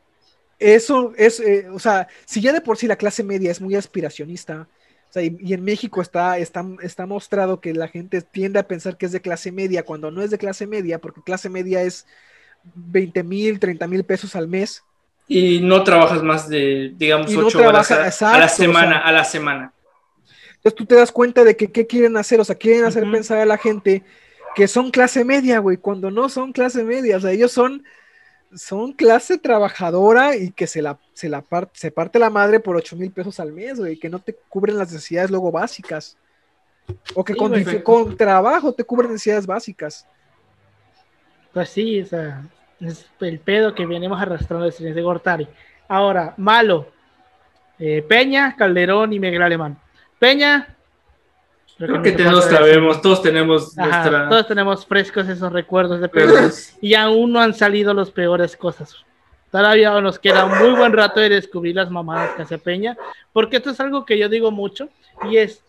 [0.62, 3.76] eso es, eh, o sea, si ya de por sí la clase media es muy
[3.76, 4.68] aspiracionista,
[5.10, 8.96] o sea, y, en México está, está, está, mostrado que la gente tiende a pensar
[8.96, 12.06] que es de clase media cuando no es de clase media, porque clase media es
[12.76, 14.84] 20 mil, 30 mil pesos al mes.
[15.28, 19.74] Y no trabajas más de, digamos, 8 horas a, la semana, a la semana.
[20.56, 23.40] Entonces tú te das cuenta de que qué quieren hacer, o sea, quieren hacer pensar
[23.40, 24.04] a la gente
[24.56, 27.84] que son clase media, güey, cuando no son clase media, o sea, ellos son
[28.56, 32.95] son clase trabajadora y que se la, se la se parte la madre por 8
[32.95, 36.18] mil pesos al mes, güey, que no te cubren las necesidades luego básicas.
[37.15, 40.07] O que con, trabajo te cubren necesidades básicas.
[41.53, 42.44] Pues sí, o sea,
[42.80, 45.48] es el pedo que venimos arrastrando desde de Gortari.
[45.88, 46.88] Ahora, malo.
[47.80, 49.80] Eh, Peña, Calderón y Miguel Alemán.
[50.19, 50.78] Peña.
[51.88, 54.30] Creo que todos sabemos, todos tenemos Ajá, nuestra...
[54.30, 56.49] Todos tenemos frescos esos recuerdos de Peña.
[56.82, 58.95] y aún no han salido las peores cosas.
[59.52, 62.98] Todavía nos queda un muy buen rato de descubrir las mamadas que hace Peña,
[63.34, 64.88] porque esto es algo que yo digo mucho,
[65.30, 65.62] y es,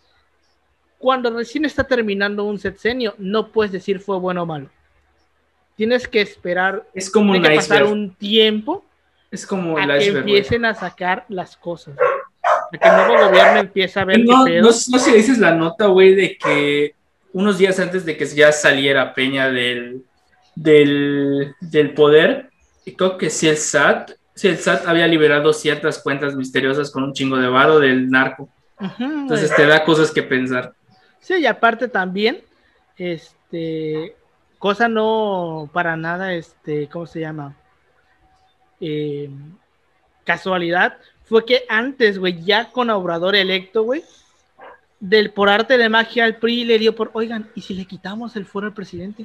[0.98, 4.68] cuando recién está terminando un sexenio, no puedes decir fue bueno o malo.
[5.74, 8.84] Tienes que esperar, Es como un que pasar un tiempo
[9.30, 10.36] Es como a el que iceberg, güey.
[10.36, 11.97] empiecen a sacar las cosas.
[12.81, 14.62] Que el nuevo gobierno empiece a ver No, qué no, pedo.
[14.62, 16.94] no sé si dices la nota, güey, de que
[17.32, 20.03] unos días antes de que ya saliera Peña del,
[20.55, 22.51] del, del poder,
[22.97, 27.12] creo que si el SAT, si el SAT había liberado ciertas cuentas misteriosas con un
[27.12, 28.49] chingo de varo del narco.
[28.99, 29.57] Entonces güey.
[29.57, 30.74] te da cosas que pensar.
[31.20, 32.40] Sí, y aparte también,
[32.97, 34.16] este,
[34.59, 37.55] cosa no para nada, este, ¿cómo se llama?
[38.81, 39.31] Eh,
[40.24, 40.97] casualidad,
[41.32, 44.02] fue que antes, güey, ya con Obrador electo, güey,
[45.00, 48.36] del por arte de magia al PRI le dio por, oigan, ¿y si le quitamos
[48.36, 49.24] el fuero al presidente?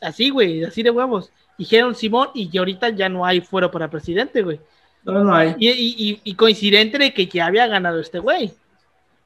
[0.00, 1.30] Así, güey, así de huevos.
[1.58, 4.58] Dijeron Simón, y ahorita ya no hay fuero para presidente, güey.
[5.04, 5.54] No, no hay.
[5.58, 8.52] Y, y- y- y coincidente de que ya había ganado este güey.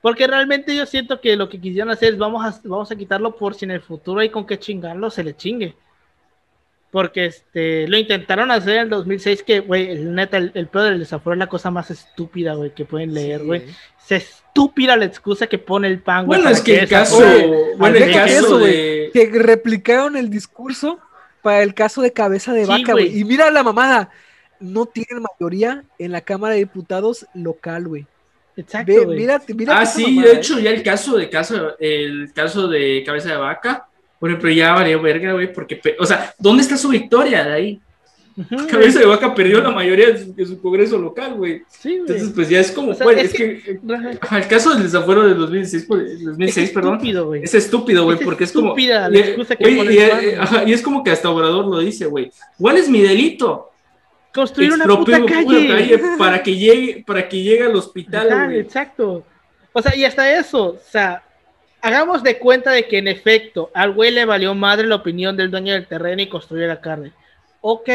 [0.01, 3.37] Porque realmente yo siento que lo que quisieron hacer es vamos a, vamos a quitarlo
[3.37, 5.77] por si en el futuro hay con qué chingarlo, se le chingue.
[6.95, 10.85] Porque este, lo intentaron hacer en el 2006, que, güey, el neta, el, el pedo
[10.85, 13.63] del desafuero es la cosa más estúpida, güey, que pueden leer, Sí, güey.
[14.09, 16.39] Es estúpida la excusa que pone el pan, güey.
[16.41, 17.19] Bueno, es que el caso,
[17.79, 19.11] bueno, el caso eso, de...
[19.13, 21.01] Que replicaron el discurso
[21.43, 23.19] para el caso de cabeza de Sí, vaca, güey.
[23.19, 24.11] Y mira la mamada.
[24.61, 28.07] No tienen mayoría en la Cámara de Diputados local, güey.
[28.57, 30.39] Exacto, Ve, mira, mira Ah, sí, mamada, de ¿eh?
[30.39, 33.89] hecho, ya el caso de caso, el caso de cabeza de vaca,
[34.25, 37.81] por ejemplo, ya valió verga, güey, porque, o sea, ¿dónde está su victoria de ahí?
[38.71, 41.61] Cabeza de vaca perdió la mayoría de su, de su congreso local, güey.
[41.69, 42.01] Sí, güey.
[42.01, 43.81] Entonces, pues ya es como, O sea, es es que,
[44.23, 47.43] ajá, el caso del desafuero del 2006, por- el 2006 Es perdón, estúpido, güey.
[47.45, 50.65] es estúpido, güey, Es porque es como, la y- excusa que y, el eh, ajá,
[50.65, 53.71] y es como que hasta Obrador lo dice, güey, ¿cuál es mi delito?
[54.33, 55.45] Construir una puta calle.
[55.67, 58.61] una calle para que llegue, para que llegue al hospital, Ajá, güey.
[58.61, 59.23] exacto.
[59.75, 61.23] O sea, y hasta eso, o sea,
[61.85, 65.51] hagamos de cuenta de que en efecto al güey le valió madre la opinión del
[65.51, 67.13] dueño del terreno y construye la carne.
[67.61, 67.91] Ok,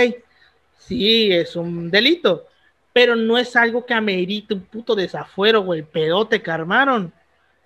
[0.78, 2.45] sí, es un delito,
[2.94, 7.11] pero no es algo que amerite un puto desafuero, güey, pedote que.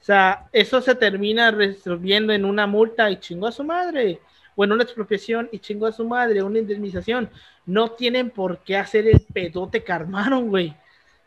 [0.02, 4.22] O sea, eso se termina resolviendo en una multa y chingó a su madre,
[4.56, 7.30] o en una expropiación y chingó a su madre, una indemnización.
[7.66, 10.74] No tienen por qué hacer el pedote que armaron, güey.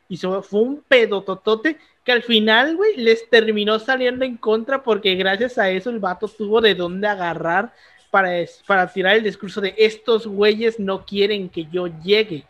[0.09, 5.15] Y so- fue un pedototote que al final, güey, les terminó saliendo en contra porque
[5.17, 7.73] gracias a eso el vato tuvo de dónde agarrar
[8.11, 8.31] para,
[8.67, 12.45] para tirar el discurso de estos güeyes no quieren que yo llegue.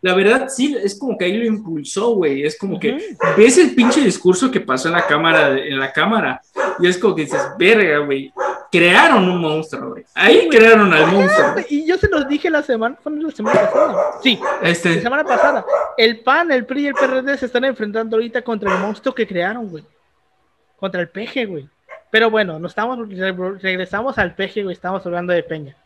[0.00, 2.42] La verdad, sí, es como que ahí lo impulsó, güey.
[2.44, 6.40] Es como que ves el pinche discurso que pasó en la cámara, en la cámara,
[6.80, 8.32] y es como que dices, verga, güey.
[8.72, 10.04] Crearon un monstruo, güey.
[10.14, 11.54] Ahí crearon al monstruo.
[11.68, 14.04] Y yo se los dije la semana, fue la semana pasada.
[14.22, 15.64] Sí, la Este, semana pasada.
[15.98, 19.26] El PAN, el PRI y el PRD se están enfrentando ahorita contra el monstruo que
[19.26, 19.84] crearon, güey.
[20.80, 21.68] Contra el peje, güey.
[22.10, 24.72] Pero bueno, nos estamos, re- regresamos al peje, güey.
[24.74, 25.76] Estamos hablando de Peña.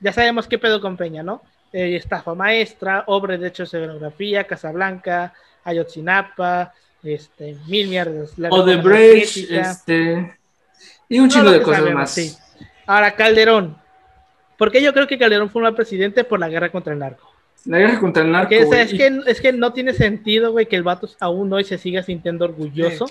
[0.00, 1.42] Ya sabemos qué pedo con Peña, ¿no?
[1.72, 5.32] Eh, estafa maestra, obra de hechos de geografía, Casablanca,
[5.62, 6.72] Ayotzinapa,
[7.04, 8.36] este, mil mierdas.
[8.36, 10.36] la Odebrecht, este.
[11.10, 12.10] Y un chingo de cosas sabemos, más.
[12.14, 12.32] sí.
[12.86, 13.76] Ahora, Calderón.
[14.56, 16.24] ¿Por qué yo creo que Calderón fue un mal presidente?
[16.24, 17.30] Por la guerra contra el narco.
[17.66, 18.48] La guerra contra el narco.
[18.48, 18.94] Porque, o sea, güey.
[18.94, 22.02] es, que, es que no tiene sentido, güey, que el vato aún hoy se siga
[22.02, 23.06] sintiendo orgulloso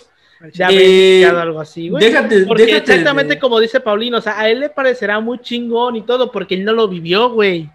[0.53, 2.03] de haber Eh, iniciado algo así, güey.
[2.05, 5.39] Déjate, Porque déjate exactamente de- como dice Paulino, o sea, a él le parecerá muy
[5.39, 7.69] chingón y todo, porque él no lo vivió, güey.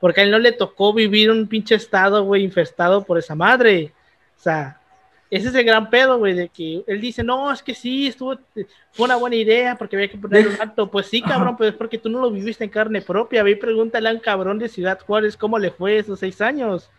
[0.00, 3.92] Porque a él no le tocó vivir un pinche estado, güey, infestado por esa madre.
[4.38, 4.79] O sea,
[5.30, 8.36] ese es el gran pedo, güey, de que él dice, no, es que sí, estuvo,
[8.92, 10.90] fue una buena idea porque había que poner un alto.
[10.90, 13.42] Pues sí, cabrón, pero es porque tú no lo viviste en carne propia.
[13.44, 16.90] Ve y pregúntale a un cabrón de Ciudad Juárez cómo le fue esos seis años.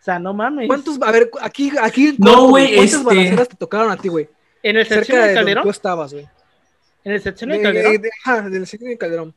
[0.00, 0.66] O sea, no mames.
[0.66, 4.28] ¿Cuántos, a ver, aquí, aquí No, güey, ¿cuántas este- balaceras te tocaron a ti, güey?
[4.62, 5.62] En el sección de Calderón.
[5.64, 6.26] tú estabas, güey.
[7.04, 7.92] En el sección de De- Calderón.
[7.92, 9.34] de- de- Ajá, del sección de Calderón.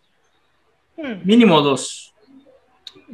[0.98, 1.14] Hmm.
[1.24, 2.09] Mínimo dos.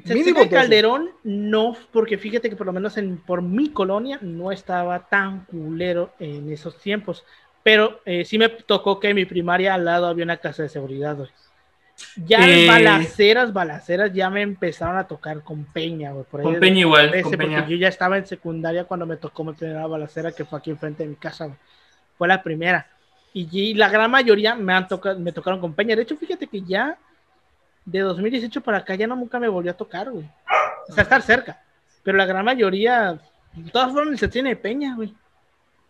[0.03, 4.51] Mínimo dos, Calderón, no, porque fíjate que por lo menos en, por mi colonia no
[4.51, 7.23] estaba tan culero en esos tiempos.
[7.63, 10.69] Pero eh, sí me tocó que en mi primaria al lado había una casa de
[10.69, 11.17] seguridad.
[12.27, 12.67] Ya Eh.
[12.67, 16.25] balaceras, balaceras ya me empezaron a tocar con Peña, güey.
[16.25, 17.67] Por ahí Con Peña igual, con Peña.
[17.67, 21.03] yo ya estaba en secundaria cuando me tocó mi primera balacera, que fue aquí enfrente
[21.03, 21.57] de mi casa.
[22.17, 22.87] Fue la primera.
[23.33, 25.95] Y, y la gran mayoría me han tocado, me tocaron con Peña.
[25.95, 26.97] De hecho, fíjate que ya
[27.85, 30.25] de 2018 para acá ya no nunca me volvió a tocar, güey.
[30.89, 31.61] O sea, estar cerca.
[32.03, 33.19] Pero la gran mayoría,
[33.71, 35.13] todas fueron el sexenio de Peña, güey.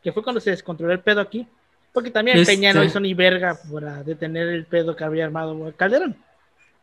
[0.03, 1.47] Que fue cuando se descontroló el pedo aquí.
[1.91, 5.55] Porque también Este- Peña no hizo ni verga para detener el pedo que había armado
[5.55, 6.15] güey, Calderón.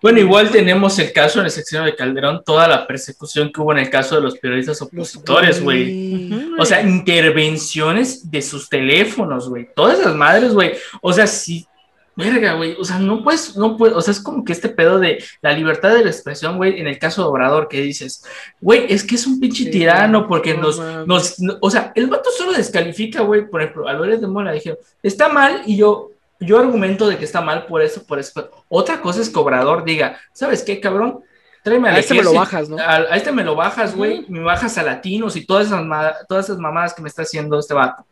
[0.01, 3.71] Bueno, igual tenemos el caso en el sección de Calderón, toda la persecución que hubo
[3.71, 6.29] en el caso de los periodistas opositores, güey.
[6.59, 9.69] O sea, intervenciones de sus teléfonos, güey.
[9.77, 10.73] Todas esas madres, güey.
[11.01, 11.67] O sea, sí.
[12.15, 12.77] Verga, güey.
[12.79, 13.97] O sea, no puedes, no puedes.
[13.97, 16.87] O sea, es como que este pedo de la libertad de la expresión, güey, en
[16.87, 18.25] el caso de Obrador, que dices,
[18.61, 21.41] güey, es que es un pinche Sí, tirano porque no nos, nos.
[21.41, 23.49] no- o sea, el vato solo descalifica, güey.
[23.49, 26.11] Por ejemplo, a López de Mola dijeron, está mal y yo.
[26.41, 28.51] Yo argumento de que está mal por eso, por eso.
[28.69, 31.21] Otra cosa es que Obrador diga, ¿sabes qué, cabrón?
[31.63, 32.77] Tráeme al A este me lo bajas, ¿no?
[32.81, 35.81] a, a este me lo bajas, güey, me bajas a latinos y todas esas,
[36.29, 38.05] todas esas mamadas que me está haciendo este vato.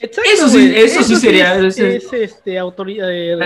[0.00, 0.80] Exacto, Eso sí- güey.
[0.82, 3.08] eso sí sería- Es, ese- es, este, autoridad.
[3.10, 3.38] Eh,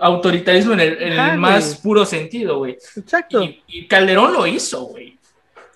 [0.00, 2.76] autoritarismo en el, en el más puro sentido, güey.
[2.96, 3.42] Exacto.
[3.42, 5.18] Y, y Calderón lo hizo, güey.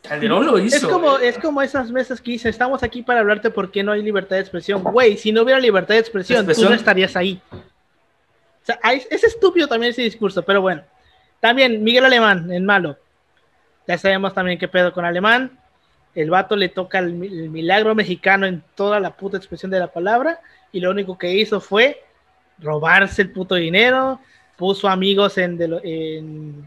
[0.02, 0.76] Calderón lo hizo.
[0.76, 1.26] Es como, güey.
[1.26, 4.42] es como esas veces que dice, estamos aquí para hablarte porque no hay libertad de
[4.42, 4.82] expresión.
[4.82, 6.66] Güey, si no hubiera libertad de expresión, Expresión.
[6.66, 7.40] tú no estarías ahí.
[7.50, 8.78] O sea,
[9.10, 10.82] es estúpido también ese discurso, pero bueno.
[11.40, 12.96] También Miguel Alemán, en malo.
[13.86, 15.58] Ya sabemos también qué pedo con Alemán.
[16.16, 19.78] El vato le toca el, mi- el milagro mexicano en toda la puta expresión de
[19.78, 20.40] la palabra.
[20.72, 22.02] Y lo único que hizo fue
[22.58, 24.18] robarse el puto dinero.
[24.56, 26.64] Puso amigos en, de lo- en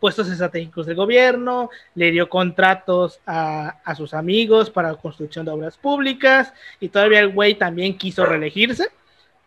[0.00, 5.76] puestos estratégicos del gobierno, le dio contratos a, a sus amigos para construcción de obras
[5.76, 8.88] públicas y todavía el güey también quiso reelegirse.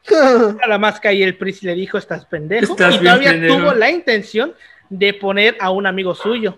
[0.62, 2.72] Nada más que ahí el PRI le dijo, estás pendejo.
[2.74, 3.58] Estás y todavía pendejo.
[3.58, 4.54] tuvo la intención
[4.90, 6.58] de poner a un amigo suyo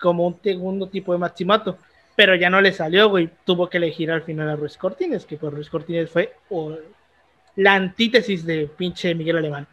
[0.00, 1.78] como un segundo tipo de maximato.
[2.16, 3.30] Pero ya no le salió, güey.
[3.44, 6.34] Tuvo que elegir al final a Ruiz Cortines, que pues Ruiz Cortines fue
[7.56, 9.66] la antítesis de pinche Miguel Alemán.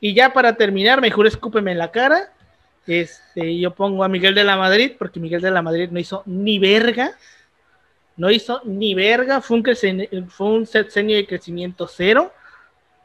[0.00, 2.32] Y ya para terminar, mejor escúpeme en la cara.
[2.86, 6.22] Este, yo pongo a Miguel de la Madrid, porque Miguel de la Madrid no hizo
[6.26, 7.12] ni verga.
[8.16, 9.40] No hizo ni verga.
[9.40, 12.32] Fue un, fue un sexenio de crecimiento cero.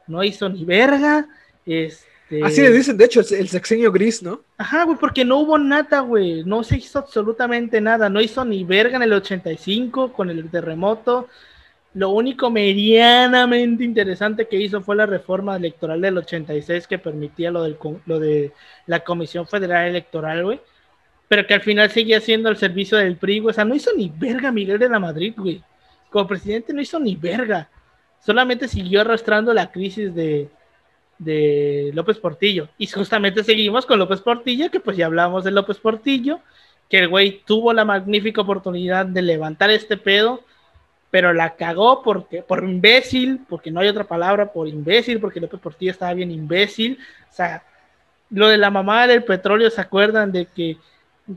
[0.06, 1.28] No hizo ni verga.
[1.66, 2.11] Este,
[2.44, 4.42] Así le dicen, de hecho, el sexenio gris, ¿no?
[4.58, 6.44] Ajá, güey, porque no hubo nada, güey.
[6.46, 8.10] No se hizo absolutamente nada.
[8.10, 11.28] No hizo ni verga en el 85 con el terremoto.
[11.94, 17.64] Lo único medianamente interesante que hizo fue la reforma electoral del 86 que permitía lo,
[17.64, 18.54] del, lo de
[18.86, 20.62] la Comisión Federal Electoral, güey.
[21.28, 23.52] Pero que al final seguía siendo al servicio del PRI, güey.
[23.52, 25.62] O sea, no hizo ni verga Miguel de la Madrid, güey.
[26.10, 27.70] Como presidente no hizo ni verga.
[28.20, 30.50] Solamente siguió arrastrando la crisis de,
[31.24, 32.68] de López Portillo.
[32.78, 36.40] Y justamente seguimos con López Portillo, que pues ya hablamos de López Portillo,
[36.90, 40.42] que el güey tuvo la magnífica oportunidad de levantar este pedo,
[41.12, 45.60] pero la cagó porque, por imbécil, porque no hay otra palabra, por imbécil, porque López
[45.60, 46.98] Portillo estaba bien imbécil.
[47.30, 47.64] O sea,
[48.32, 50.78] lo de la mamá del petróleo, ¿se acuerdan de que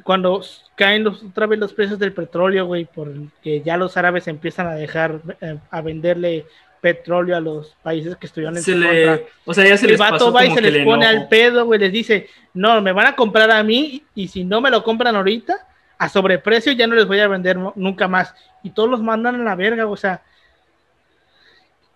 [0.03, 0.43] cuando
[0.77, 4.75] caen los, otra vez los precios del petróleo, güey, porque ya los árabes empiezan a
[4.75, 6.47] dejar, eh, a venderle
[6.85, 9.27] petróleo a los países que estuvieron en Se le- contra?
[9.47, 11.07] o sea, ya se el les vato pasó va y como se que les pone
[11.07, 11.23] enojo.
[11.23, 14.61] al pedo, güey, les dice, no, me van a comprar a mí y si no
[14.61, 15.67] me lo compran ahorita,
[15.97, 18.35] a sobreprecio ya no les voy a vender nunca más.
[18.63, 20.21] Y todos los mandan a la verga, o sea,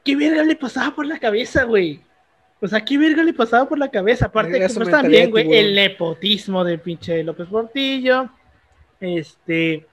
[0.05, 2.01] ¿qué verga le pasaba por la cabeza, güey?
[2.60, 4.27] O sea, ¿qué verga le pasaba por la cabeza?
[4.27, 8.31] Aparte, que, pues mentalidad también, de güey, el nepotismo de pinche López Portillo,
[9.01, 9.86] este,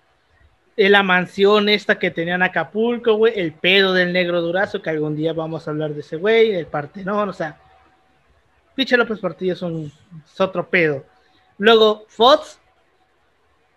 [0.75, 5.15] la mansión esta que tenían en Acapulco, güey, el pedo del negro durazo, que algún
[5.15, 7.57] día vamos a hablar de ese güey, el Partenón, o sea,
[8.75, 9.91] pinche López Portillo es, un,
[10.25, 11.05] es otro pedo.
[11.57, 12.59] Luego, Fox,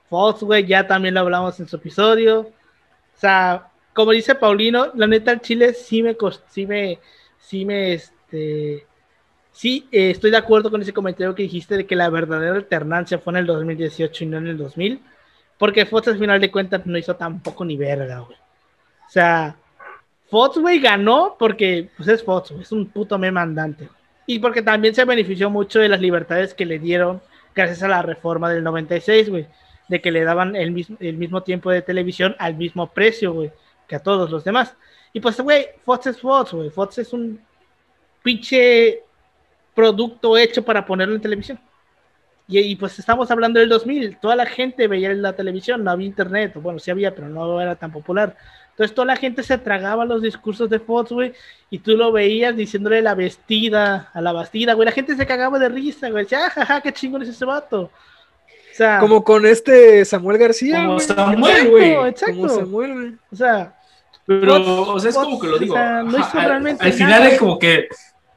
[0.09, 2.41] Fox, güey, ya también lo hablamos en su episodio.
[2.41, 6.17] O sea, como dice Paulino, la neta, el Chile sí me,
[6.49, 6.99] sí me,
[7.39, 8.87] sí me, este,
[9.53, 13.19] sí, eh, estoy de acuerdo con ese comentario que dijiste de que la verdadera alternancia
[13.19, 15.03] fue en el 2018 y no en el 2000,
[15.59, 18.37] porque Fox al final de cuentas no hizo tampoco ni verga, güey.
[18.37, 19.57] O sea,
[20.31, 23.89] Fox, güey, ganó porque, pues es Fox, es un puto meme andante.
[24.27, 27.21] Y porque también se benefició mucho de las libertades que le dieron
[27.55, 29.47] gracias a la reforma del 96, güey.
[29.89, 33.51] De que le daban el mismo, el mismo tiempo de televisión al mismo precio, güey,
[33.87, 34.77] que a todos los demás.
[35.15, 36.69] Y pues, güey, Fox es Fox, güey.
[36.69, 37.41] Fox es un
[38.23, 39.03] pinche
[39.75, 41.59] producto hecho para ponerlo en televisión.
[42.51, 44.17] Y, y, pues estamos hablando del 2000.
[44.17, 46.53] Toda la gente veía la televisión, no había internet.
[46.55, 48.35] Bueno, sí había, pero no era tan popular.
[48.71, 51.35] Entonces toda la gente se tragaba los discursos de Fox, güey,
[51.69, 54.87] y tú lo veías diciéndole la vestida, a la bastida, güey.
[54.87, 56.25] La gente se cagaba de risa, güey.
[56.25, 57.83] Decía, ah, jaja, qué chingón es ese vato.
[57.83, 57.91] O
[58.75, 60.87] sea, Como con este Samuel García.
[60.87, 61.01] Como.
[61.01, 61.93] Samuel, güey.
[62.09, 62.37] exacto.
[62.37, 63.13] Como Samuel, güey.
[63.33, 63.75] O sea,
[64.25, 65.75] Pero, Fox- o sea, es Fox, como que lo digo.
[65.75, 67.29] o sea, no hizo realmente al final nada.
[67.33, 67.89] es como que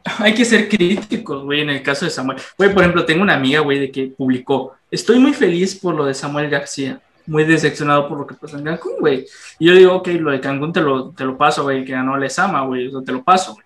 [0.20, 2.38] hay que ser críticos, güey, en el caso de Samuel.
[2.58, 6.06] Güey, por ejemplo, tengo una amiga, güey, de que publicó, estoy muy feliz por lo
[6.06, 9.26] de Samuel García, muy decepcionado por lo que pasó en Cancún, güey.
[9.60, 12.18] Y yo digo, ok, lo de Cancún te lo, te lo paso, güey, que ganó
[12.18, 13.66] les ama, güey, eso te lo paso, güey.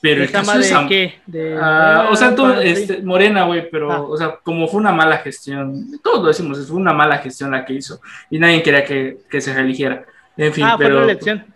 [0.00, 0.88] Pero el caso de, Sam...
[0.88, 1.14] qué?
[1.26, 1.58] De...
[1.60, 4.02] Ah, o sea, todo, este, Morena, güey, pero, ah.
[4.02, 7.64] o sea, como fue una mala gestión, todos lo decimos, fue una mala gestión la
[7.64, 10.04] que hizo y nadie quería que, que se reeligiera.
[10.36, 10.96] En fin, ah, pero...
[10.96, 11.55] Fue la elección.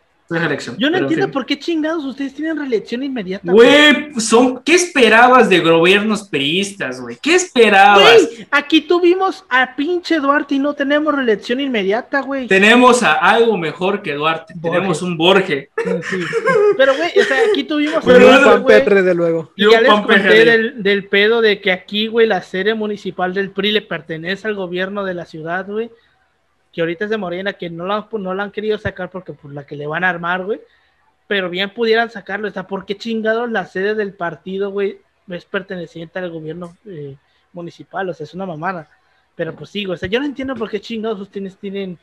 [0.79, 3.51] Yo no entiendo por qué chingados ustedes tienen reelección inmediata.
[3.51, 7.19] Güey, son, ¿qué esperabas de gobiernos peristas, güey?
[7.21, 8.29] ¿Qué esperabas?
[8.29, 12.47] Güey, aquí tuvimos a pinche Duarte y no tenemos reelección inmediata, güey.
[12.47, 14.55] Tenemos a algo mejor que Duarte.
[14.63, 15.71] Tenemos un Borge.
[16.77, 18.05] Pero, güey, o sea, aquí tuvimos.
[18.05, 19.51] Pero un Petre, de luego.
[19.57, 23.51] Y ya les conté del, del pedo de que aquí, güey, la sede municipal del
[23.51, 25.91] PRI le pertenece al gobierno de la ciudad, güey
[26.73, 29.53] que ahorita es de Morena, que no la, no la han querido sacar porque por
[29.53, 30.61] la que le van a armar, güey.
[31.27, 32.49] Pero bien pudieran sacarlo.
[32.49, 34.99] Está, ¿por qué chingados la sede del partido, güey,
[35.29, 37.17] es perteneciente al gobierno eh,
[37.53, 38.09] municipal?
[38.09, 38.89] O sea, es una mamada.
[39.35, 41.99] Pero pues sí, o sea, yo no entiendo por qué chingados ustedes tienen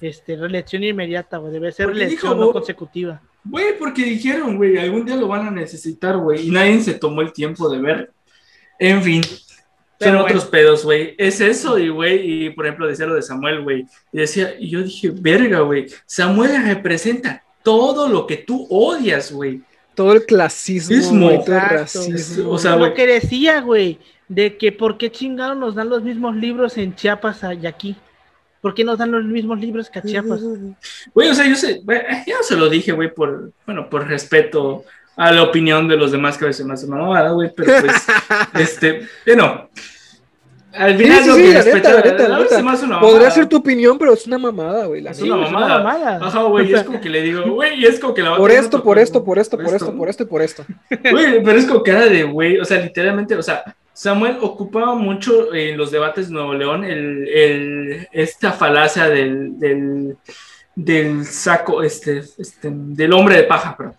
[0.00, 1.52] este, reelección inmediata, güey.
[1.52, 3.20] Debe ser reelección no consecutiva.
[3.44, 6.48] Güey, porque dijeron, güey, algún día lo van a necesitar, güey.
[6.48, 8.12] Y nadie se tomó el tiempo de ver.
[8.78, 9.22] En fin,
[10.00, 11.14] son otros pedos, güey.
[11.18, 13.86] Es eso, y güey, y por ejemplo decía lo de Samuel, güey.
[14.12, 15.86] Y decía, y yo dije, verga, güey.
[16.06, 19.60] Samuel representa todo lo que tú odias, güey.
[19.94, 22.50] Todo el clasismo, todo el racismo.
[22.50, 23.98] O sea, lo que decía, güey,
[24.28, 27.96] de que por qué chingados nos dan los mismos libros en Chiapas y aquí.
[28.62, 30.40] ¿Por qué nos dan los mismos libros que a Chiapas?
[31.14, 31.82] Güey, o sea, yo sé,
[32.26, 34.84] ya se lo dije, güey, por, bueno, por respeto
[35.16, 38.06] a la opinión de los demás que a veces me hace mamada, güey, pero pues,
[38.54, 39.68] este, bueno,
[40.72, 45.04] al final sí, sí, sí, neta, Podría ser tu opinión, pero es una mamada, güey.
[45.04, 46.18] Es una mamada.
[46.24, 48.98] Ajá, güey, es como que le digo, güey, es como que la Por esto, por
[48.98, 50.64] esto, por esto, por esto, por esto y por esto.
[51.10, 55.52] Güey, pero es como cara de, güey, o sea, literalmente, o sea, Samuel ocupaba mucho
[55.52, 60.16] en los debates de Nuevo León el, el, esta falacia del, del,
[60.74, 63.94] del saco, este, este, del hombre de paja, pero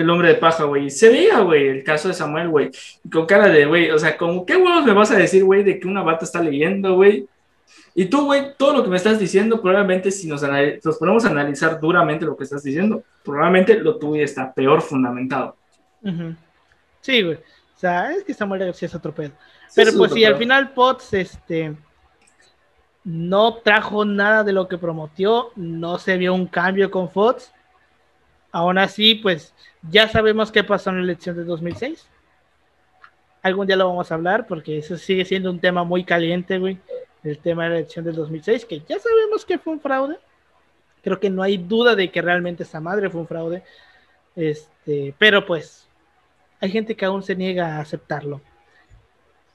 [0.00, 0.90] el hombre de paja, güey.
[0.90, 2.70] Se veía, güey, el caso de Samuel, güey.
[3.10, 5.78] Con cara de, güey, o sea, como, ¿qué huevos me vas a decir, güey, de
[5.78, 7.28] que una bata está leyendo, güey?
[7.94, 11.30] Y tú, güey, todo lo que me estás diciendo, probablemente si nos, nos, ponemos a
[11.30, 15.56] analizar duramente lo que estás diciendo, probablemente lo tuyo está peor fundamentado.
[17.00, 17.36] Sí, güey.
[17.36, 19.32] O sea, es que Samuel García es otro pedo.
[19.74, 21.74] Pero pues si al final Potts, este,
[23.04, 27.52] no trajo nada de lo que prometió, no se vio un cambio con Fox.
[28.50, 32.08] Aún así, pues ya sabemos qué pasó en la elección de 2006.
[33.42, 36.78] Algún día lo vamos a hablar porque eso sigue siendo un tema muy caliente, güey.
[37.24, 40.18] El tema de la elección del 2006, que ya sabemos que fue un fraude.
[41.02, 43.62] Creo que no hay duda de que realmente esa madre fue un fraude.
[44.34, 45.88] Este, pero pues
[46.60, 48.40] hay gente que aún se niega a aceptarlo.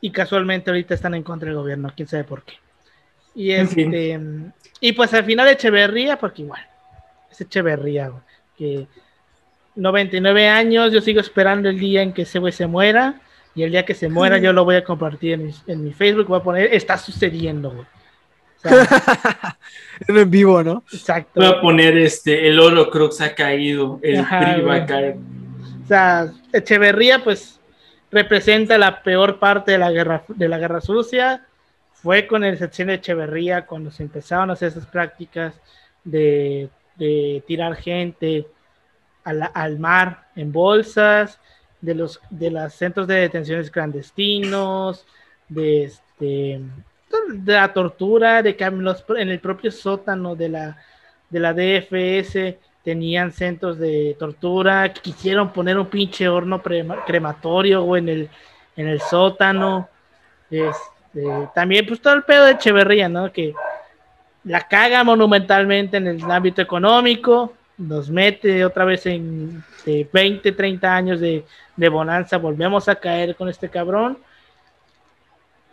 [0.02, 2.56] Y casualmente ahorita están en contra del gobierno, quién sabe por qué.
[3.36, 4.20] Y este,
[4.80, 6.62] y pues al final Echeverría, porque igual,
[7.32, 8.22] es Echeverría, güey,
[8.58, 8.88] que
[9.76, 13.22] 99 años, yo sigo esperando el día en que ese güey se muera.
[13.56, 15.94] Y el día que se muera, yo lo voy a compartir en mi, en mi
[15.94, 16.28] Facebook.
[16.28, 17.86] Voy a poner, está sucediendo, güey.
[20.08, 20.84] en vivo, ¿no?
[20.92, 21.32] Exacto.
[21.36, 25.18] Voy a poner este, el oro Crux ha caído, el PRI va a caer.
[25.84, 27.60] O sea, Echeverría, pues,
[28.12, 31.46] representa la peor parte de la guerra, de la guerra sucia.
[31.94, 35.54] Fue con el sección de Echeverría cuando se empezaron a hacer esas prácticas
[36.04, 38.48] de, de tirar gente,
[39.24, 41.40] al, mar en bolsas,
[41.82, 45.06] de los de los centros de detenciones clandestinos,
[45.50, 46.62] de este
[47.34, 50.78] de la tortura, de que en, el propio sótano de la
[51.30, 58.30] de la DFS tenían centros de tortura, quisieron poner un pinche horno crematorio en el
[58.76, 59.90] en el sótano.
[60.50, 63.32] Este, también pues todo el pedo de Echeverría, ¿no?
[63.32, 63.54] Que
[64.44, 71.20] la caga monumentalmente en el ámbito económico, nos mete otra vez en 20, 30 años
[71.20, 71.44] de,
[71.90, 74.18] bonanza, volvemos a caer con este cabrón.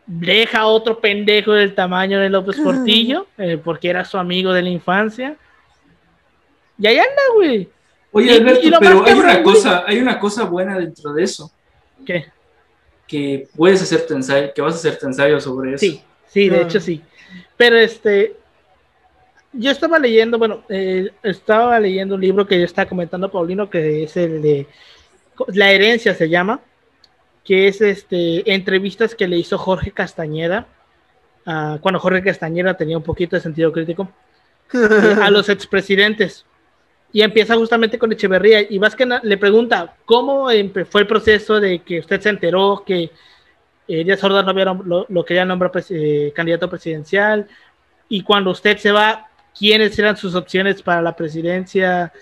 [0.06, 4.70] Deja otro pendejo del tamaño de López Portillo, eh, porque era su amigo de la
[4.70, 5.36] infancia.
[6.78, 7.68] Y ahí anda, güey.
[8.12, 11.52] Oye, Alberto, pero hay una, cosa, hay una cosa buena dentro de eso.
[12.04, 12.26] ¿Qué?
[13.06, 15.78] Que puedes hacer tu ensayo, que vas a hacer ensayo sobre eso.
[15.78, 16.62] Sí, sí, de ah.
[16.62, 17.02] hecho sí.
[17.56, 18.36] Pero este,
[19.52, 24.04] yo estaba leyendo, bueno, eh, estaba leyendo un libro que yo estaba comentando Paulino, que
[24.04, 24.66] es el de
[25.48, 26.60] La herencia se llama,
[27.44, 30.66] que es este entrevistas que le hizo Jorge Castañeda,
[31.46, 34.10] uh, cuando Jorge Castañeda tenía un poquito de sentido crítico,
[35.20, 36.46] a los expresidentes.
[37.12, 38.60] Y empieza justamente con Echeverría.
[38.60, 40.46] Y Vázquez le pregunta, ¿cómo
[40.88, 43.10] fue el proceso de que usted se enteró que
[43.88, 47.48] Díaz Ordaz no había, lo, lo quería nombrar eh, candidato presidencial?
[48.08, 52.12] Y cuando usted se va, ¿quiénes eran sus opciones para la presidencia,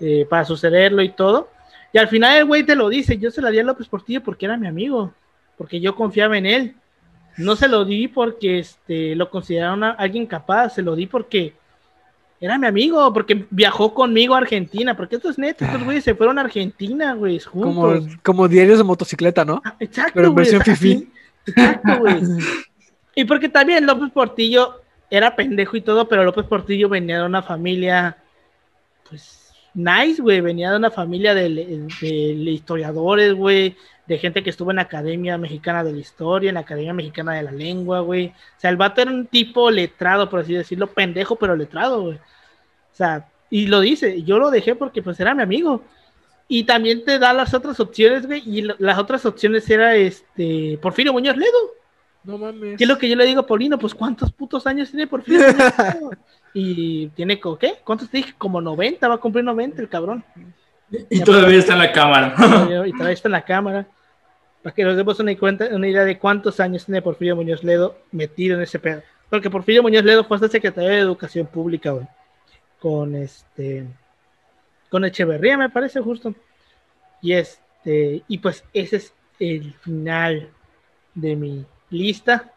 [0.00, 1.50] eh, para sucederlo y todo?
[1.92, 4.22] Y al final el güey te lo dice, yo se la di a López Portillo
[4.22, 5.12] porque era mi amigo,
[5.56, 6.74] porque yo confiaba en él.
[7.36, 11.54] No se lo di porque este, lo consideraba alguien capaz, se lo di porque
[12.40, 16.14] era mi amigo, porque viajó conmigo a Argentina, porque esto es neto, estos güeyes se
[16.14, 17.74] fueron a Argentina, güey, juntos.
[17.74, 19.60] Como, como diarios de motocicleta, ¿no?
[19.64, 21.08] Ah, exacto, Pero en versión fifi.
[21.46, 22.20] Exacto, güey.
[23.14, 27.42] y porque también López Portillo era pendejo y todo, pero López Portillo venía de una
[27.42, 28.18] familia,
[29.08, 31.86] pues, nice, güey, venía de una familia de,
[32.50, 33.76] historiadores, güey,
[34.06, 37.34] de gente que estuvo en la Academia Mexicana de la Historia, en la Academia Mexicana
[37.34, 38.28] de la Lengua, güey.
[38.28, 42.16] O sea, el vato era un tipo letrado, por así decirlo, pendejo, pero letrado, güey.
[42.16, 45.82] O sea, y lo dice, yo lo dejé porque pues era mi amigo.
[46.48, 51.12] Y también te da las otras opciones, güey, y las otras opciones era este Porfirio
[51.12, 51.77] Muñoz Ledo.
[52.28, 52.76] No mames.
[52.76, 53.78] ¿Qué es lo que yo le digo a Paulino?
[53.78, 56.10] Pues ¿cuántos putos años tiene Porfirio Muñoz Ledo?
[56.52, 57.76] y tiene, ¿qué?
[57.82, 58.34] ¿Cuántos te dije?
[58.36, 60.22] Como 90, va a cumplir 90 el cabrón.
[61.08, 62.34] Y todavía está en la cámara.
[62.86, 63.86] y todavía está en la cámara.
[64.62, 67.96] Para que nos demos una, cuenta, una idea de cuántos años tiene Porfirio Muñoz Ledo
[68.12, 69.00] metido en ese pedo.
[69.30, 72.06] Porque Porfirio Muñoz Ledo fue hasta secretario de Educación Pública, güey.
[72.78, 73.86] Con este.
[74.90, 76.34] Con Echeverría, me parece justo.
[77.22, 78.22] Y este.
[78.28, 80.50] Y pues ese es el final
[81.14, 82.52] de mi lista.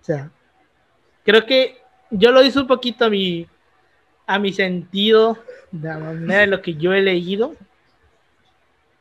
[0.00, 0.30] O sea,
[1.24, 1.78] creo que
[2.10, 3.46] yo lo hice un poquito a mi,
[4.26, 5.38] a mi sentido,
[5.70, 7.54] de la manera de lo que yo he leído.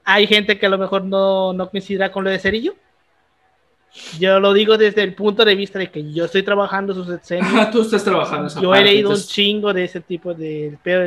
[0.04, 2.76] Hay gente que a lo mejor no, no coincidirá con lo de Cerillo.
[4.20, 7.72] Yo lo digo desde el punto de vista de que yo estoy trabajando sus escenas.
[7.72, 11.02] Tú estás trabajando Yo he leído un chingo de ese tipo de pedo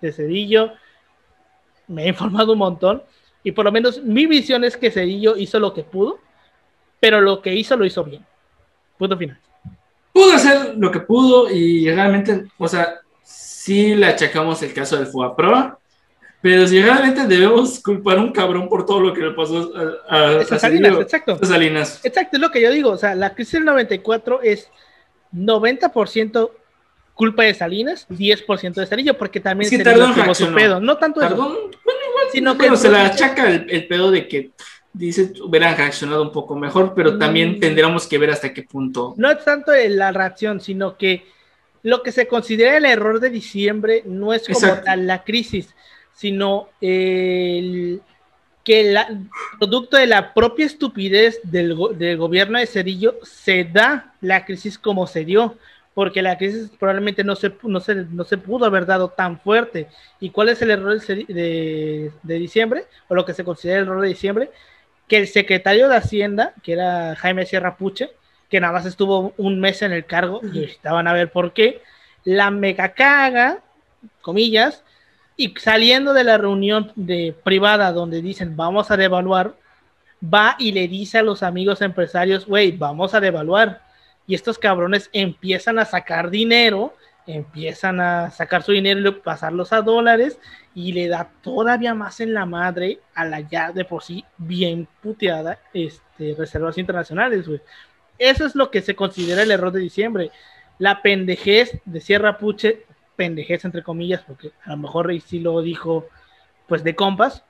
[0.00, 0.72] de, Cerillo.
[1.88, 3.02] Me he informado un montón.
[3.42, 6.18] Y por lo menos mi visión es que Cerillo hizo lo que pudo,
[7.06, 8.26] pero lo que hizo lo hizo bien.
[8.98, 9.38] Punto final.
[10.12, 15.06] Pudo hacer lo que pudo y realmente, o sea, sí le achacamos el caso del
[15.06, 15.78] FUAPRO,
[16.42, 19.72] pero si realmente debemos culpar a un cabrón por todo lo que le pasó
[20.08, 21.38] a, Salinas, exacto.
[21.44, 22.00] Salinas.
[22.02, 22.90] Exacto, es lo que yo digo.
[22.90, 24.68] O sea, la crisis del 94 es
[25.32, 26.50] 90%
[27.14, 30.80] culpa de Salinas, 10% de Cerillo, porque también se tuvo su pedo.
[30.80, 31.36] No tanto eso.
[31.36, 31.70] Bueno,
[32.10, 34.50] igual, sino que se le achaca el, pedo de que
[34.96, 37.18] dice hubieran reaccionado un poco mejor, pero mm.
[37.18, 39.14] también tendríamos que ver hasta qué punto.
[39.16, 41.24] No es tanto la reacción, sino que
[41.82, 45.74] lo que se considera el error de diciembre no es como tal la crisis,
[46.12, 48.00] sino el,
[48.64, 48.98] que el
[49.58, 55.24] producto de la propia estupidez del, gobierno de Cedillo se da la crisis como se
[55.24, 55.56] dio,
[55.94, 59.86] porque la crisis probablemente no se, no se, no se pudo haber dado tan fuerte.
[60.18, 62.86] ¿Y cuál es el error de, de, diciembre?
[63.06, 64.50] O lo que se considera el error de diciembre,
[65.08, 68.10] que el secretario de Hacienda, que era Jaime Sierra Puche,
[68.48, 71.82] que nada más estuvo un mes en el cargo, y estaban a ver por qué,
[72.24, 73.60] la mega caga,
[74.20, 74.82] comillas,
[75.36, 79.54] y saliendo de la reunión de privada donde dicen vamos a devaluar,
[80.22, 83.82] va y le dice a los amigos empresarios, güey, vamos a devaluar.
[84.26, 86.94] Y estos cabrones empiezan a sacar dinero,
[87.26, 90.38] empiezan a sacar su dinero pasarlos a dólares
[90.74, 94.86] y le da todavía más en la madre a la ya de por sí bien
[95.02, 97.60] puteada este, reservas internacionales, güey.
[98.18, 100.30] Eso es lo que se considera el error de diciembre.
[100.78, 102.86] La pendejez de Sierra Puche
[103.16, 106.06] pendejez, entre comillas, porque a lo mejor sí lo dijo,
[106.68, 107.44] pues de compas,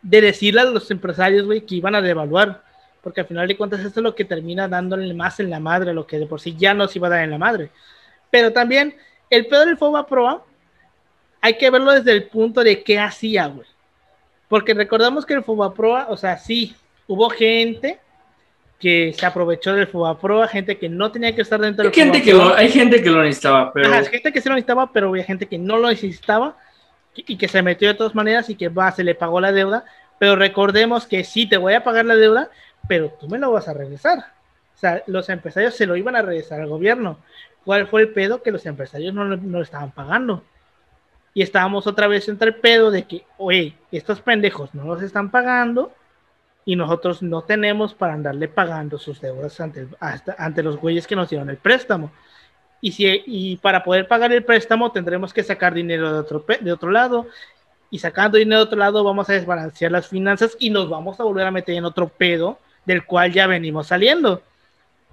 [0.00, 2.64] de decirle a los empresarios, güey, que iban a devaluar,
[3.02, 5.94] porque al final de cuentas esto es lo que termina dándole más en la madre,
[5.94, 7.70] lo que de por sí ya no se iba a dar en la madre.
[8.32, 8.96] Pero también
[9.30, 10.44] el pedo del FOBA Proa,
[11.40, 13.68] hay que verlo desde el punto de qué hacía, güey.
[14.48, 16.74] Porque recordamos que el FOBA Proa, o sea, sí,
[17.06, 18.00] hubo gente
[18.82, 22.32] que se aprovechó del FUBAPRO, gente que no tenía que estar dentro del gente que
[22.56, 23.92] Hay gente que lo necesitaba, pero...
[23.92, 26.56] hay gente que sí lo necesitaba, pero había gente que no lo necesitaba
[27.14, 29.84] y que se metió de todas maneras y que va, se le pagó la deuda,
[30.18, 32.50] pero recordemos que sí, te voy a pagar la deuda,
[32.88, 34.18] pero tú me lo vas a regresar.
[34.74, 37.18] O sea, los empresarios se lo iban a regresar al gobierno.
[37.64, 38.42] ¿Cuál fue el pedo?
[38.42, 40.42] Que los empresarios no, no lo estaban pagando.
[41.34, 45.30] Y estábamos otra vez entre el pedo de que, oye, estos pendejos no los están
[45.30, 45.92] pagando,
[46.64, 49.88] y nosotros no tenemos para andarle pagando sus deudas ante,
[50.38, 52.12] ante los güeyes que nos dieron el préstamo.
[52.80, 56.72] Y, si, y para poder pagar el préstamo tendremos que sacar dinero de otro, de
[56.72, 57.26] otro lado.
[57.90, 61.24] Y sacando dinero de otro lado vamos a desbalancear las finanzas y nos vamos a
[61.24, 64.42] volver a meter en otro pedo del cual ya venimos saliendo.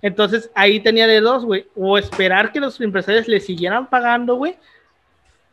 [0.02, 1.68] Entonces ahí tenía de dos, güey.
[1.76, 4.56] O esperar que los empresarios le siguieran pagando, güey.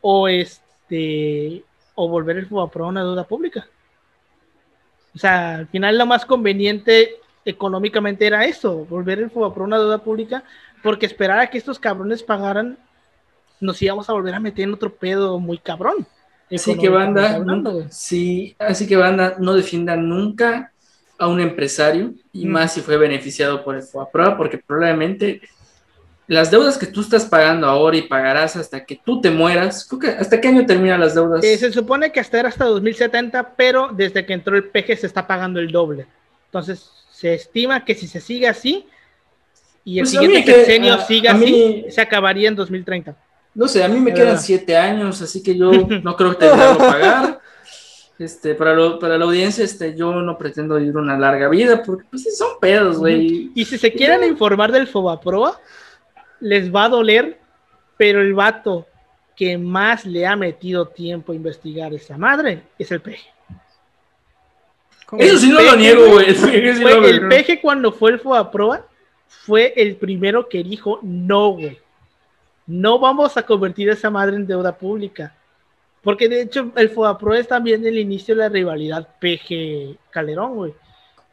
[0.01, 1.63] O, es, este,
[1.95, 3.67] o volver el FOBAPROA a una deuda pública.
[5.13, 9.79] O sea, al final lo más conveniente económicamente era eso, volver el FOBAPROA a una
[9.79, 10.43] deuda pública,
[10.83, 12.77] porque esperar a que estos cabrones pagaran,
[13.59, 16.07] nos íbamos a volver a meter en otro pedo muy cabrón.
[16.51, 20.71] Así que banda, hablando, sí, así que banda, no defiendan nunca
[21.19, 22.49] a un empresario y Mm.
[22.51, 25.41] más si fue beneficiado por el FOAPROA, porque probablemente
[26.27, 29.87] las deudas que tú estás pagando ahora y pagarás hasta que tú te mueras,
[30.19, 31.43] ¿hasta qué año terminan las deudas?
[31.43, 35.07] Eh, se supone que hasta era hasta 2070, pero desde que entró el PG se
[35.07, 36.05] está pagando el doble.
[36.47, 38.85] Entonces, se estima que si se sigue así
[39.85, 43.15] y el Pues siguiente sexenio a- sigue a así, mí- se acabaría en 2030.
[43.55, 45.71] No sé, a mí me quedan siete años, así que yo
[46.03, 47.39] no creo que que pagar.
[48.19, 52.05] Este, para, lo- para la audiencia, este, yo no pretendo vivir una larga vida, porque
[52.09, 53.51] pues son pedos, güey.
[53.53, 55.59] Y si se quieren informar del Fobaproa,
[56.39, 57.39] les va a doler,
[57.95, 58.87] pero el vato
[59.35, 63.17] que más le ha metido tiempo a investigar esa madre es el PG.
[65.05, 65.21] ¿Cómo?
[65.21, 68.85] Eso sí no lo Peje, niego, güey, sí no- el PG cuando fue el Fobaproa,
[69.27, 71.77] fue el primero que dijo no, güey.
[72.65, 75.33] No vamos a convertir esa madre en deuda pública.
[76.07, 80.73] Porque de hecho el Fobaproa es también el inicio de la rivalidad PG Calderón, güey.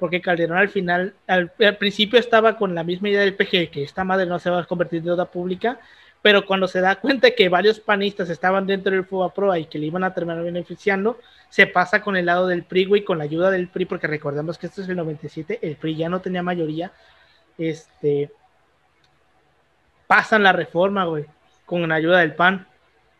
[0.01, 4.03] Porque Calderón al final, al, principio estaba con la misma idea del PG, que esta
[4.03, 5.79] madre no se va a convertir en deuda pública,
[6.23, 9.87] pero cuando se da cuenta que varios panistas estaban dentro del Fobaproa y que le
[9.87, 11.21] iban a terminar beneficiando,
[11.51, 14.59] se pasa con el lado del PRI, güey, con la ayuda del PRI, porque recordemos
[14.59, 16.91] que esto es el 97, el PRI ya no tenía mayoría,
[17.59, 18.33] este,
[20.09, 21.27] pasan la reforma, güey,
[21.65, 22.67] con la ayuda del PAN,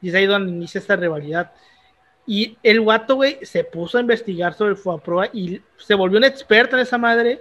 [0.05, 1.53] y es ahí donde inicia esta rivalidad.
[2.27, 6.25] Y el guato, güey, se puso a investigar sobre el FOAPROA y se volvió un
[6.25, 7.41] experto en esa madre,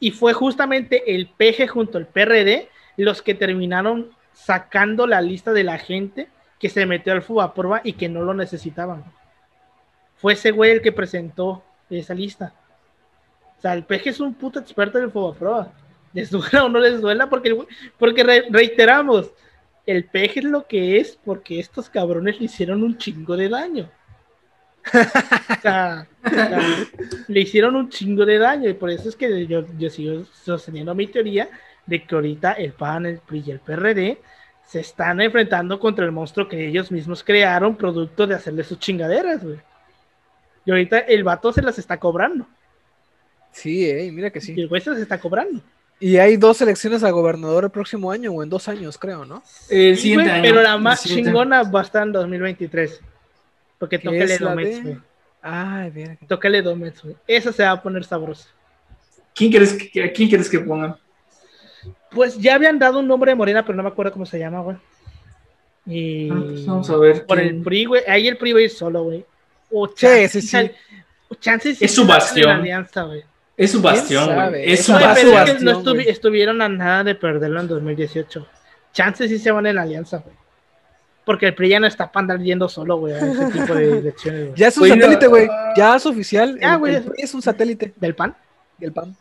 [0.00, 5.62] y fue justamente el PG junto al PRD los que terminaron sacando la lista de
[5.64, 6.28] la gente
[6.58, 9.04] que se metió al FOAPROA y que no lo necesitaban.
[10.16, 12.54] Fue ese güey el que presentó esa lista.
[13.56, 15.72] O sea, el PG es un puto experto en el FOBAPROA.
[16.12, 17.56] Les duela o no les duela, porque,
[17.98, 19.30] porque re- reiteramos,
[19.88, 23.90] el PG es lo que es porque estos cabrones le hicieron un chingo de daño.
[25.50, 26.60] O sea, o sea,
[27.28, 30.94] le hicieron un chingo de daño y por eso es que yo, yo sigo sosteniendo
[30.94, 31.48] mi teoría
[31.86, 34.18] de que ahorita el PAN, el PRI y el PRD
[34.62, 39.42] se están enfrentando contra el monstruo que ellos mismos crearon producto de hacerle sus chingaderas,
[39.42, 39.58] güey.
[40.64, 42.46] Y ahorita el vato se las está cobrando.
[43.50, 44.52] Sí, eh, mira que Y sí.
[44.56, 45.62] el güey se las está cobrando.
[46.00, 49.42] Y hay dos elecciones a gobernador el próximo año o en dos años, creo, ¿no?
[49.68, 53.00] El Sí, siguiente güey, año, pero la más chingona va a estar en 2023.
[53.78, 54.82] Porque ¿Qué toca el es la Edomex, de?
[54.82, 54.98] güey.
[55.42, 56.16] Ay, mira.
[56.28, 57.16] Toca el Edomex, güey.
[57.26, 58.48] Esa se va a poner sabrosa.
[59.34, 60.96] ¿Quién crees que, ¿A quién crees que pongan?
[62.10, 64.60] Pues ya habían dado un nombre de Morena, pero no me acuerdo cómo se llama,
[64.60, 64.76] güey.
[65.86, 67.26] Y Ah, pues vamos a ver.
[67.26, 68.02] por quién- el PRI, güey.
[68.06, 69.24] Ahí el PRI va a ir solo, güey.
[69.70, 70.46] O Sí, chances sí, sí.
[70.48, 70.74] sal-
[71.28, 72.50] o chances sí Es su bastión.
[72.50, 73.22] alianza, güey.
[73.58, 74.72] Es su bastión, güey.
[74.72, 75.34] Es su Güey, Güey, bastión.
[75.48, 76.08] es que no bastión, estuvi- güey.
[76.08, 78.46] estuvieron a nada de perderlo en 2018.
[78.92, 80.34] Chances sí se van en alianza, güey.
[81.26, 83.90] Porque el PRI ya no está para andar yendo solo, güey, a ese tipo de
[83.98, 84.54] elecciones, güey.
[84.56, 85.48] Ya es un Güey, satélite, no, güey.
[85.50, 85.74] ah.
[85.76, 86.58] Ya es oficial.
[86.62, 87.02] Ah, el- güey.
[87.18, 88.34] es un satélite ¿Del PAN?
[88.78, 89.14] del PAN.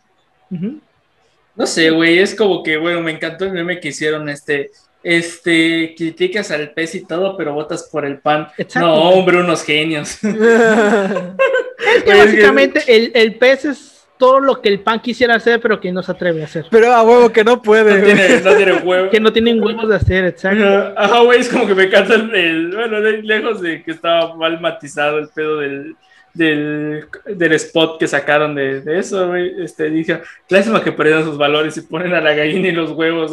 [1.55, 4.69] No sé, güey, es como que, bueno, me encantó el meme que hicieron, este,
[5.03, 8.47] este, criticas al pez y todo, pero votas por el pan.
[8.57, 8.88] Exacto.
[8.88, 10.19] No, hombre, unos genios.
[10.23, 14.99] Es que Güey, es que- básicamente el, el pez es todo lo que el PAN
[14.99, 16.65] quisiera hacer, pero que no se atreve a hacer.
[16.72, 17.95] Pero a huevo que no puede.
[17.95, 18.15] No güey.
[18.15, 19.10] tiene, no tiene huevo.
[19.10, 20.94] Que no tienen huevos de hacer, exacto.
[20.95, 24.60] Ajá, güey, es como que me encanta el, bueno, de lejos de que estaba mal
[24.60, 25.95] matizado el pedo del,
[26.34, 29.64] del, del spot que sacaron de, de eso, güey.
[29.64, 33.31] Este, dije, lástima que perdieron sus valores y ponen a la gallina y los huevos.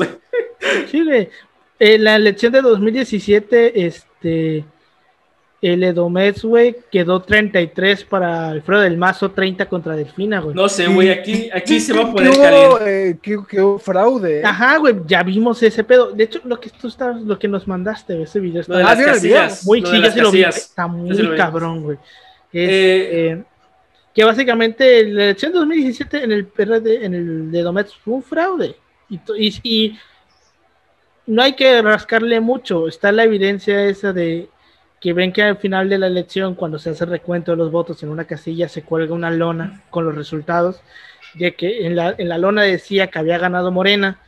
[0.90, 1.28] Sí, güey.
[1.78, 4.64] En la elección de 2017, este,
[5.62, 10.54] el Edomex, güey, quedó 33 para Alfredo del Mazo, 30 contra Delfina, güey.
[10.54, 13.08] No sé, güey, aquí, aquí se va a ¿Qué poner caliente.
[13.10, 14.40] eh, qué- qué fraude.
[14.40, 14.44] eh?
[14.44, 16.12] Ajá, güey, ya vimos ese pedo.
[16.12, 18.92] De hecho, lo que tú estás, lo que nos mandaste, ese video Lo de está
[18.92, 19.64] Ah, casillas.
[19.64, 21.96] muy sí, sí lo vi, está muy lo cabrón, güey.
[22.52, 23.42] Eh, eh,
[24.14, 28.22] que básicamente la elección de 2017 en el PRD, en el de Domet fue un
[28.22, 28.76] fraude.
[29.08, 29.98] Y, y- y
[31.26, 32.86] no hay que rascarle mucho.
[32.86, 34.48] Está la evidencia esa de
[35.04, 37.70] que ven que al final de la elección, cuando se hace el recuento de los
[37.70, 40.80] votos en una casilla, se cuelga una lona con los resultados,
[41.34, 44.18] de que en la, en la lona decía que había ganado Morena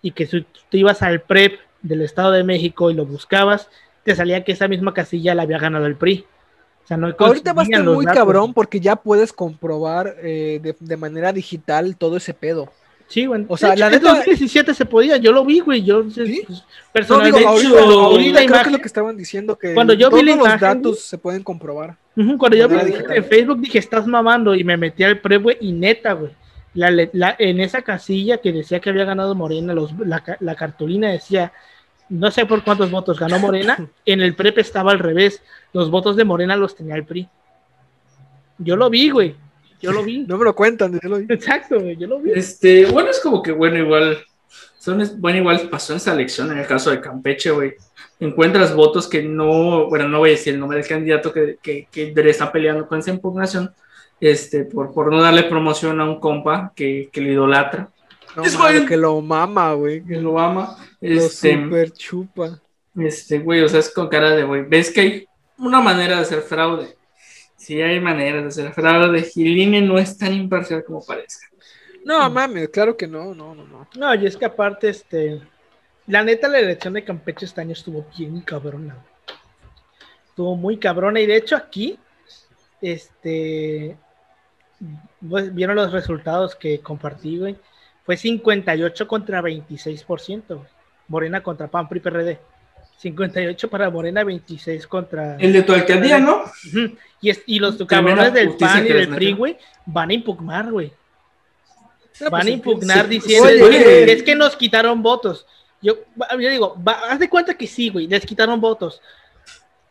[0.00, 3.68] y que si tú ibas al PREP del Estado de México y lo buscabas,
[4.02, 6.24] te salía que esa misma casilla la había ganado el PRI.
[6.84, 8.18] O sea, no Ahorita va a estar muy datos.
[8.18, 12.72] cabrón porque ya puedes comprobar eh, de, de manera digital todo ese pedo.
[13.06, 13.44] Sí, güey.
[13.48, 15.82] O sea, De hecho, la en neta- 2017 se podía, yo lo vi, güey.
[15.82, 16.42] Yo, ¿Sí?
[16.46, 18.86] pues, No, personalmente, digo, hecho, ahorita, vi ahorita la creo que es imagen- lo que
[18.86, 21.96] estaban diciendo que Cuando yo vi todos la los imagen- datos se pueden comprobar.
[22.16, 22.76] Ujú, Cuando yo vi
[23.10, 26.32] en Facebook dije, estás mamando, y me metí al pre, güey, y neta, güey.
[26.74, 30.54] La, le- la- en esa casilla que decía que había ganado Morena, los, la, la
[30.56, 31.52] cartulina decía,
[32.08, 33.76] no sé por cuántos votos ganó Morena,
[34.06, 35.40] en el prep estaba al revés,
[35.72, 37.28] los votos de Morena los tenía el PRI.
[38.58, 39.34] Yo lo vi, güey,
[39.84, 40.18] yo lo vi.
[40.26, 41.26] No me lo cuentan, yo lo vi.
[41.28, 42.32] Exacto, güey, yo lo vi.
[42.34, 44.18] Este, bueno, es como que, bueno, igual,
[44.78, 47.74] son, bueno, igual pasó en esa elección, en el caso de Campeche, güey.
[48.20, 51.88] Encuentras votos que no, bueno, no voy a decir el nombre del candidato que, que,
[51.90, 53.72] que le está peleando con esa impugnación,
[54.20, 57.90] este, por, por no darle promoción a un compa que, que le idolatra,
[58.36, 58.86] No, Es güey.
[58.86, 60.02] que lo mama, güey.
[60.04, 60.76] que lo ama.
[61.00, 62.60] Lo Este, super chupa.
[62.96, 65.26] Este, güey, o sea, es con cara de, güey, ves que hay
[65.58, 66.96] una manera de hacer fraude.
[67.64, 69.26] Sí hay maneras de hacer fraude.
[69.34, 71.46] Y el INE no es tan imparcial como parece.
[72.04, 73.88] No, mames, claro que no, no, no, no.
[73.96, 75.40] No, y es que aparte, este,
[76.06, 78.98] la neta, la elección de Campeche este año estuvo bien cabrona.
[80.28, 81.98] Estuvo muy cabrona y de hecho aquí,
[82.82, 83.96] este,
[85.26, 87.56] pues, vieron los resultados que compartí, güey.
[88.04, 90.68] Fue 58 contra 26%, güey.
[91.08, 92.38] Morena contra PAN, PRI, PRD.
[92.98, 95.36] 58 para Morena, 26 contra...
[95.36, 96.42] El de tu alcaldía, ¿no?
[97.20, 99.56] Y, es- y los cabrones del PAN y del PRI, güey,
[99.86, 100.92] van a impugnar, güey.
[102.20, 105.46] Ah, Van a pues, impugnar sí, diciendo oye, "Oye, es que nos quitaron votos.
[105.82, 105.96] Yo,
[106.38, 109.02] yo digo, va- haz de cuenta que sí, güey, les quitaron votos.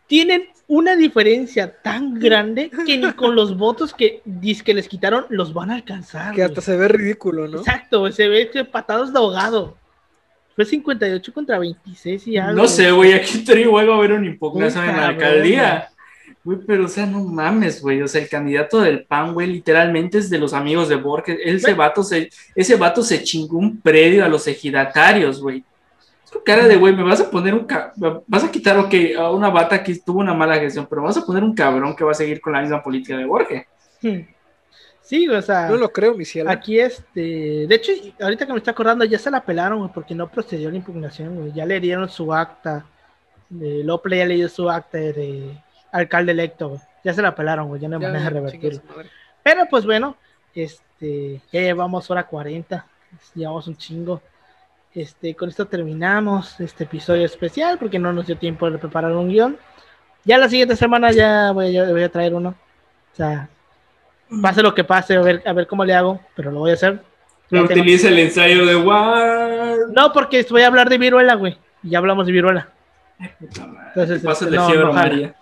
[0.07, 5.25] Tienen una diferencia tan grande que ni con los votos que, dice que les quitaron
[5.29, 6.31] los van a alcanzar.
[6.31, 6.47] Que güey.
[6.47, 7.59] hasta se ve ridículo, ¿no?
[7.59, 9.77] Exacto, se ve patados de ahogado.
[10.55, 12.61] Fue 58 contra 26 y algo.
[12.61, 15.89] No sé, güey, aquí igual va a haber una impugnación en la alcaldía.
[16.43, 18.01] Güey, pero o sea, no mames, güey.
[18.01, 21.39] O sea, el candidato del PAN, güey, literalmente es de los amigos de Borges.
[21.43, 25.63] Ese vato se, ese vato se chingó un predio a los ejidatarios, güey.
[26.43, 27.67] Cara de, güey, me vas a poner un...
[28.27, 31.25] Vas a quitar, ok, a una bata que tuvo una mala gestión, pero vas a
[31.25, 33.65] poner un cabrón que va a seguir con la misma política de Borges.
[34.01, 34.21] Hmm.
[35.03, 36.49] Sí, o sea, No lo creo, mi cielo.
[36.49, 37.67] aquí este.
[37.67, 40.71] De hecho, ahorita que me está acordando, ya se la pelaron, güey, porque no procedió
[40.71, 41.51] la impugnación, güey.
[41.51, 42.85] Ya le dieron su acta.
[43.49, 45.57] De ya le dio su acta de
[45.91, 46.81] alcalde electo, güey.
[47.03, 48.81] Ya se la pelaron, güey, ya no hay manera de revertirlo.
[49.43, 50.15] Pero pues bueno,
[50.55, 52.87] este, ya llevamos hora 40,
[53.35, 54.21] llevamos un chingo.
[54.95, 59.27] Este, con esto terminamos este episodio especial porque no nos dio tiempo de preparar un
[59.27, 59.57] guion.
[60.23, 62.49] Ya la siguiente semana ya voy a, voy a traer uno.
[63.11, 63.49] O sea,
[64.41, 66.75] pase lo que pase, a ver, a ver cómo le hago, pero lo voy a
[66.75, 67.01] hacer.
[67.49, 69.77] Tengo- Utiliza el ensayo de War.
[69.95, 71.57] No, porque voy a hablar de viruela, güey.
[71.83, 72.69] Y ya hablamos de viruela.
[73.19, 75.09] Entonces, Pasa este, de no, fiebre no jala.
[75.09, 75.35] María.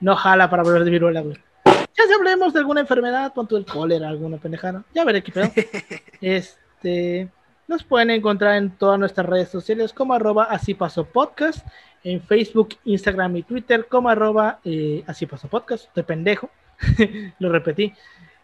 [0.00, 1.36] No jala para hablar de viruela, güey.
[1.64, 4.82] Ya si hablemos de alguna enfermedad, pon tú el cólera, alguna pendejada.
[4.94, 5.50] Ya veré qué pedo.
[6.20, 7.28] este,
[7.68, 11.66] nos pueden encontrar en todas nuestras redes sociales como arroba así pasó podcast,
[12.02, 16.50] en Facebook, Instagram y Twitter como arroba eh, así pasó podcast, de pendejo,
[17.38, 17.92] lo repetí.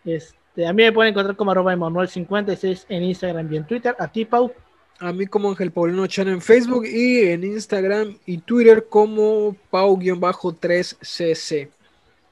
[0.04, 4.08] Este, a mí me pueden encontrar como arroba Emanuel56 en Instagram y en Twitter, a
[4.08, 4.52] ti Pau,
[5.00, 11.68] A mí como Ángel Paulino Chan en Facebook y en Instagram y Twitter como Pau-3cc.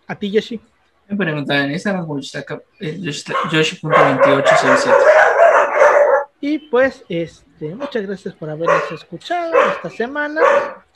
[0.09, 0.61] a ti Yoshi.
[1.09, 4.93] Me preguntaban en Instagram, está acá, eh, Yoshi- Yoshi.2807.
[6.41, 10.41] Y pues, este, muchas gracias por habernos escuchado esta semana.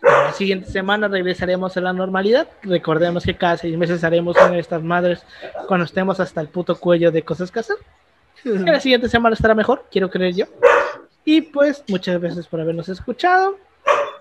[0.02, 2.48] La siguiente semana regresaremos a la normalidad.
[2.62, 5.22] Recordemos que cada seis meses haremos una de estas madres
[5.68, 7.77] cuando estemos hasta el puto cuello de cosas que hacer.
[8.44, 10.44] La siguiente semana estará mejor, quiero creer yo.
[11.24, 13.59] Y pues, muchas gracias por habernos escuchado.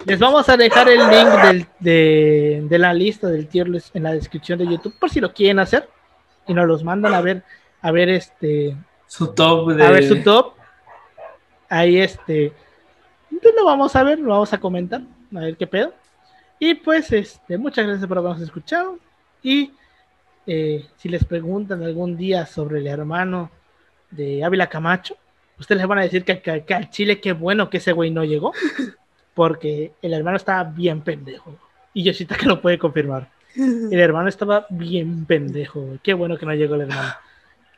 [0.05, 4.03] Les vamos a dejar el link del- de, de la lista del tier list en
[4.03, 5.87] la descripción de YouTube por si lo quieren hacer
[6.47, 7.43] y nos los mandan a ver,
[7.81, 8.75] a ver este,
[9.07, 9.85] Su top de.
[9.85, 10.53] a ver su top.
[11.69, 12.53] Ahí este.
[13.31, 15.01] Entonces lo vamos a ver, lo vamos a comentar,
[15.35, 15.93] a ver qué pedo.
[16.59, 18.97] Y pues, este, muchas gracias por habernos escuchado.
[19.41, 19.71] Y
[20.47, 23.49] eh, si les preguntan algún día sobre el hermano
[24.11, 25.15] de Ávila Camacho,
[25.59, 28.11] ustedes les van a decir que, que- que al Chile qué bueno que ese güey
[28.11, 28.53] no llegó,
[29.33, 31.55] porque el hermano estaba bien pendejo.
[31.93, 33.29] Y Yoshita que lo puede confirmar.
[33.55, 35.99] El hermano estaba bien pendejo, güey.
[36.03, 37.13] Qué bueno que no llegó el hermano.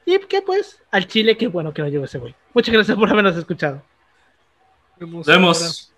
[0.06, 2.36] Y que pues, al Chile, qué bueno que no llegó ese güey.
[2.54, 3.82] Muchas gracias por habernos escuchado.
[5.00, 5.26] Vemos.
[5.26, 5.91] Nos vemos.